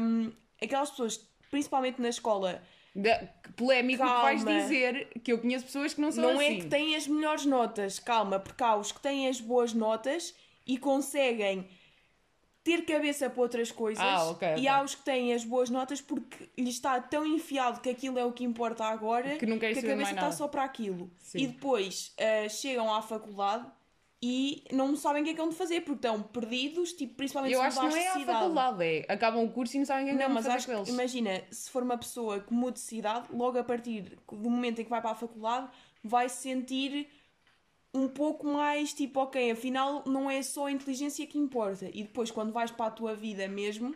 hum, 0.00 0.32
aquelas 0.62 0.90
pessoas, 0.90 1.18
principalmente 1.50 2.00
na 2.00 2.08
escola, 2.08 2.62
Da- 2.96 3.20
polémico 3.56 4.02
que 4.02 4.08
vais 4.08 4.42
Calma. 4.42 4.60
dizer 4.62 5.08
que 5.22 5.30
eu 5.32 5.38
conheço 5.38 5.66
pessoas 5.66 5.92
que 5.94 6.00
não 6.00 6.10
são 6.10 6.22
não 6.24 6.40
assim. 6.40 6.44
é 6.44 6.60
que 6.60 6.66
têm 6.66 6.96
as 6.96 7.06
melhores 7.06 7.44
notas, 7.44 7.98
calma, 7.98 8.38
porque 8.40 8.62
há 8.62 8.74
os 8.76 8.90
que 8.92 9.00
têm 9.00 9.28
as 9.28 9.40
boas 9.40 9.72
notas 9.74 10.34
e 10.66 10.78
conseguem 10.78 11.66
ter 12.64 12.84
cabeça 12.84 13.30
para 13.30 13.40
outras 13.42 13.70
coisas 13.70 14.02
Ah, 14.02 14.30
ok, 14.30 14.54
e 14.56 14.66
há 14.66 14.82
os 14.82 14.94
que 14.94 15.02
têm 15.04 15.32
as 15.32 15.44
boas 15.44 15.70
notas 15.70 16.00
porque 16.00 16.48
lhes 16.58 16.74
está 16.74 17.00
tão 17.00 17.24
enfiado 17.24 17.80
que 17.80 17.88
aquilo 17.88 18.18
é 18.18 18.24
o 18.24 18.32
que 18.32 18.44
importa 18.44 18.84
agora 18.84 19.36
Que 19.36 19.46
não 19.46 19.58
querem 19.58 19.78
a 19.78 19.82
cabeça 19.82 20.10
está 20.10 20.32
só 20.32 20.48
para 20.48 20.64
aquilo. 20.64 21.10
Sim. 21.18 21.38
E 21.38 21.46
depois 21.46 22.12
ah, 22.18 22.48
chegam 22.48 22.92
à 22.92 23.00
faculdade 23.02 23.64
e 24.22 24.64
não 24.72 24.96
sabem 24.96 25.22
o 25.22 25.24
que 25.24 25.30
é 25.30 25.34
que 25.34 25.40
vão 25.40 25.50
de 25.50 25.54
fazer 25.54 25.82
porque 25.82 26.06
estão 26.06 26.22
perdidos, 26.22 26.92
tipo, 26.92 27.14
principalmente 27.14 27.52
Eu 27.52 27.60
acho 27.60 27.78
que 27.78 27.86
não 27.86 27.96
é 27.96 28.12
cidade. 28.12 28.24
faculdade, 28.24 28.84
é. 28.84 29.06
Acabam 29.12 29.44
o 29.44 29.50
curso 29.50 29.76
e 29.76 29.78
não 29.78 29.86
sabem 29.86 30.04
o 30.04 30.06
que 30.06 30.14
é 30.14 30.26
que 30.26 30.32
vão 30.32 30.42
fazer 30.42 30.66
com 30.66 30.72
eles. 30.72 30.88
imagina, 30.88 31.42
se 31.50 31.70
for 31.70 31.82
uma 31.82 31.98
pessoa 31.98 32.40
que 32.40 32.52
muda 32.52 32.72
de 32.72 32.80
cidade, 32.80 33.28
logo 33.32 33.58
a 33.58 33.64
partir 33.64 34.18
do 34.30 34.50
momento 34.50 34.80
em 34.80 34.84
que 34.84 34.90
vai 34.90 35.02
para 35.02 35.10
a 35.10 35.14
faculdade, 35.14 35.68
vai 36.02 36.28
se 36.28 36.42
sentir 36.42 37.08
um 37.92 38.08
pouco 38.08 38.46
mais 38.46 38.92
tipo, 38.92 39.20
ok, 39.20 39.50
afinal 39.50 40.02
não 40.06 40.30
é 40.30 40.42
só 40.42 40.66
a 40.66 40.72
inteligência 40.72 41.26
que 41.26 41.38
importa. 41.38 41.90
E 41.92 42.02
depois, 42.02 42.30
quando 42.30 42.52
vais 42.52 42.70
para 42.70 42.86
a 42.86 42.90
tua 42.90 43.14
vida 43.14 43.46
mesmo, 43.48 43.94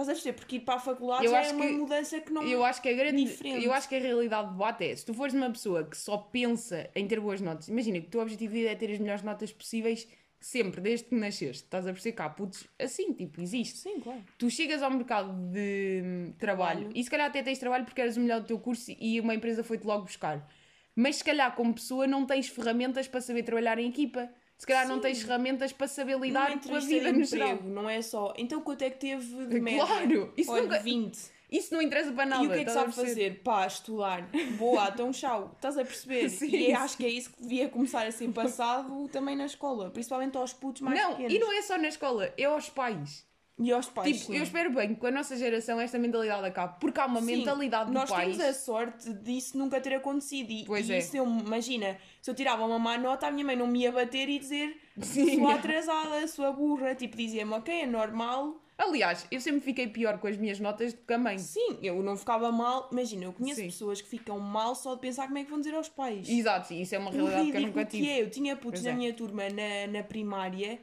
estás 0.00 0.08
a 0.08 0.12
perceber, 0.12 0.34
porque 0.38 0.56
ir 0.56 0.60
para 0.60 0.74
a 0.74 0.78
faculdade 0.78 1.24
Eu 1.24 1.30
já 1.30 1.42
é 1.42 1.52
uma 1.52 1.66
que- 1.66 1.72
mudança 1.72 2.20
que 2.20 2.32
não. 2.32 2.42
Eu 2.42 2.64
acho 2.64 2.82
que 2.82 2.88
a 2.88 2.92
grande, 2.92 3.24
diferente. 3.24 3.64
eu 3.64 3.72
acho 3.72 3.88
que 3.88 3.94
a 3.96 4.00
realidade 4.00 4.48
do 4.48 4.52
debate 4.52 4.84
é, 4.84 4.94
se 4.94 5.04
tu 5.06 5.14
fores 5.14 5.34
uma 5.34 5.50
pessoa 5.50 5.84
que 5.84 5.96
só 5.96 6.18
pensa 6.18 6.88
em 6.94 7.06
ter 7.08 7.18
boas 7.20 7.40
notas, 7.40 7.68
imagina 7.68 8.00
que 8.00 8.06
o 8.06 8.10
teu 8.10 8.20
objetivo 8.20 8.52
de 8.52 8.58
vida 8.60 8.70
é 8.72 8.74
ter 8.74 8.92
as 8.92 8.98
melhores 8.98 9.22
notas 9.22 9.52
possíveis 9.52 10.06
sempre, 10.38 10.80
desde 10.80 11.06
que 11.06 11.14
nasceste, 11.14 11.64
estás 11.64 11.86
a 11.86 11.92
perceber 11.92 12.14
que 12.14 12.22
há 12.22 12.28
putos 12.28 12.68
assim, 12.78 13.12
tipo, 13.14 13.40
existe. 13.40 13.78
Sim, 13.78 13.98
claro. 14.00 14.22
Tu 14.38 14.48
chegas 14.50 14.82
ao 14.82 14.90
mercado 14.90 15.32
de 15.50 16.02
hum, 16.04 16.32
trabalho 16.38 16.80
Trabalho. 16.80 16.92
e 16.94 17.02
se 17.02 17.10
calhar 17.10 17.26
até 17.28 17.42
tens 17.42 17.58
trabalho 17.58 17.84
porque 17.84 18.00
eras 18.00 18.16
o 18.16 18.20
melhor 18.20 18.40
do 18.40 18.46
teu 18.46 18.58
curso 18.58 18.92
e 19.00 19.18
uma 19.18 19.34
empresa 19.34 19.64
foi-te 19.64 19.86
logo 19.86 20.04
buscar. 20.04 20.46
Mas 20.94 21.16
se 21.16 21.24
calhar 21.24 21.54
como 21.56 21.74
pessoa 21.74 22.06
não 22.06 22.24
tens 22.26 22.48
ferramentas 22.48 23.08
para 23.08 23.20
saber 23.20 23.42
trabalhar 23.42 23.78
em 23.78 23.88
equipa. 23.88 24.28
Se 24.58 24.66
calhar 24.66 24.88
não 24.88 24.96
Sim. 24.96 25.00
tens 25.02 25.22
ferramentas 25.22 25.72
para 25.72 25.86
saber 25.86 26.16
Não 26.16 26.24
é 26.24 26.26
lidar 26.28 26.60
com 26.60 26.74
a 26.74 26.80
vida 26.80 27.12
no 27.12 27.24
geral. 27.24 27.50
emprego, 27.52 27.68
não 27.68 27.88
é 27.90 28.00
só. 28.00 28.32
Então 28.38 28.60
quanto 28.62 28.82
é 28.82 28.90
que 28.90 28.98
teve 28.98 29.46
de 29.46 29.60
média? 29.60 29.84
Claro, 29.86 30.32
isso 30.36 30.50
Olha, 30.50 30.62
nunca- 30.62 30.78
20. 30.80 31.36
Isso 31.48 31.72
não 31.72 31.80
interessa 31.80 32.10
para 32.10 32.26
nada. 32.26 32.42
E 32.42 32.48
o 32.48 32.50
que 32.50 32.58
é 32.58 32.64
que 32.64 32.70
sabe 32.72 32.92
fazer? 32.92 33.40
Pá, 33.44 33.64
estudar. 33.68 34.28
Boa, 34.58 34.88
então 34.88 35.12
tchau. 35.12 35.52
Estás 35.54 35.78
a 35.78 35.84
perceber? 35.84 36.28
Sim, 36.30 36.46
e 36.46 36.66
sim. 36.66 36.72
acho 36.72 36.96
que 36.96 37.04
é 37.06 37.08
isso 37.08 37.30
que 37.30 37.40
devia 37.42 37.68
começar 37.68 38.04
a 38.04 38.10
ser 38.10 38.28
passado 38.32 39.08
também 39.08 39.36
na 39.36 39.46
escola. 39.46 39.90
Principalmente 39.90 40.36
aos 40.36 40.52
putos 40.52 40.82
mais 40.82 40.98
Não, 41.00 41.10
pequenos. 41.10 41.32
e 41.32 41.38
não 41.38 41.52
é 41.56 41.62
só 41.62 41.78
na 41.78 41.86
escola, 41.88 42.32
é 42.36 42.44
aos 42.44 42.68
pais. 42.68 43.24
E 43.58 43.72
aos 43.72 43.86
pais. 43.88 44.18
tipo, 44.18 44.32
sim. 44.32 44.36
eu 44.36 44.42
espero 44.42 44.70
bem 44.70 44.88
que 44.94 44.96
com 45.00 45.06
a 45.06 45.10
nossa 45.10 45.34
geração 45.36 45.80
esta 45.80 45.98
mentalidade 45.98 46.44
acabe, 46.46 46.78
porque 46.78 47.00
há 47.00 47.06
uma 47.06 47.20
Sim, 47.20 47.36
mentalidade 47.36 47.86
de 47.90 47.94
Nós 47.94 48.10
pais. 48.10 48.36
temos 48.36 48.40
a 48.40 48.52
sorte 48.52 49.10
disso 49.14 49.56
nunca 49.56 49.80
ter 49.80 49.94
acontecido. 49.94 50.50
E, 50.50 50.64
Pois 50.66 50.86
e 50.90 50.94
é. 50.94 51.00
se 51.00 51.16
eu, 51.16 51.24
imagina, 51.24 51.96
se 52.26 52.30
eu 52.32 52.34
tirava 52.34 52.66
uma 52.66 52.76
má 52.76 52.98
nota, 52.98 53.28
a 53.28 53.30
minha 53.30 53.46
mãe 53.46 53.54
não 53.54 53.68
me 53.68 53.82
ia 53.82 53.92
bater 53.92 54.28
e 54.28 54.36
dizer 54.36 54.76
Sim. 55.00 55.36
sua 55.36 55.54
atrasada, 55.54 56.26
sua 56.26 56.50
burra. 56.50 56.92
Tipo, 56.92 57.16
dizia-me, 57.16 57.52
ok, 57.52 57.82
é 57.82 57.86
normal. 57.86 58.60
Aliás, 58.76 59.28
eu 59.30 59.40
sempre 59.40 59.60
fiquei 59.60 59.86
pior 59.86 60.18
com 60.18 60.26
as 60.26 60.36
minhas 60.36 60.58
notas 60.58 60.92
do 60.92 61.02
que 61.06 61.12
a 61.12 61.18
mãe. 61.18 61.38
Sim, 61.38 61.78
eu 61.80 62.02
não 62.02 62.16
ficava 62.16 62.50
mal. 62.50 62.88
Imagina, 62.90 63.26
eu 63.26 63.32
conheço 63.32 63.60
Sim. 63.60 63.66
pessoas 63.66 64.02
que 64.02 64.08
ficam 64.08 64.40
mal 64.40 64.74
só 64.74 64.96
de 64.96 65.02
pensar 65.02 65.26
como 65.28 65.38
é 65.38 65.44
que 65.44 65.50
vão 65.50 65.60
dizer 65.60 65.76
aos 65.76 65.88
pais. 65.88 66.28
Exato, 66.28 66.66
sim, 66.66 66.80
isso 66.80 66.96
é 66.96 66.98
uma 66.98 67.10
o 67.10 67.14
realidade 67.14 67.52
que 67.52 67.56
eu 67.58 67.60
nunca 67.60 67.84
que 67.84 67.90
tive. 67.96 68.10
é. 68.10 68.22
Eu 68.22 68.28
tinha 68.28 68.56
putos 68.56 68.80
Pois 68.80 68.84
na 68.86 68.90
é. 68.90 68.94
minha 68.94 69.12
turma 69.14 69.44
na, 69.48 69.86
na 69.92 70.02
primária 70.02 70.80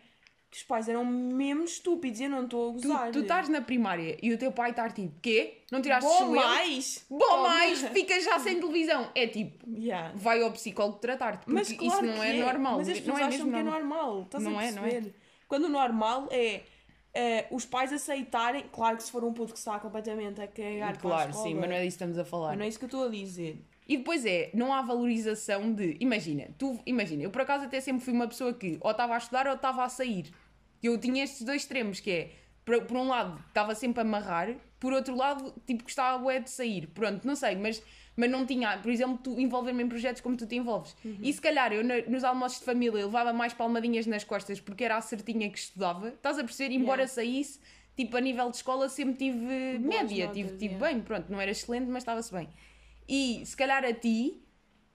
que 0.53 0.59
os 0.59 0.63
pais 0.63 0.87
eram 0.87 1.03
mesmo 1.03 1.63
estúpidos. 1.63 2.21
Eu 2.21 2.29
não 2.29 2.43
estou 2.45 2.69
a 2.69 2.73
Tu, 2.73 2.87
gozar. 2.87 3.11
tu 3.11 3.19
estás 3.21 3.49
na 3.49 3.59
primária 3.61 4.17
e 4.21 4.31
o 4.31 4.37
teu 4.37 4.51
pai 4.51 4.69
está 4.69 4.87
tipo, 4.89 5.13
quê? 5.21 5.61
Não 5.71 5.81
tiraste 5.81 6.07
Bom 6.07 6.15
excelente? 6.15 6.45
mais! 6.45 7.05
Bom 7.09 7.41
mais, 7.41 7.79
ficas 7.91 8.23
já 8.23 8.37
sem 8.39 8.59
televisão. 8.59 9.09
É 9.15 9.27
tipo, 9.27 9.63
Yeah. 9.69 10.11
vai 10.15 10.41
ao 10.41 10.51
psicólogo 10.51 10.99
tratar-te, 10.99 11.45
porque 11.45 11.51
Mas 11.53 11.71
claro 11.73 12.05
isso 12.05 12.15
não 12.15 12.23
que 12.23 12.29
é, 12.29 12.43
normal. 12.43 12.77
Mas 12.77 12.89
as 12.89 12.97
não 12.97 13.03
pessoas 13.15 13.19
é 13.19 13.23
acham 13.35 13.49
que 13.49 13.55
é 13.55 13.63
normal. 13.63 13.79
normal. 13.81 14.21
Estás 14.23 14.43
Não 14.43 14.59
a 14.59 14.63
é, 14.63 14.71
não 14.71 14.85
é. 14.85 15.03
Quando 15.47 15.63
o 15.65 15.69
normal 15.69 16.27
é 16.31 16.61
eh, 17.15 17.45
os 17.51 17.65
pais 17.65 17.91
aceitarem, 17.91 18.65
claro 18.71 18.97
que 18.97 19.03
se 19.03 19.11
for 19.11 19.23
um 19.23 19.33
puto 19.33 19.53
que 19.53 19.59
está 19.59 19.79
completamente 19.79 20.39
a 20.41 20.47
cagar 20.47 20.97
para 20.97 20.97
a 20.97 21.01
Claro, 21.01 21.33
sim, 21.33 21.53
mas 21.55 21.69
não 21.69 21.75
é 21.75 21.83
disso 21.83 21.97
que 21.97 22.03
estamos 22.03 22.17
a 22.17 22.25
falar. 22.25 22.49
mas 22.49 22.57
não 22.57 22.65
é 22.65 22.67
isso 22.67 22.77
que 22.79 22.85
eu 22.85 22.87
estou 22.87 23.05
a 23.05 23.09
dizer. 23.09 23.63
E 23.85 23.97
depois 23.97 24.25
é, 24.25 24.49
não 24.53 24.73
há 24.73 24.81
valorização 24.81 25.73
de. 25.73 25.97
Imagina, 25.99 26.47
tu, 26.57 26.79
imagina, 26.85 27.21
eu 27.23 27.29
por 27.29 27.41
acaso 27.41 27.65
até 27.65 27.81
sempre 27.81 28.01
fui 28.03 28.13
uma 28.13 28.27
pessoa 28.27 28.53
que 28.53 28.77
ou 28.79 28.91
estava 28.91 29.13
a 29.13 29.17
estudar 29.17 29.45
ou 29.47 29.55
estava 29.55 29.83
a 29.83 29.89
sair. 29.89 30.31
Eu 30.83 30.97
tinha 30.97 31.23
estes 31.23 31.43
dois 31.43 31.61
extremos, 31.61 31.99
que 31.99 32.11
é, 32.11 32.31
por, 32.65 32.83
por 32.83 32.97
um 32.97 33.07
lado, 33.07 33.43
estava 33.47 33.73
sempre 33.73 34.01
a 34.01 34.03
amarrar, 34.03 34.55
por 34.79 34.91
outro 34.93 35.15
lado, 35.15 35.53
tipo, 35.65 35.83
gostava 35.83 36.17
bué 36.17 36.39
de 36.39 36.49
sair. 36.49 36.87
Pronto, 36.87 37.25
não 37.25 37.35
sei, 37.35 37.55
mas, 37.55 37.81
mas 38.17 38.29
não 38.29 38.45
tinha, 38.45 38.77
por 38.77 38.91
exemplo, 38.91 39.17
tu 39.17 39.39
envolver-me 39.39 39.81
em 39.83 39.87
projetos 39.87 40.21
como 40.21 40.35
tu 40.35 40.45
te 40.45 40.55
envolves. 40.55 40.95
E 41.21 41.31
se 41.31 41.39
calhar 41.41 41.71
eu 41.71 41.83
nos 42.09 42.23
almoços 42.23 42.59
de 42.59 42.65
família 42.65 43.05
levava 43.05 43.31
mais 43.31 43.53
palmadinhas 43.53 44.05
nas 44.05 44.23
costas 44.25 44.59
porque 44.59 44.83
era 44.83 44.97
a 44.97 45.01
certinha 45.01 45.49
que 45.49 45.57
estudava. 45.57 46.09
Estás 46.09 46.37
a 46.37 46.43
perceber? 46.43 46.73
Embora 46.73 47.03
Yeah. 47.03 47.13
saísse, 47.13 47.59
tipo, 47.95 48.17
a 48.17 48.19
nível 48.21 48.49
de 48.49 48.57
escola 48.57 48.89
sempre 48.89 49.15
tive 49.15 49.77
Boas 49.79 49.81
média, 49.81 50.25
notas, 50.27 50.35
tive, 50.35 50.49
tive 50.57 50.73
yeah. 50.75 50.87
bem, 50.87 51.01
pronto, 51.01 51.31
não 51.31 51.39
era 51.39 51.51
excelente, 51.51 51.87
mas 51.87 52.03
estava-se 52.03 52.33
bem. 52.33 52.49
E 53.07 53.41
se 53.45 53.55
calhar 53.55 53.85
a 53.85 53.93
ti, 53.93 54.42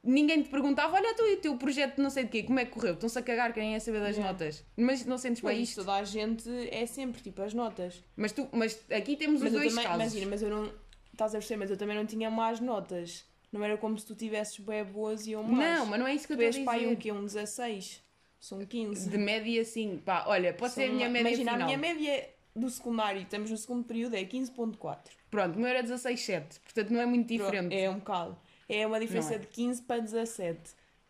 ninguém 0.03 0.43
te 0.43 0.49
perguntava: 0.49 0.95
olha, 0.97 1.15
tu 1.15 1.23
e 1.27 1.35
o 1.35 1.37
teu 1.39 1.57
projeto 1.57 1.97
de 1.97 2.03
não 2.03 2.11
sei 2.11 2.25
de 2.25 2.31
quê, 2.31 2.43
como 2.43 2.59
é 2.59 2.65
que 2.65 2.71
correu? 2.73 2.95
Estão-se 2.95 3.19
a 3.19 3.23
cagar, 3.23 3.53
querem 3.53 3.75
é 3.75 3.79
saber 3.79 4.01
das 4.01 4.17
Yeah. 4.17 4.33
notas. 4.33 4.65
Mas 4.77 5.05
não 5.05 5.19
sentes 5.19 5.43
bem 5.43 5.63
isto. 5.63 5.77
toda 5.77 5.95
a 5.95 6.05
gente 6.05 6.49
é 6.71 6.87
sempre 6.87 7.21
tipo 7.23 7.43
as 7.43 7.53
notas. 7.55 8.03
Mas, 8.17 8.33
tu, 8.33 8.49
mas 8.53 8.79
aqui 8.91 9.17
temos 9.17 9.41
Mas 9.41 9.49
os 9.51 9.55
eu 9.55 9.61
dois 9.61 9.73
também, 9.75 9.87
casos. 9.87 10.03
imagina, 10.15 10.31
mas 10.31 10.43
eu 10.43 10.51
não. 10.51 10.73
Estás 11.13 11.35
a 11.35 11.39
perceber, 11.39 11.59
mas 11.61 11.71
eu 11.71 11.77
também 11.77 11.97
não 11.97 12.07
tinha 12.07 12.31
más 12.31 12.61
notas. 12.61 13.25
Não 13.53 13.65
era 13.65 13.77
como 13.79 13.99
se 13.99 14.07
tu 14.07 14.15
tivesses 14.15 14.59
bem 14.61 14.85
boas 14.85 15.27
e 15.27 15.33
eu 15.33 15.43
mais. 15.43 15.79
Não, 15.79 15.87
mas 15.87 15.99
não 15.99 16.07
é 16.07 16.15
isso 16.15 16.27
que 16.27 16.33
eu 16.35 16.37
Tu 16.37 16.43
és 16.43 16.57
estou 16.57 16.71
a 16.71 16.75
pai 16.75 16.85
um 16.85 16.89
dizer. 16.91 16.97
quê? 17.01 17.13
Um 17.13 17.25
16? 17.25 18.03
São 18.39 18.65
15. 18.65 19.09
De 19.11 19.19
média, 19.19 19.65
sim. 19.65 20.01
Pá, 20.05 20.25
olha, 20.29 20.53
pode 20.55 20.75
ser 20.75 20.83
a 20.83 20.87
São- 20.87 20.95
minha 20.95 21.09
média 21.09 21.29
Imagina, 21.31 21.53
final. 21.53 21.63
a 21.65 21.67
minha 21.67 21.79
média 21.79 22.29
do 22.55 22.69
secundário, 22.71 23.23
estamos 23.23 23.51
no 23.51 23.57
segundo 23.57 23.85
período, 23.85 24.15
é 24.15 24.23
15.4. 24.25 24.99
Pronto, 25.31 25.57
o 25.57 25.59
meu 25.59 25.67
era 25.69 25.83
16,7. 25.83 26.61
Portanto, 26.61 26.91
não 26.93 27.01
é 27.01 27.07
muito 27.07 27.27
diferente. 27.27 27.75
É 27.75 27.91
um 27.91 27.99
bocado. 27.99 28.37
É 28.69 28.87
uma 28.87 29.01
diferença 29.01 29.35
é. 29.35 29.39
de 29.39 29.47
15 29.47 29.83
para 29.83 30.01
17. 30.01 30.59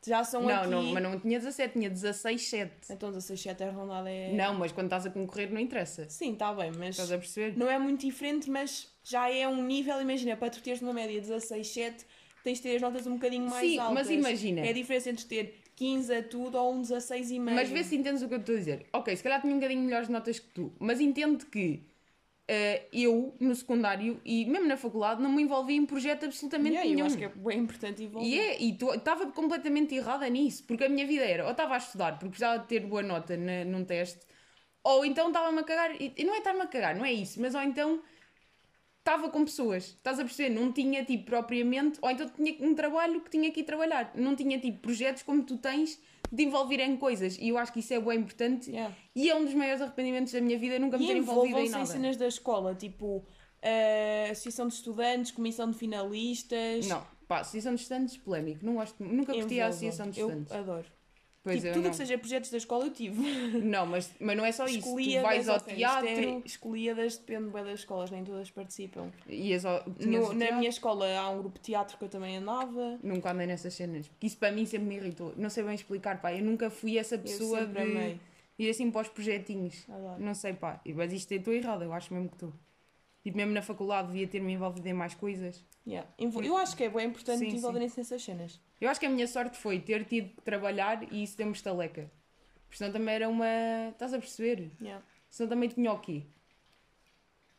Já 0.06 0.22
são 0.22 0.42
não, 0.42 0.54
aqui... 0.54 0.68
não, 0.68 0.82
mas 0.92 1.02
não 1.02 1.18
tinha 1.18 1.38
17, 1.38 1.72
tinha 1.72 1.90
16,7. 1.90 2.70
Então 2.90 3.10
16, 3.10 3.40
7 3.40 3.64
arredondada 3.64 4.08
é... 4.08 4.32
Não, 4.32 4.54
mas 4.54 4.70
quando 4.70 4.86
estás 4.86 5.06
a 5.06 5.10
concorrer 5.10 5.50
não 5.50 5.60
interessa. 5.60 6.08
Sim, 6.08 6.34
está 6.34 6.54
bem, 6.54 6.70
mas... 6.70 6.90
Estás 6.90 7.10
a 7.10 7.18
perceber? 7.18 7.58
Não 7.58 7.68
é 7.68 7.78
muito 7.78 8.06
diferente, 8.06 8.48
mas 8.48 8.88
já 9.02 9.30
é 9.30 9.46
um 9.48 9.62
nível, 9.62 10.00
imagina, 10.00 10.36
para 10.36 10.50
tu 10.50 10.62
teres 10.62 10.80
uma 10.80 10.92
média 10.92 11.20
16, 11.20 11.66
7, 11.66 12.06
tens 12.44 12.58
de 12.58 12.62
ter 12.62 12.76
as 12.76 12.82
notas 12.82 13.06
um 13.06 13.14
bocadinho 13.14 13.50
mais 13.50 13.68
Sim, 13.68 13.78
altas. 13.78 13.94
mas 13.94 14.10
imagina. 14.10 14.60
É 14.60 14.70
a 14.70 14.72
diferença 14.72 15.10
entre 15.10 15.24
ter 15.24 15.62
15 15.74 16.14
a 16.14 16.22
tudo 16.22 16.56
ou 16.56 16.74
um 16.74 16.82
16,5. 16.82 17.40
Mas 17.40 17.68
vê 17.68 17.82
se 17.82 17.96
entendes 17.96 18.22
o 18.22 18.28
que 18.28 18.34
eu 18.34 18.38
estou 18.38 18.54
a 18.54 18.58
dizer. 18.58 18.86
Ok, 18.92 19.16
se 19.16 19.22
calhar 19.22 19.40
tinha 19.40 19.52
um 19.52 19.58
bocadinho 19.58 19.82
melhores 19.82 20.08
notas 20.08 20.38
que 20.38 20.48
tu, 20.48 20.72
mas 20.78 21.00
entende 21.00 21.44
que 21.46 21.82
eu, 22.92 23.36
no 23.38 23.54
secundário 23.54 24.20
e 24.24 24.46
mesmo 24.46 24.66
na 24.66 24.76
faculdade, 24.76 25.22
não 25.22 25.30
me 25.30 25.42
envolvi 25.42 25.74
em 25.74 25.84
projeto 25.84 26.24
absolutamente 26.24 26.76
Yeah, 26.76 26.88
nenhum. 26.88 27.00
eu 27.00 27.06
acho 27.06 27.18
que 27.18 27.24
é 27.24 27.28
bem 27.28 27.58
importante 27.58 28.02
envolver. 28.02 28.26
E 28.26 28.38
é, 28.38 28.62
e 28.62 28.70
estava 28.96 29.26
completamente 29.32 29.94
errada 29.94 30.26
nisso, 30.28 30.64
porque 30.64 30.84
a 30.84 30.88
minha 30.88 31.06
vida 31.06 31.24
era, 31.24 31.44
ou 31.44 31.50
estava 31.50 31.74
a 31.74 31.78
estudar 31.78 32.12
porque 32.12 32.30
precisava 32.30 32.58
de 32.60 32.66
ter 32.66 32.80
boa 32.80 33.02
nota 33.02 33.36
na, 33.36 33.64
num 33.64 33.84
teste, 33.84 34.20
ou 34.82 35.04
então 35.04 35.28
estava-me 35.28 35.58
a 35.58 35.62
cagar, 35.62 35.90
e 36.00 36.24
não 36.24 36.34
é 36.34 36.38
estar-me 36.38 36.62
a 36.62 36.66
cagar, 36.66 36.96
não 36.96 37.04
é 37.04 37.12
isso, 37.12 37.38
mas 37.40 37.54
ou 37.54 37.60
então 37.60 38.00
estava 39.00 39.28
com 39.30 39.44
pessoas, 39.44 39.84
estás 39.88 40.18
a 40.18 40.24
perceber? 40.24 40.50
Não 40.50 40.72
tinha 40.72 41.04
tipo 41.04 41.24
propriamente, 41.26 41.98
ou 42.00 42.10
então 42.10 42.28
tinha 42.30 42.56
um 42.60 42.74
trabalho 42.74 43.20
que 43.20 43.30
tinha 43.30 43.50
que 43.50 43.60
ir 43.60 43.64
trabalhar, 43.64 44.12
não 44.14 44.34
tinha 44.34 44.58
tipo 44.58 44.78
projetos 44.80 45.22
como 45.22 45.42
tu 45.42 45.58
tens 45.58 46.00
de 46.30 46.42
envolver 46.44 46.80
em 46.80 46.96
coisas, 46.96 47.36
e 47.40 47.48
eu 47.48 47.58
acho 47.58 47.72
que 47.72 47.80
isso 47.80 47.92
é 47.94 48.00
bem 48.00 48.18
importante, 48.20 48.70
Yeah. 48.70 48.94
e 49.14 49.30
é 49.30 49.34
um 49.34 49.44
dos 49.44 49.54
maiores 49.54 49.80
arrependimentos 49.82 50.32
da 50.32 50.40
minha 50.40 50.58
vida, 50.58 50.78
nunca 50.78 50.98
me 50.98 51.04
E 51.04 51.06
ter 51.08 51.16
envolvido 51.16 51.58
em 51.58 51.68
nada. 51.70 51.86
cenas 51.86 52.16
da 52.16 52.26
escola, 52.28 52.74
tipo 52.74 53.24
eh, 53.62 54.28
associação 54.30 54.68
de 54.68 54.74
estudantes, 54.74 55.30
comissão 55.32 55.70
de 55.70 55.76
finalistas. 55.76 56.86
Não, 56.86 57.04
pá, 57.26 57.40
associação 57.40 57.74
de 57.74 57.80
estudantes, 57.82 58.16
polémico, 58.16 58.64
não 58.64 58.74
gosto, 58.74 59.02
nunca 59.02 59.32
curti 59.34 59.60
a 59.60 59.68
associação 59.68 60.10
de 60.10 60.20
Eu 60.20 60.28
estudantes. 60.28 60.52
adoro. 60.52 60.86
Pois 61.52 61.60
tipo, 61.62 61.72
tudo 61.74 61.84
não. 61.84 61.90
que 61.90 61.96
seja 61.96 62.18
projetos 62.18 62.50
da 62.50 62.56
escola 62.56 62.84
eu 62.86 62.90
tive. 62.92 63.20
Não, 63.62 63.86
mas, 63.86 64.10
mas 64.20 64.36
não 64.36 64.44
é 64.44 64.52
só 64.52 64.66
isso. 64.66 64.80
Tu 64.94 65.20
vais 65.22 65.48
ao 65.48 65.56
é- 65.56 65.60
teatro 65.60 66.42
escolhidas 66.44 67.16
depende 67.18 67.50
bem 67.50 67.64
das 67.64 67.80
escolas, 67.80 68.10
nem 68.10 68.24
todas 68.24 68.50
participam. 68.50 69.10
e 69.28 69.42
tinhas 69.42 69.64
No- 70.00 70.32
na 70.34 70.52
minha 70.52 70.68
escola 70.68 71.06
há 71.18 71.30
um 71.30 71.38
grupo 71.38 71.56
de 71.58 71.64
teatro 71.64 71.96
que 71.98 72.04
eu 72.04 72.08
também 72.08 72.36
andava. 72.36 72.98
Nunca 73.02 73.30
andei 73.32 73.46
nessas 73.46 73.74
cenas. 73.74 74.08
Porque 74.08 74.26
isso 74.26 74.36
para 74.38 74.52
mim 74.52 74.66
sempre 74.66 74.86
me 74.88 74.96
irritou. 74.96 75.32
Não 75.36 75.50
sei 75.50 75.64
bem 75.64 75.74
explicar, 75.74 76.20
pá. 76.20 76.32
Eu 76.32 76.44
nunca 76.44 76.70
fui 76.70 76.98
essa 76.98 77.14
Eu 77.16 77.20
pessoa 77.20 77.60
sempre 77.60 77.84
de 77.84 77.90
amei. 77.90 78.20
ir 78.58 78.70
assim 78.70 78.90
para 78.90 79.02
os 79.02 79.08
projetinhos. 79.08 79.84
Adoro. 79.88 80.20
Não 80.22 80.34
sei, 80.34 80.52
pá. 80.52 80.80
Mas 80.94 81.12
isto 81.12 81.32
estou 81.32 81.52
errada, 81.54 81.84
eu 81.84 81.92
acho 81.92 82.12
mesmo 82.12 82.28
que 82.28 82.34
estou. 82.36 82.52
Tipo, 83.28 83.36
mesmo 83.36 83.52
na 83.52 83.60
faculdade 83.60 84.08
devia 84.08 84.26
ter-me 84.26 84.54
envolvido 84.54 84.88
em 84.88 84.94
mais 84.94 85.12
coisas. 85.12 85.62
Yeah. 85.86 86.08
Eu 86.18 86.56
acho 86.56 86.74
que 86.74 86.84
é 86.84 86.88
bem 86.88 87.08
importante 87.08 87.40
Sim, 87.40 87.58
envolverem-se 87.58 87.98
nessas 87.98 88.22
cenas. 88.22 88.58
Eu 88.80 88.88
acho 88.88 88.98
que 88.98 89.04
a 89.04 89.10
minha 89.10 89.26
sorte 89.26 89.58
foi 89.58 89.78
ter 89.78 90.06
tido 90.06 90.30
que 90.34 90.40
trabalhar 90.40 91.12
e 91.12 91.22
isso 91.22 91.36
deu-me 91.36 91.52
estaleca. 91.52 92.10
Porque 92.62 92.78
senão 92.78 92.90
também 92.90 93.14
era 93.14 93.28
uma. 93.28 93.44
Estás 93.90 94.14
a 94.14 94.18
perceber? 94.18 94.70
Yeah. 94.80 95.04
Senão 95.28 95.50
também 95.50 95.68
tinha 95.68 95.92
o 95.92 95.98
quê? 95.98 96.22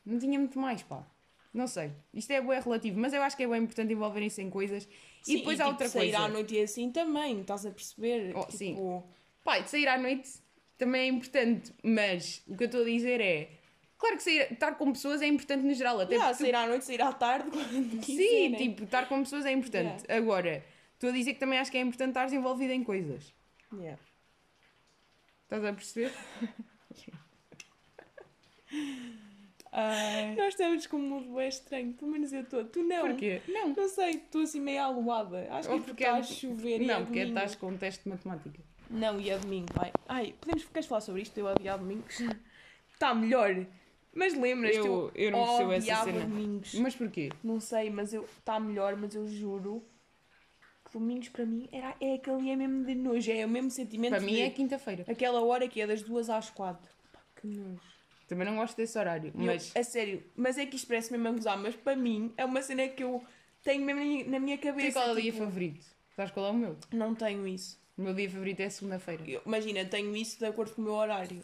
Não 0.04 0.18
tinha 0.18 0.40
muito 0.40 0.58
mais, 0.58 0.82
pá. 0.82 1.06
Não 1.54 1.68
sei. 1.68 1.92
Isto 2.12 2.32
é 2.32 2.42
bem 2.42 2.60
relativo, 2.60 3.00
mas 3.00 3.14
eu 3.14 3.22
acho 3.22 3.38
que 3.38 3.44
é 3.44 3.48
bem 3.48 3.62
importante 3.62 3.94
envolverem-se 3.94 4.42
em 4.42 4.50
coisas. 4.50 4.90
Sim, 5.22 5.34
e 5.34 5.38
depois 5.38 5.60
há 5.60 5.66
tipo, 5.66 5.74
outra 5.74 5.88
sair 5.88 6.14
coisa. 6.14 6.26
à 6.26 6.28
noite 6.30 6.56
e 6.56 6.62
assim 6.64 6.92
também, 6.92 7.42
estás 7.42 7.64
a 7.64 7.70
perceber? 7.70 8.36
Oh, 8.36 8.40
tipo, 8.46 8.58
sim. 8.58 9.04
Pá, 9.44 9.60
de 9.60 9.70
sair 9.70 9.88
à 9.88 10.00
noite 10.00 10.32
também 10.80 11.02
é 11.02 11.08
importante, 11.10 11.72
mas 11.84 12.42
o 12.48 12.58
que 12.58 12.64
eu 12.64 12.66
estou 12.66 12.82
a 12.82 12.86
dizer 12.86 13.22
é. 13.22 13.59
Claro 14.00 14.16
que 14.18 14.24
sair, 14.24 14.52
estar 14.54 14.72
com 14.76 14.92
pessoas 14.94 15.22
é 15.22 15.28
importante 15.28 15.62
no 15.64 15.74
geral, 15.74 16.00
até 16.00 16.16
Yeah, 16.16 16.34
sair 16.34 16.56
à 16.56 16.66
noite, 16.66 16.86
sair 16.86 17.02
à 17.02 17.12
tarde, 17.14 17.50
quando 17.52 17.92
Sim, 17.92 18.00
quiserem. 18.00 18.56
tipo, 18.56 18.84
estar 18.86 19.08
com 19.10 19.20
pessoas 19.22 19.46
é 19.46 19.52
importante. 19.52 20.10
Agora, 20.12 20.64
estou 20.94 21.10
a 21.10 21.14
dizer 21.14 21.34
que 21.34 21.40
também 21.40 21.60
acho 21.60 21.70
que 21.70 21.78
é 21.78 21.82
importante 21.82 22.10
estar 22.12 22.32
envolvido 22.34 22.72
em 22.74 22.84
coisas. 22.84 23.34
Yeah. 23.74 24.00
Estás 25.44 25.66
a 25.66 25.74
perceber? 25.74 26.14
Nós 30.38 30.48
estamos 30.54 30.88
com 30.88 30.98
um 30.98 31.02
mundo 31.10 31.36
bem 31.36 31.48
estranho, 31.48 31.94
pelo 31.94 32.12
menos 32.12 32.34
eu 32.34 32.42
estou. 32.42 32.64
Tu 32.66 32.82
não. 32.84 33.08
Porquê? 33.08 33.42
Não. 33.48 33.70
Não 33.74 33.88
sei, 33.88 34.12
estou 34.12 34.42
assim 34.42 34.60
meio 34.60 34.82
aluada. 34.82 35.48
Acho 35.52 35.68
que 35.68 35.74
Ou 35.76 35.80
é 35.80 35.84
porque 35.84 36.04
está 36.04 36.18
é- 36.18 36.20
a 36.20 36.24
chover 36.24 36.82
e 36.82 36.86
Não, 36.88 36.96
é 36.96 36.98
porque 37.06 37.20
domingo. 37.20 37.38
estás 37.40 37.56
com 37.56 37.68
um 37.68 37.78
teste 37.78 38.04
de 38.04 38.10
matemática. 38.10 38.60
Não, 38.90 39.20
e 39.20 39.30
é 39.30 39.38
domingo, 39.38 39.68
vai. 39.74 39.92
Ai, 40.08 40.34
podemos, 40.42 40.66
queres 40.66 40.88
falar 40.88 41.02
sobre 41.02 41.22
isto? 41.22 41.38
Eu 41.38 41.46
odiar 41.46 41.78
domingos. 41.78 42.20
Está 42.94 43.14
melhor. 43.14 43.66
Mas 44.14 44.34
lembras-te, 44.34 44.78
Eu- 44.80 45.12
eu 45.16 45.32
não 45.32 45.46
percebo 45.46 45.72
essa 45.74 46.04
cena. 46.04 46.20
domingos. 46.22 46.74
Mas 46.76 46.96
porquê? 46.96 47.30
Não 47.44 47.60
sei, 47.60 47.90
mas 47.90 48.14
eu 48.14 48.24
está 48.26 48.60
melhor, 48.60 48.96
mas 48.96 49.14
eu 49.16 49.28
juro 49.28 49.84
que 50.86 50.92
domingos 50.94 51.30
para 51.30 51.46
mim 51.46 51.70
era, 51.72 51.96
é 52.02 52.16
aquele 52.16 52.50
é 52.50 52.56
mesmo 52.56 52.86
de 52.86 52.96
nojo, 52.96 53.32
é 53.32 53.46
o 53.46 53.50
mesmo 53.50 53.70
sentimento 53.70 54.12
Para 54.12 54.20
mim 54.22 54.34
de 54.34 54.42
é 54.42 54.50
quinta-feira. 54.50 55.06
aquela 55.08 55.42
hora 55.44 55.68
que 55.68 55.80
é 55.82 55.86
das 55.88 56.02
duas 56.02 56.30
às 56.30 56.50
quatro. 56.50 56.90
Pá, 57.14 57.20
que 57.40 57.48
nojo. 57.48 57.80
Também 58.28 58.46
não 58.46 58.56
gosto 58.58 58.76
desse 58.78 58.98
horário. 58.98 59.32
E 59.36 59.40
eu- 59.40 59.46
Mas 59.46 59.76
a 59.76 59.84
sério, 59.84 60.24
mas 60.36 60.58
é 60.58 60.66
que 60.66 60.76
isto 60.76 60.88
parece 60.88 61.12
mesmo 61.12 61.28
a 61.28 61.32
gozar, 61.32 61.58
mas 61.58 61.76
para 61.76 61.96
mim 61.96 62.34
é 62.38 62.46
uma 62.46 62.62
cena 62.62 62.88
que 62.88 63.04
eu 63.04 63.24
tenho 63.64 63.84
mesmo 63.86 64.30
na 64.30 64.40
minha, 64.40 64.58
cabeça. 64.58 64.92
qual 65.00 65.10
é 65.10 65.12
o 65.12 65.16
dia 65.22 65.32
tipo, 65.32 65.44
favorito? 65.44 65.86
Sabes 66.16 66.32
qual 66.32 66.48
é 66.48 66.50
o 66.50 66.54
meu? 66.54 66.78
Não 66.92 67.14
tenho 67.16 67.48
isso. 67.48 67.80
O 67.98 68.02
meu 68.02 68.14
dia 68.14 68.30
favorito 68.30 68.60
é 68.62 68.70
segunda-feira. 68.70 69.24
Imagina, 69.46 69.84
tenho 69.86 70.16
isso 70.16 70.40
de 70.40 70.46
acordo 70.46 70.74
com 70.74 70.82
o 70.82 70.86
meu 70.86 70.94
horário. 70.94 71.42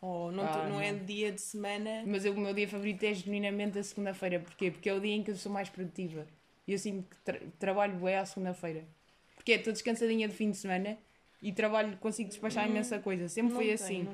Ou 0.00 0.30
não, 0.30 0.44
Ah, 0.44 0.68
não 0.68 0.80
é 0.80 0.92
dia 0.94 1.32
de 1.32 1.40
semana. 1.40 2.04
Mas 2.06 2.24
eu- 2.24 2.32
o 2.32 2.40
meu 2.40 2.54
dia 2.54 2.68
favorito 2.68 3.02
é 3.02 3.12
genuinamente 3.14 3.78
a 3.78 3.82
segunda-feira. 3.82 4.38
Porquê? 4.38 4.70
Porque 4.70 4.88
é 4.88 4.94
o 4.94 5.00
dia 5.00 5.12
em 5.14 5.22
que 5.22 5.30
eu 5.30 5.36
sou 5.36 5.50
mais 5.50 5.68
produtiva. 5.68 6.26
E 6.66 6.72
eu 6.72 6.78
sinto 6.78 7.08
que 7.08 7.16
tra- 7.24 7.40
trabalho 7.58 7.94
bem 7.96 8.14
à 8.16 8.24
segunda-feira. 8.24 8.84
Porque 9.34 9.52
é, 9.52 9.56
estou 9.56 9.72
descansadinha 9.72 10.28
de 10.28 10.34
fim 10.34 10.50
de 10.50 10.56
semana 10.56 10.96
e 11.42 11.52
trabalho, 11.52 11.96
consigo 11.98 12.28
despachar 12.28 12.68
imensa 12.68 12.98
coisa. 13.00 13.28
Sempre 13.28 13.54
foi 13.54 13.64
tenho, 13.64 13.74
assim. 13.74 14.08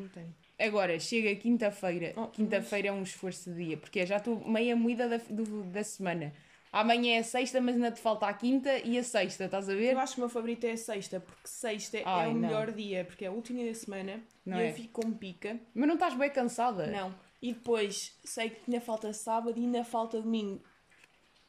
Agora, 0.59 0.99
chega 1.01 1.35
quinta-feira. 1.35 2.13
Oh, 2.17 2.29
quinta-feira 2.29 2.89
é 2.89 2.93
um 2.93 3.03
esforço 3.03 3.51
de 3.53 3.65
dia. 3.67 3.77
Porque 3.77 4.07
já 4.07 4.19
estou 4.19 4.39
meia 4.49 4.77
moída 4.77 5.09
da, 5.09 5.17
do- 5.29 5.65
da 5.65 5.83
semana. 5.85 6.33
Amanhã 6.75 7.15
é 7.15 7.19
a 7.19 7.25
sexta, 7.25 7.61
mas 7.61 7.77
ainda 7.77 7.91
te 7.93 8.01
falta 8.01 8.27
a 8.27 8.35
quinta 8.35 8.79
e 8.79 8.99
a 8.99 9.03
sexta, 9.05 9.45
estás 9.45 9.69
a 9.69 9.75
ver? 9.75 9.93
Eu 9.93 9.99
acho 10.01 10.15
que 10.15 10.21
o 10.21 10.23
meu 10.23 10.29
favorito 10.29 10.65
é 10.65 10.73
a 10.73 10.77
sexta, 10.77 11.21
porque 11.21 11.47
sexta 11.47 11.99
Ai, 12.05 12.27
é 12.27 12.29
o 12.31 12.35
não. 12.35 12.41
melhor 12.41 12.73
dia, 12.73 13.05
porque 13.05 13.25
é 13.25 13.31
o 13.31 13.35
último 13.35 13.61
dia 13.61 13.69
da 13.69 13.75
semana 13.79 14.21
Não 14.45 14.59
e 14.59 14.63
é? 14.65 14.71
eu 14.71 14.75
fico 14.75 15.01
com 15.03 15.13
pica. 15.13 15.59
Mas 15.75 15.87
não 15.87 15.95
estás 15.95 16.15
bem 16.15 16.31
cansada? 16.31 16.87
Não. 16.89 17.15
E 17.41 17.53
depois 17.53 18.19
sei 18.25 18.51
que 18.51 18.61
ainda 18.69 18.81
falta 18.81 19.13
sábado 19.13 19.59
e 19.59 19.63
ainda 19.65 19.85
falta 19.85 20.21
domingo. 20.21 20.61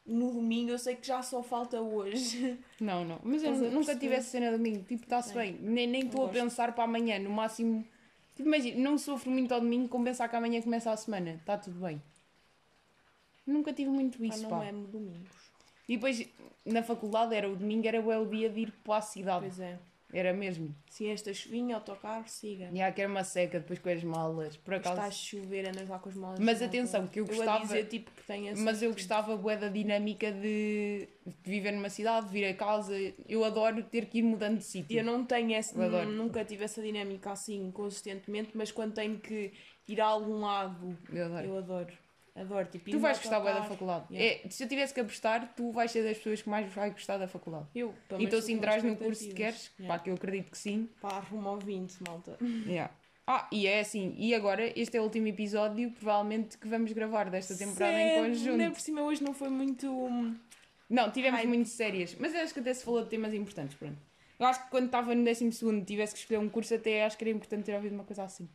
No 0.05 0.31
domingo 0.33 0.69
eu 0.69 0.77
sei 0.77 0.95
que 0.95 1.07
já 1.07 1.23
só 1.23 1.41
falta 1.41 1.81
hoje. 1.81 2.59
Não, 2.79 3.03
não. 3.03 3.19
Mas 3.23 3.41
eu 3.41 3.51
nunca 3.53 3.71
perceber? 3.71 3.99
tive 3.99 4.13
essa 4.15 4.29
cena 4.29 4.51
domingo. 4.51 4.83
Tipo, 4.83 5.03
está-se 5.03 5.31
É. 5.31 5.41
bem. 5.41 5.57
Nem 5.59 5.87
nem 5.87 6.05
estou 6.05 6.27
a 6.27 6.29
pensar 6.29 6.75
para 6.75 6.83
amanhã. 6.83 7.17
No 7.17 7.31
máximo. 7.31 7.83
Tipo, 8.35 8.47
imagina, 8.47 8.79
não 8.83 8.99
sofro 8.99 9.31
muito 9.31 9.51
ao 9.51 9.59
domingo 9.61 9.87
com 9.89 10.03
pensar 10.03 10.27
que 10.27 10.35
amanhã 10.35 10.61
começa 10.61 10.91
a 10.91 10.97
semana. 10.97 11.31
Está 11.31 11.57
tudo 11.57 11.79
bem. 11.79 11.99
Nunca 13.45 13.71
tive 13.73 13.89
muito 13.89 14.17
Pá, 14.17 14.25
isso, 14.25 14.43
não 14.43 14.49
pá. 14.49 14.65
é 14.65 14.71
no 14.71 14.87
domingo. 14.87 15.25
E 15.87 15.95
depois, 15.95 16.27
na 16.65 16.81
faculdade, 16.81 17.35
era 17.35 17.47
o 17.49 17.55
domingo, 17.55 17.87
era 17.87 17.99
o 18.01 18.25
dia 18.25 18.49
de 18.49 18.61
ir 18.61 18.71
para 18.83 18.97
a 18.97 19.01
cidade. 19.01 19.41
Pois 19.41 19.59
é. 19.59 19.77
Era 20.13 20.31
mesmo. 20.31 20.73
Se 20.89 21.07
esta 21.09 21.33
chuvinha, 21.33 21.75
autocarro, 21.75 22.23
siga. 22.27 22.69
E 22.71 22.81
há 22.81 22.89
que 22.91 23.01
era 23.01 23.11
uma 23.11 23.23
seca 23.23 23.59
depois 23.59 23.79
com 23.79 23.89
as 23.89 24.01
malas. 24.03 24.55
Por 24.55 24.75
acaso. 24.75 24.95
Está 24.95 25.07
a 25.07 25.11
chover, 25.11 25.67
andas 25.67 25.89
lá 25.89 25.99
com 25.99 26.07
as 26.07 26.15
malas. 26.15 26.39
Mas 26.39 26.61
atenção, 26.61 27.05
que 27.07 27.19
eu 27.19 27.25
gostava- 27.25 27.59
dizer, 27.63 27.85
tipo, 27.87 28.11
que 28.11 28.31
essa 28.31 28.61
Mas 28.61 28.81
eu 28.81 28.93
gostava 28.93 29.35
bué 29.35 29.57
da 29.57 29.67
dinâmica 29.67 30.31
de 30.31 31.09
de 31.25 31.49
viver 31.51 31.71
numa 31.71 31.89
cidade, 31.89 32.27
de 32.27 32.31
vir 32.33 32.45
a 32.45 32.53
casa. 32.53 32.93
Eu 33.27 33.43
adoro 33.43 33.83
ter 33.83 34.05
que 34.05 34.19
ir 34.19 34.21
mudando 34.21 34.59
de 34.59 34.63
sítio. 34.63 34.97
Eu 34.97 35.03
não 35.03 35.25
tenho 35.25 35.53
essa, 35.53 35.75
Eu 35.77 35.83
adoro. 35.83 36.09
nunca 36.09 36.45
tive 36.45 36.63
essa 36.63 36.81
dinâmica 36.81 37.31
assim 37.31 37.69
consistentemente, 37.71 38.51
mas 38.53 38.71
quando 38.71 38.93
tenho 38.93 39.19
que 39.19 39.51
ir 39.87 39.99
a 39.99 40.05
algum 40.05 40.39
lado, 40.39 40.97
Eu 41.11 41.25
adoro. 41.25 41.45
eu 41.47 41.57
adoro. 41.57 41.93
Adoro, 42.35 42.67
tipo, 42.67 42.91
Tu 42.91 42.99
vais 42.99 43.17
gostar 43.17 43.39
da 43.39 43.63
faculdade. 43.63 44.13
Yeah. 44.13 44.41
É, 44.45 44.49
se 44.49 44.61
eu 44.61 44.67
tivesse 44.67 44.93
que 44.93 44.99
apostar, 44.99 45.53
tu 45.55 45.71
vais 45.71 45.89
ser 45.89 46.03
das 46.03 46.17
pessoas 46.17 46.41
que 46.41 46.49
mais 46.49 46.71
vai 46.73 46.91
gostar 46.91 47.17
da 47.17 47.29
faculdade. 47.29 47.65
Eu, 47.73 47.93
pelo 48.09 48.21
Então 48.21 48.41
se 48.41 48.51
entras 48.51 48.83
no 48.83 48.97
curso 48.97 49.25
que 49.25 49.33
queres. 49.33 49.71
Yeah. 49.79 49.97
pá, 49.97 50.03
que 50.03 50.09
eu 50.09 50.15
acredito 50.15 50.51
que 50.51 50.57
sim. 50.57 50.89
Pá, 50.99 51.15
arruma 51.15 51.57
20, 51.57 51.97
malta. 52.05 52.37
Yeah. 52.67 52.93
Ah, 53.25 53.47
e 53.51 53.65
é 53.65 53.79
assim, 53.79 54.13
e 54.17 54.35
agora 54.35 54.71
este 54.79 54.97
é 54.97 54.99
o 54.99 55.03
último 55.03 55.27
episódio, 55.27 55.89
provavelmente, 55.91 56.57
que 56.57 56.67
vamos 56.67 56.91
gravar 56.91 57.29
desta 57.29 57.55
temporada 57.55 57.93
em 57.93 58.09
Sério? 58.09 58.29
conjunto. 58.29 58.61
Ainda 58.61 58.71
por 58.71 58.79
cima 58.81 59.01
hoje 59.01 59.23
não 59.23 59.33
foi 59.33 59.49
muito... 59.49 59.87
hum, 59.89 60.35
Não, 60.89 61.09
tivemos 61.09 61.39
Hype. 61.39 61.47
muito 61.47 61.69
sérias, 61.69 62.15
mas 62.19 62.35
acho 62.35 62.53
que 62.53 62.59
até 62.59 62.73
se 62.73 62.83
falou 62.83 63.01
de 63.03 63.09
temas 63.09 63.33
importantes, 63.33 63.75
pronto. 63.77 63.97
Eu 64.37 64.45
acho 64.45 64.63
que 64.65 64.69
quando 64.69 64.87
estava 64.87 65.15
no 65.15 65.23
12 65.23 65.51
segundo 65.53 65.83
tivesse 65.85 66.13
que 66.13 66.19
escolher 66.19 66.37
um 66.39 66.49
curso, 66.49 66.75
até 66.75 67.03
acho 67.05 67.17
que 67.17 67.23
era 67.23 67.31
importante 67.31 67.63
ter 67.63 67.73
ouvido 67.73 67.95
uma 67.95 68.03
coisa 68.03 68.23
assim. 68.25 68.47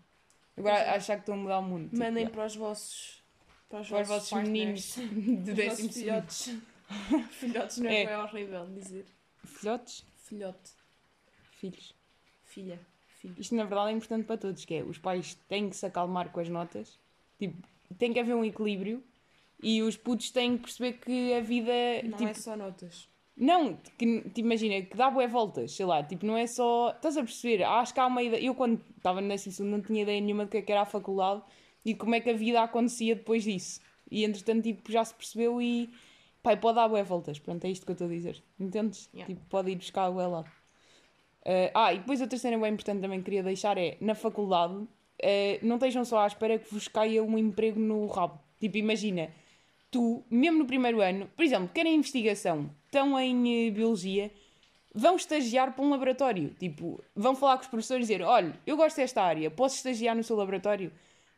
Agora 0.56 0.76
é. 0.76 0.90
achar 0.90 1.14
que 1.16 1.22
estão 1.22 1.34
a 1.34 1.38
mudar 1.38 1.58
o 1.58 1.62
mundo. 1.62 1.84
tipo, 1.88 1.98
Mandem 1.98 2.28
para 2.28 2.44
os 2.44 2.54
vossos... 2.54 3.19
Para 3.70 3.80
os 3.82 3.88
para 3.88 4.02
os 4.02 4.08
vossos, 4.08 4.30
vossos 4.30 4.48
meninos 4.48 4.96
de 5.44 5.54
décimo 5.54 5.92
filhotes. 5.92 6.56
filhotes 7.30 7.78
não 7.78 7.88
é, 7.90 8.02
É. 8.02 8.06
bem 8.06 8.16
horrível 8.16 8.66
dizer. 8.74 9.06
Filhotes? 9.44 10.04
Filhote. 10.16 10.70
Filhos. 11.52 11.94
Filha. 12.44 12.78
Filho. 13.20 13.34
Isto 13.38 13.54
na 13.54 13.64
verdade 13.64 13.90
é 13.90 13.92
importante 13.92 14.24
para 14.26 14.36
todos, 14.38 14.64
que 14.64 14.74
é 14.74 14.82
os 14.82 14.98
pais 14.98 15.34
têm 15.48 15.70
que 15.70 15.76
se 15.76 15.86
acalmar 15.86 16.30
com 16.30 16.40
as 16.40 16.48
notas, 16.48 16.98
tipo, 17.38 17.56
tem 17.98 18.12
que 18.12 18.18
haver 18.18 18.34
um 18.34 18.44
equilíbrio 18.44 19.02
e 19.62 19.82
os 19.82 19.96
putos 19.96 20.30
têm 20.30 20.56
que 20.56 20.64
perceber 20.64 20.94
que 20.94 21.34
a 21.34 21.40
vida, 21.40 21.70
Não 22.04 22.16
tipo, 22.18 22.30
é 22.30 22.34
só 22.34 22.56
notas. 22.56 23.08
não, 23.36 23.76
que, 23.98 24.20
tipo, 24.22 24.40
imagina, 24.40 24.82
que 24.84 24.96
dá 24.96 25.10
bué 25.10 25.28
voltas, 25.28 25.72
sei 25.76 25.84
lá, 25.86 26.02
tipo, 26.02 26.24
não 26.26 26.36
é 26.36 26.46
só, 26.46 26.90
estás 26.96 27.16
a 27.18 27.22
perceber, 27.22 27.62
acho 27.62 27.92
que 27.92 28.00
há 28.00 28.06
uma 28.06 28.22
ideia, 28.22 28.42
eu 28.42 28.54
quando 28.54 28.80
estava 28.96 29.20
décimo 29.20 29.52
segundo 29.52 29.72
não 29.72 29.82
tinha 29.82 30.02
ideia 30.02 30.20
nenhuma 30.20 30.46
do 30.46 30.50
que 30.50 30.56
é 30.56 30.62
que 30.62 30.72
era 30.72 30.80
a 30.82 30.86
faculdade 30.86 31.42
e 31.84 31.94
como 31.94 32.14
é 32.14 32.20
que 32.20 32.30
a 32.30 32.34
vida 32.34 32.62
acontecia 32.62 33.14
depois 33.14 33.44
disso, 33.44 33.80
e 34.10 34.24
entretanto, 34.24 34.62
tipo, 34.62 34.90
já 34.90 35.04
se 35.04 35.14
percebeu 35.14 35.60
e, 35.62 35.88
pai, 36.42 36.56
pode 36.56 36.76
dar 36.76 36.88
bué 36.88 37.02
voltas, 37.02 37.38
pronto, 37.38 37.64
é 37.64 37.70
isto 37.70 37.84
que 37.84 37.92
eu 37.92 37.94
estou 37.94 38.06
a 38.06 38.10
dizer, 38.10 38.42
entendes? 38.58 39.08
Yeah. 39.14 39.32
Tipo, 39.32 39.46
pode 39.48 39.70
ir 39.70 39.76
buscar 39.76 40.10
bué 40.10 40.26
lá. 40.26 40.40
Uh, 40.40 41.72
ah, 41.74 41.94
e 41.94 41.98
depois 41.98 42.20
outra 42.20 42.38
cena 42.38 42.58
bem 42.58 42.72
importante 42.72 43.00
também 43.00 43.18
que 43.20 43.24
queria 43.24 43.42
deixar 43.42 43.78
é, 43.78 43.96
na 44.00 44.14
faculdade, 44.14 44.74
uh, 44.74 44.88
não 45.62 45.76
estejam 45.76 46.04
só 46.04 46.20
à 46.20 46.26
espera 46.26 46.58
que 46.58 46.72
vos 46.72 46.88
caia 46.88 47.22
um 47.22 47.38
emprego 47.38 47.80
no 47.80 48.06
rabo. 48.06 48.38
Tipo, 48.58 48.76
imagina, 48.76 49.30
tu, 49.90 50.22
mesmo 50.30 50.58
no 50.58 50.66
primeiro 50.66 51.00
ano, 51.00 51.30
por 51.34 51.44
exemplo, 51.44 51.70
querem 51.72 51.94
investigação, 51.94 52.70
estão 52.84 53.18
em 53.18 53.68
uh, 53.68 53.72
biologia, 53.72 54.30
vão 54.94 55.16
estagiar 55.16 55.72
para 55.72 55.84
um 55.84 55.90
laboratório. 55.90 56.54
Tipo, 56.58 57.02
vão 57.14 57.34
falar 57.34 57.56
com 57.56 57.62
os 57.62 57.68
professores 57.68 58.08
e 58.08 58.12
dizer: 58.12 58.24
olha, 58.24 58.54
eu 58.66 58.76
gosto 58.76 58.96
desta 58.96 59.22
área, 59.22 59.50
posso 59.50 59.76
estagiar 59.76 60.14
no 60.14 60.22
seu 60.22 60.36
laboratório? 60.36 60.92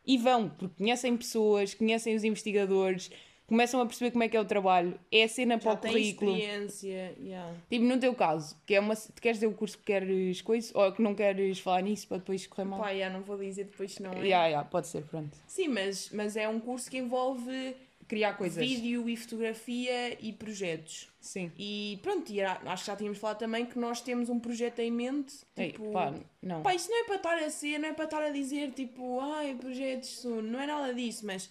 E 0.07 0.19
vão, 0.19 0.49
porque 0.49 0.75
conhecem 0.79 1.17
pessoas, 1.17 1.75
conhecem 1.75 2.15
os 2.15 2.25
investigadores, 2.25 3.11
começam 3.47 3.81
a 3.81 3.87
perceber 3.87 4.11
como 4.13 4.25
é 4.25 4.29
que 4.29 4.37
é 4.37 4.41
o 4.41 4.45
trabalho, 4.45 4.99
é 5.11 5.25
a 5.25 5.29
cena 5.29 5.59
para 5.59 5.73
Já 5.73 5.77
o 5.77 5.81
tem 5.81 5.93
currículo. 5.93 6.37
experiência. 6.37 7.15
yeah. 7.21 7.55
Tipo, 7.69 7.85
no 7.85 7.99
teu 8.01 8.15
caso, 8.15 8.57
que 8.67 8.75
é 8.75 8.81
uma, 8.81 8.97
tu 8.97 9.21
queres 9.21 9.37
dizer 9.37 9.47
o 9.47 9.53
curso 9.53 9.77
que 9.79 9.85
queres 9.85 10.41
coisa, 10.43 10.73
ou 10.75 10.91
que 10.91 11.03
não 11.03 11.15
queres 11.15 11.59
falar 11.59 11.83
nisso 11.83 12.09
para 12.09 12.17
depois 12.19 12.47
correr 12.47 12.65
mal? 12.65 12.81
Pá, 12.81 12.95
já 12.95 13.11
não 13.11 13.21
vou 13.21 13.37
dizer 13.37 13.65
depois 13.65 13.99
não 13.99 14.11
é. 14.13 14.21
Yeah, 14.21 14.47
yeah, 14.47 14.69
pode 14.69 14.87
ser, 14.87 15.03
pronto. 15.05 15.37
Sim, 15.47 15.69
mas, 15.69 16.11
mas 16.13 16.37
é 16.37 16.49
um 16.49 16.59
curso 16.59 16.91
que 16.91 16.99
envolve 16.99 17.77
Criar 18.13 18.35
coisas. 18.35 18.63
vídeo 18.63 19.09
e 19.09 19.17
fotografia 19.17 20.19
e 20.23 20.35
projetos. 20.35 21.09
Sim. 21.19 21.51
E 21.59 21.99
pronto, 22.03 22.31
e 22.31 22.43
acho 22.43 22.85
que 22.85 22.87
já 22.91 22.95
tínhamos 22.95 23.17
falado 23.17 23.39
também 23.39 23.65
que 23.65 23.79
nós 23.79 24.03
temos 24.03 24.29
um 24.29 24.39
projeto 24.39 24.81
em 24.81 24.91
mente. 24.91 25.35
Ei, 25.57 25.73
Tipo, 25.73 25.91
pá, 25.93 26.13
não. 26.43 26.63
Pá, 26.63 26.75
isso 26.75 26.91
não 26.91 27.01
é 27.01 27.05
para 27.05 27.15
estar 27.17 27.39
a 27.39 27.49
ser, 27.49 27.79
não 27.79 27.89
é 27.89 27.93
para 27.95 28.05
estar 28.05 28.23
a 28.23 28.29
dizer 28.29 28.73
tipo, 28.73 29.19
ai, 29.19 29.55
projetos, 29.55 30.11
soon", 30.21 30.43
não 30.43 30.61
é 30.61 30.67
nada 30.67 30.93
disso, 30.93 31.25
mas 31.25 31.49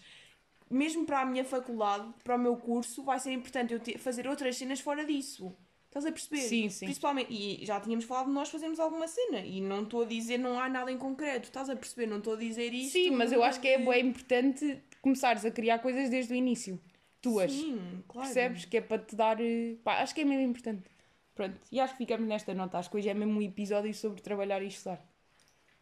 mesmo 0.69 1.03
para 1.03 1.21
a 1.21 1.25
minha 1.25 1.43
faculdade, 1.43 2.07
para 2.23 2.35
o 2.35 2.39
meu 2.39 2.55
curso, 2.55 3.01
vai 3.03 3.19
ser 3.19 3.31
importante 3.31 3.73
eu 3.73 3.79
ter- 3.79 3.97
fazer 3.97 4.27
outras 4.27 4.55
cenas 4.55 4.79
fora 4.79 5.03
disso. 5.03 5.51
Estás 5.87 6.05
a 6.05 6.11
perceber? 6.11 6.41
Sim, 6.41 6.69
sim. 6.69 6.85
Principalmente, 6.85 7.33
e 7.33 7.65
já 7.65 7.79
tínhamos 7.81 8.05
falado 8.05 8.27
de 8.27 8.33
nós 8.33 8.49
fazermos 8.49 8.79
alguma 8.79 9.07
cena, 9.07 9.39
e 9.39 9.59
não 9.59 9.81
estou 9.81 10.03
a 10.03 10.05
dizer, 10.05 10.37
não 10.37 10.59
há 10.59 10.69
nada 10.69 10.91
em 10.91 10.97
concreto, 10.97 11.47
estás 11.47 11.69
a 11.71 11.75
perceber? 11.75 12.05
Não 12.05 12.19
estou 12.19 12.33
a 12.33 12.37
dizer 12.37 12.71
isto. 12.71 12.93
Sim, 12.93 13.11
mas 13.11 13.31
eu 13.31 13.43
acho 13.43 13.59
que 13.59 13.67
é 13.67 13.79
bem 13.79 14.07
importante 14.07 14.79
começares 15.01 15.43
a 15.45 15.51
criar 15.51 15.79
coisas 15.79 16.09
desde 16.09 16.33
o 16.33 16.35
início. 16.35 16.79
Tuas. 17.21 17.51
Sim, 17.51 18.03
claro. 18.07 18.27
Percebes? 18.27 18.65
Que 18.65 18.77
é 18.77 18.81
para 18.81 18.99
te 19.01 19.15
dar. 19.15 19.39
eh, 19.39 19.75
Pá, 19.83 20.01
acho 20.01 20.13
que 20.15 20.21
é 20.21 20.25
mesmo 20.25 20.43
importante. 20.43 20.89
Pronto. 21.35 21.55
E 21.71 21.79
acho 21.79 21.93
que 21.93 21.99
ficamos 21.99 22.27
nesta 22.27 22.53
nota. 22.53 22.77
Acho 22.77 22.89
que 22.89 22.97
hoje 22.97 23.09
é 23.09 23.13
mesmo 23.13 23.37
um 23.39 23.41
episódio 23.41 23.93
sobre 23.93 24.21
trabalhar 24.21 24.61
e 24.61 24.67
estudar. 24.67 25.03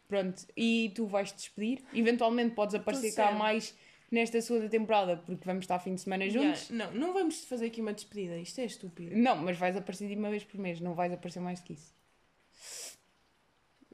Pronto. 0.06 0.46
E 0.56 0.92
tu 0.94 1.06
vais 1.06 1.30
te 1.32 1.36
despedir. 1.36 1.82
Eventualmente 1.94 2.54
podes 2.54 2.74
aparecer 2.74 3.14
cá 3.14 3.32
mais 3.32 3.74
nesta 4.10 4.40
segunda 4.42 4.68
temporada, 4.68 5.16
porque 5.18 5.44
vamos 5.46 5.62
estar 5.62 5.78
fim 5.78 5.94
de 5.94 6.00
semana 6.00 6.24
Yeah, 6.24 6.52
juntos. 6.52 6.70
Não, 6.70 6.92
não 6.92 7.12
vamos 7.12 7.44
fazer 7.44 7.66
aqui 7.66 7.80
uma 7.80 7.92
despedida, 7.92 8.36
isto 8.38 8.60
é 8.60 8.64
estúpido. 8.64 9.16
Não, 9.16 9.36
mas 9.36 9.56
vais 9.56 9.76
aparecer 9.76 10.08
de 10.08 10.16
uma 10.16 10.28
vez 10.30 10.42
por 10.44 10.58
mês. 10.58 10.80
Não 10.80 10.94
vais 10.94 11.12
aparecer 11.12 11.40
mais 11.40 11.60
do 11.60 11.64
que 11.66 11.74
isso. 11.74 11.94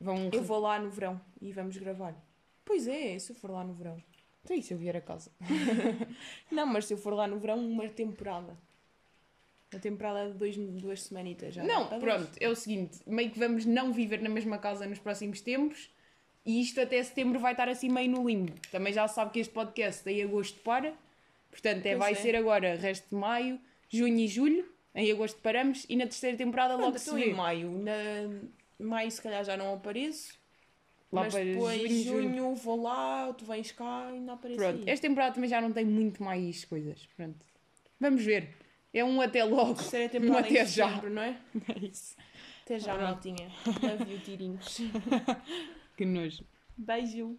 Vão. 0.01 0.31
Eu 0.33 0.43
vou 0.43 0.59
lá 0.59 0.79
no 0.79 0.91
verão 0.91 1.21
e 1.41 1.53
vamos 1.53 1.77
gravar. 1.77 2.15
Pois 2.65 2.87
é, 2.89 3.19
se 3.19 3.33
eu 3.33 3.37
for 3.37 3.51
lá 3.51 3.63
no 3.63 3.73
verão. 3.75 4.03
Então, 4.47 4.57
e 4.57 4.63
se 4.63 4.73
eu 4.73 4.79
vier 4.79 4.97
a 4.97 5.01
casa? 5.01 5.29
Não, 6.53 6.65
mas 6.65 6.85
se 6.85 6.95
eu 6.95 6.99
for 6.99 7.13
lá 7.13 7.27
no 7.27 7.37
verão, 7.37 7.59
uma 7.59 7.89
temporada. 7.89 8.57
Uma 9.73 9.81
temporada 9.81 10.31
de 10.31 10.39
dois, 10.39 10.57
duas 10.57 11.03
semanitas 11.03 11.53
já. 11.53 11.65
Não, 11.65 11.89
Tá 11.89 11.99
pronto, 11.99 12.31
é 12.39 12.49
o 12.49 12.55
seguinte, 12.55 13.01
meio 13.05 13.29
que 13.29 13.39
vamos 13.41 13.65
não 13.67 13.93
viver 13.93 14.23
na 14.23 14.29
mesma 14.29 14.57
casa 14.57 14.87
nos 14.87 15.01
próximos 15.01 15.41
tempos 15.41 15.91
e 16.45 16.61
isto 16.61 16.81
até 16.81 17.03
setembro 17.03 17.41
vai 17.41 17.55
estar 17.55 17.69
assim 17.69 17.89
meio 17.89 18.09
no 18.09 18.25
limbo. 18.25 18.53
Também 18.71 18.93
já 18.93 19.09
sabe 19.09 19.33
que 19.33 19.41
este 19.41 19.53
podcast 19.53 20.09
em 20.09 20.23
agosto 20.23 20.61
para, 20.61 20.95
portanto 21.51 21.85
é, 21.85 21.97
Pois 21.97 21.99
vai 21.99 22.13
é. 22.13 22.15
ser 22.15 22.37
agora 22.37 22.77
resto 22.77 23.09
de 23.11 23.17
maio, 23.17 23.61
junho 23.91 24.21
e 24.21 24.29
julho, 24.29 24.65
em 24.95 25.11
agosto 25.11 25.41
paramos 25.43 25.85
e 25.89 25.97
na 25.97 26.05
terceira 26.05 26.37
temporada 26.37 26.75
logo 26.75 26.93
Pronto, 26.93 26.99
se 27.01 27.11
então 27.11 27.19
vê. 27.19 27.31
em 27.31 27.35
maio. 27.35 27.71
Na... 27.83 27.93
Maio 28.79 29.11
se 29.11 29.21
calhar 29.21 29.43
já 29.45 29.57
não 29.57 29.75
apareço. 29.75 30.35
Lá 31.17 31.23
mas 31.25 31.35
para 31.35 31.45
depois, 31.45 31.91
junho, 32.05 32.23
junho, 32.31 32.55
vou 32.55 32.83
lá, 32.83 33.33
tu 33.33 33.45
vens 33.45 33.73
cá 33.73 34.11
e 34.15 34.21
não 34.21 34.35
apareço 34.35 34.59
Pronto, 34.61 34.79
aí. 34.85 34.91
esta 34.91 35.09
temporada 35.09 35.35
também 35.35 35.51
já 35.51 35.61
não 35.61 35.73
tem 35.73 35.85
muito 35.85 36.23
mais 36.23 36.65
coisas, 36.65 37.07
pronto. 37.17 37.45
Vamos 37.99 38.23
ver. 38.25 38.55
É 38.95 39.05
um 39.05 39.21
até 39.21 39.43
logo. 39.45 39.75
Terceira 39.75 40.07
Um 40.17 40.21
temporada 40.21 40.47
até 40.47 40.65
já. 40.67 41.03
não 41.03 41.23
é? 41.23 41.37
É 41.75 41.79
isso. 41.87 42.17
Até 42.65 42.79
já, 42.79 42.95
Pronto. 42.95 43.09
maltinha. 43.11 43.51
Love 43.83 44.13
you, 44.13 44.21
tirinhos. 44.21 44.79
Que 45.97 46.05
nojo. 46.05 46.45
Beijo. 46.77 47.39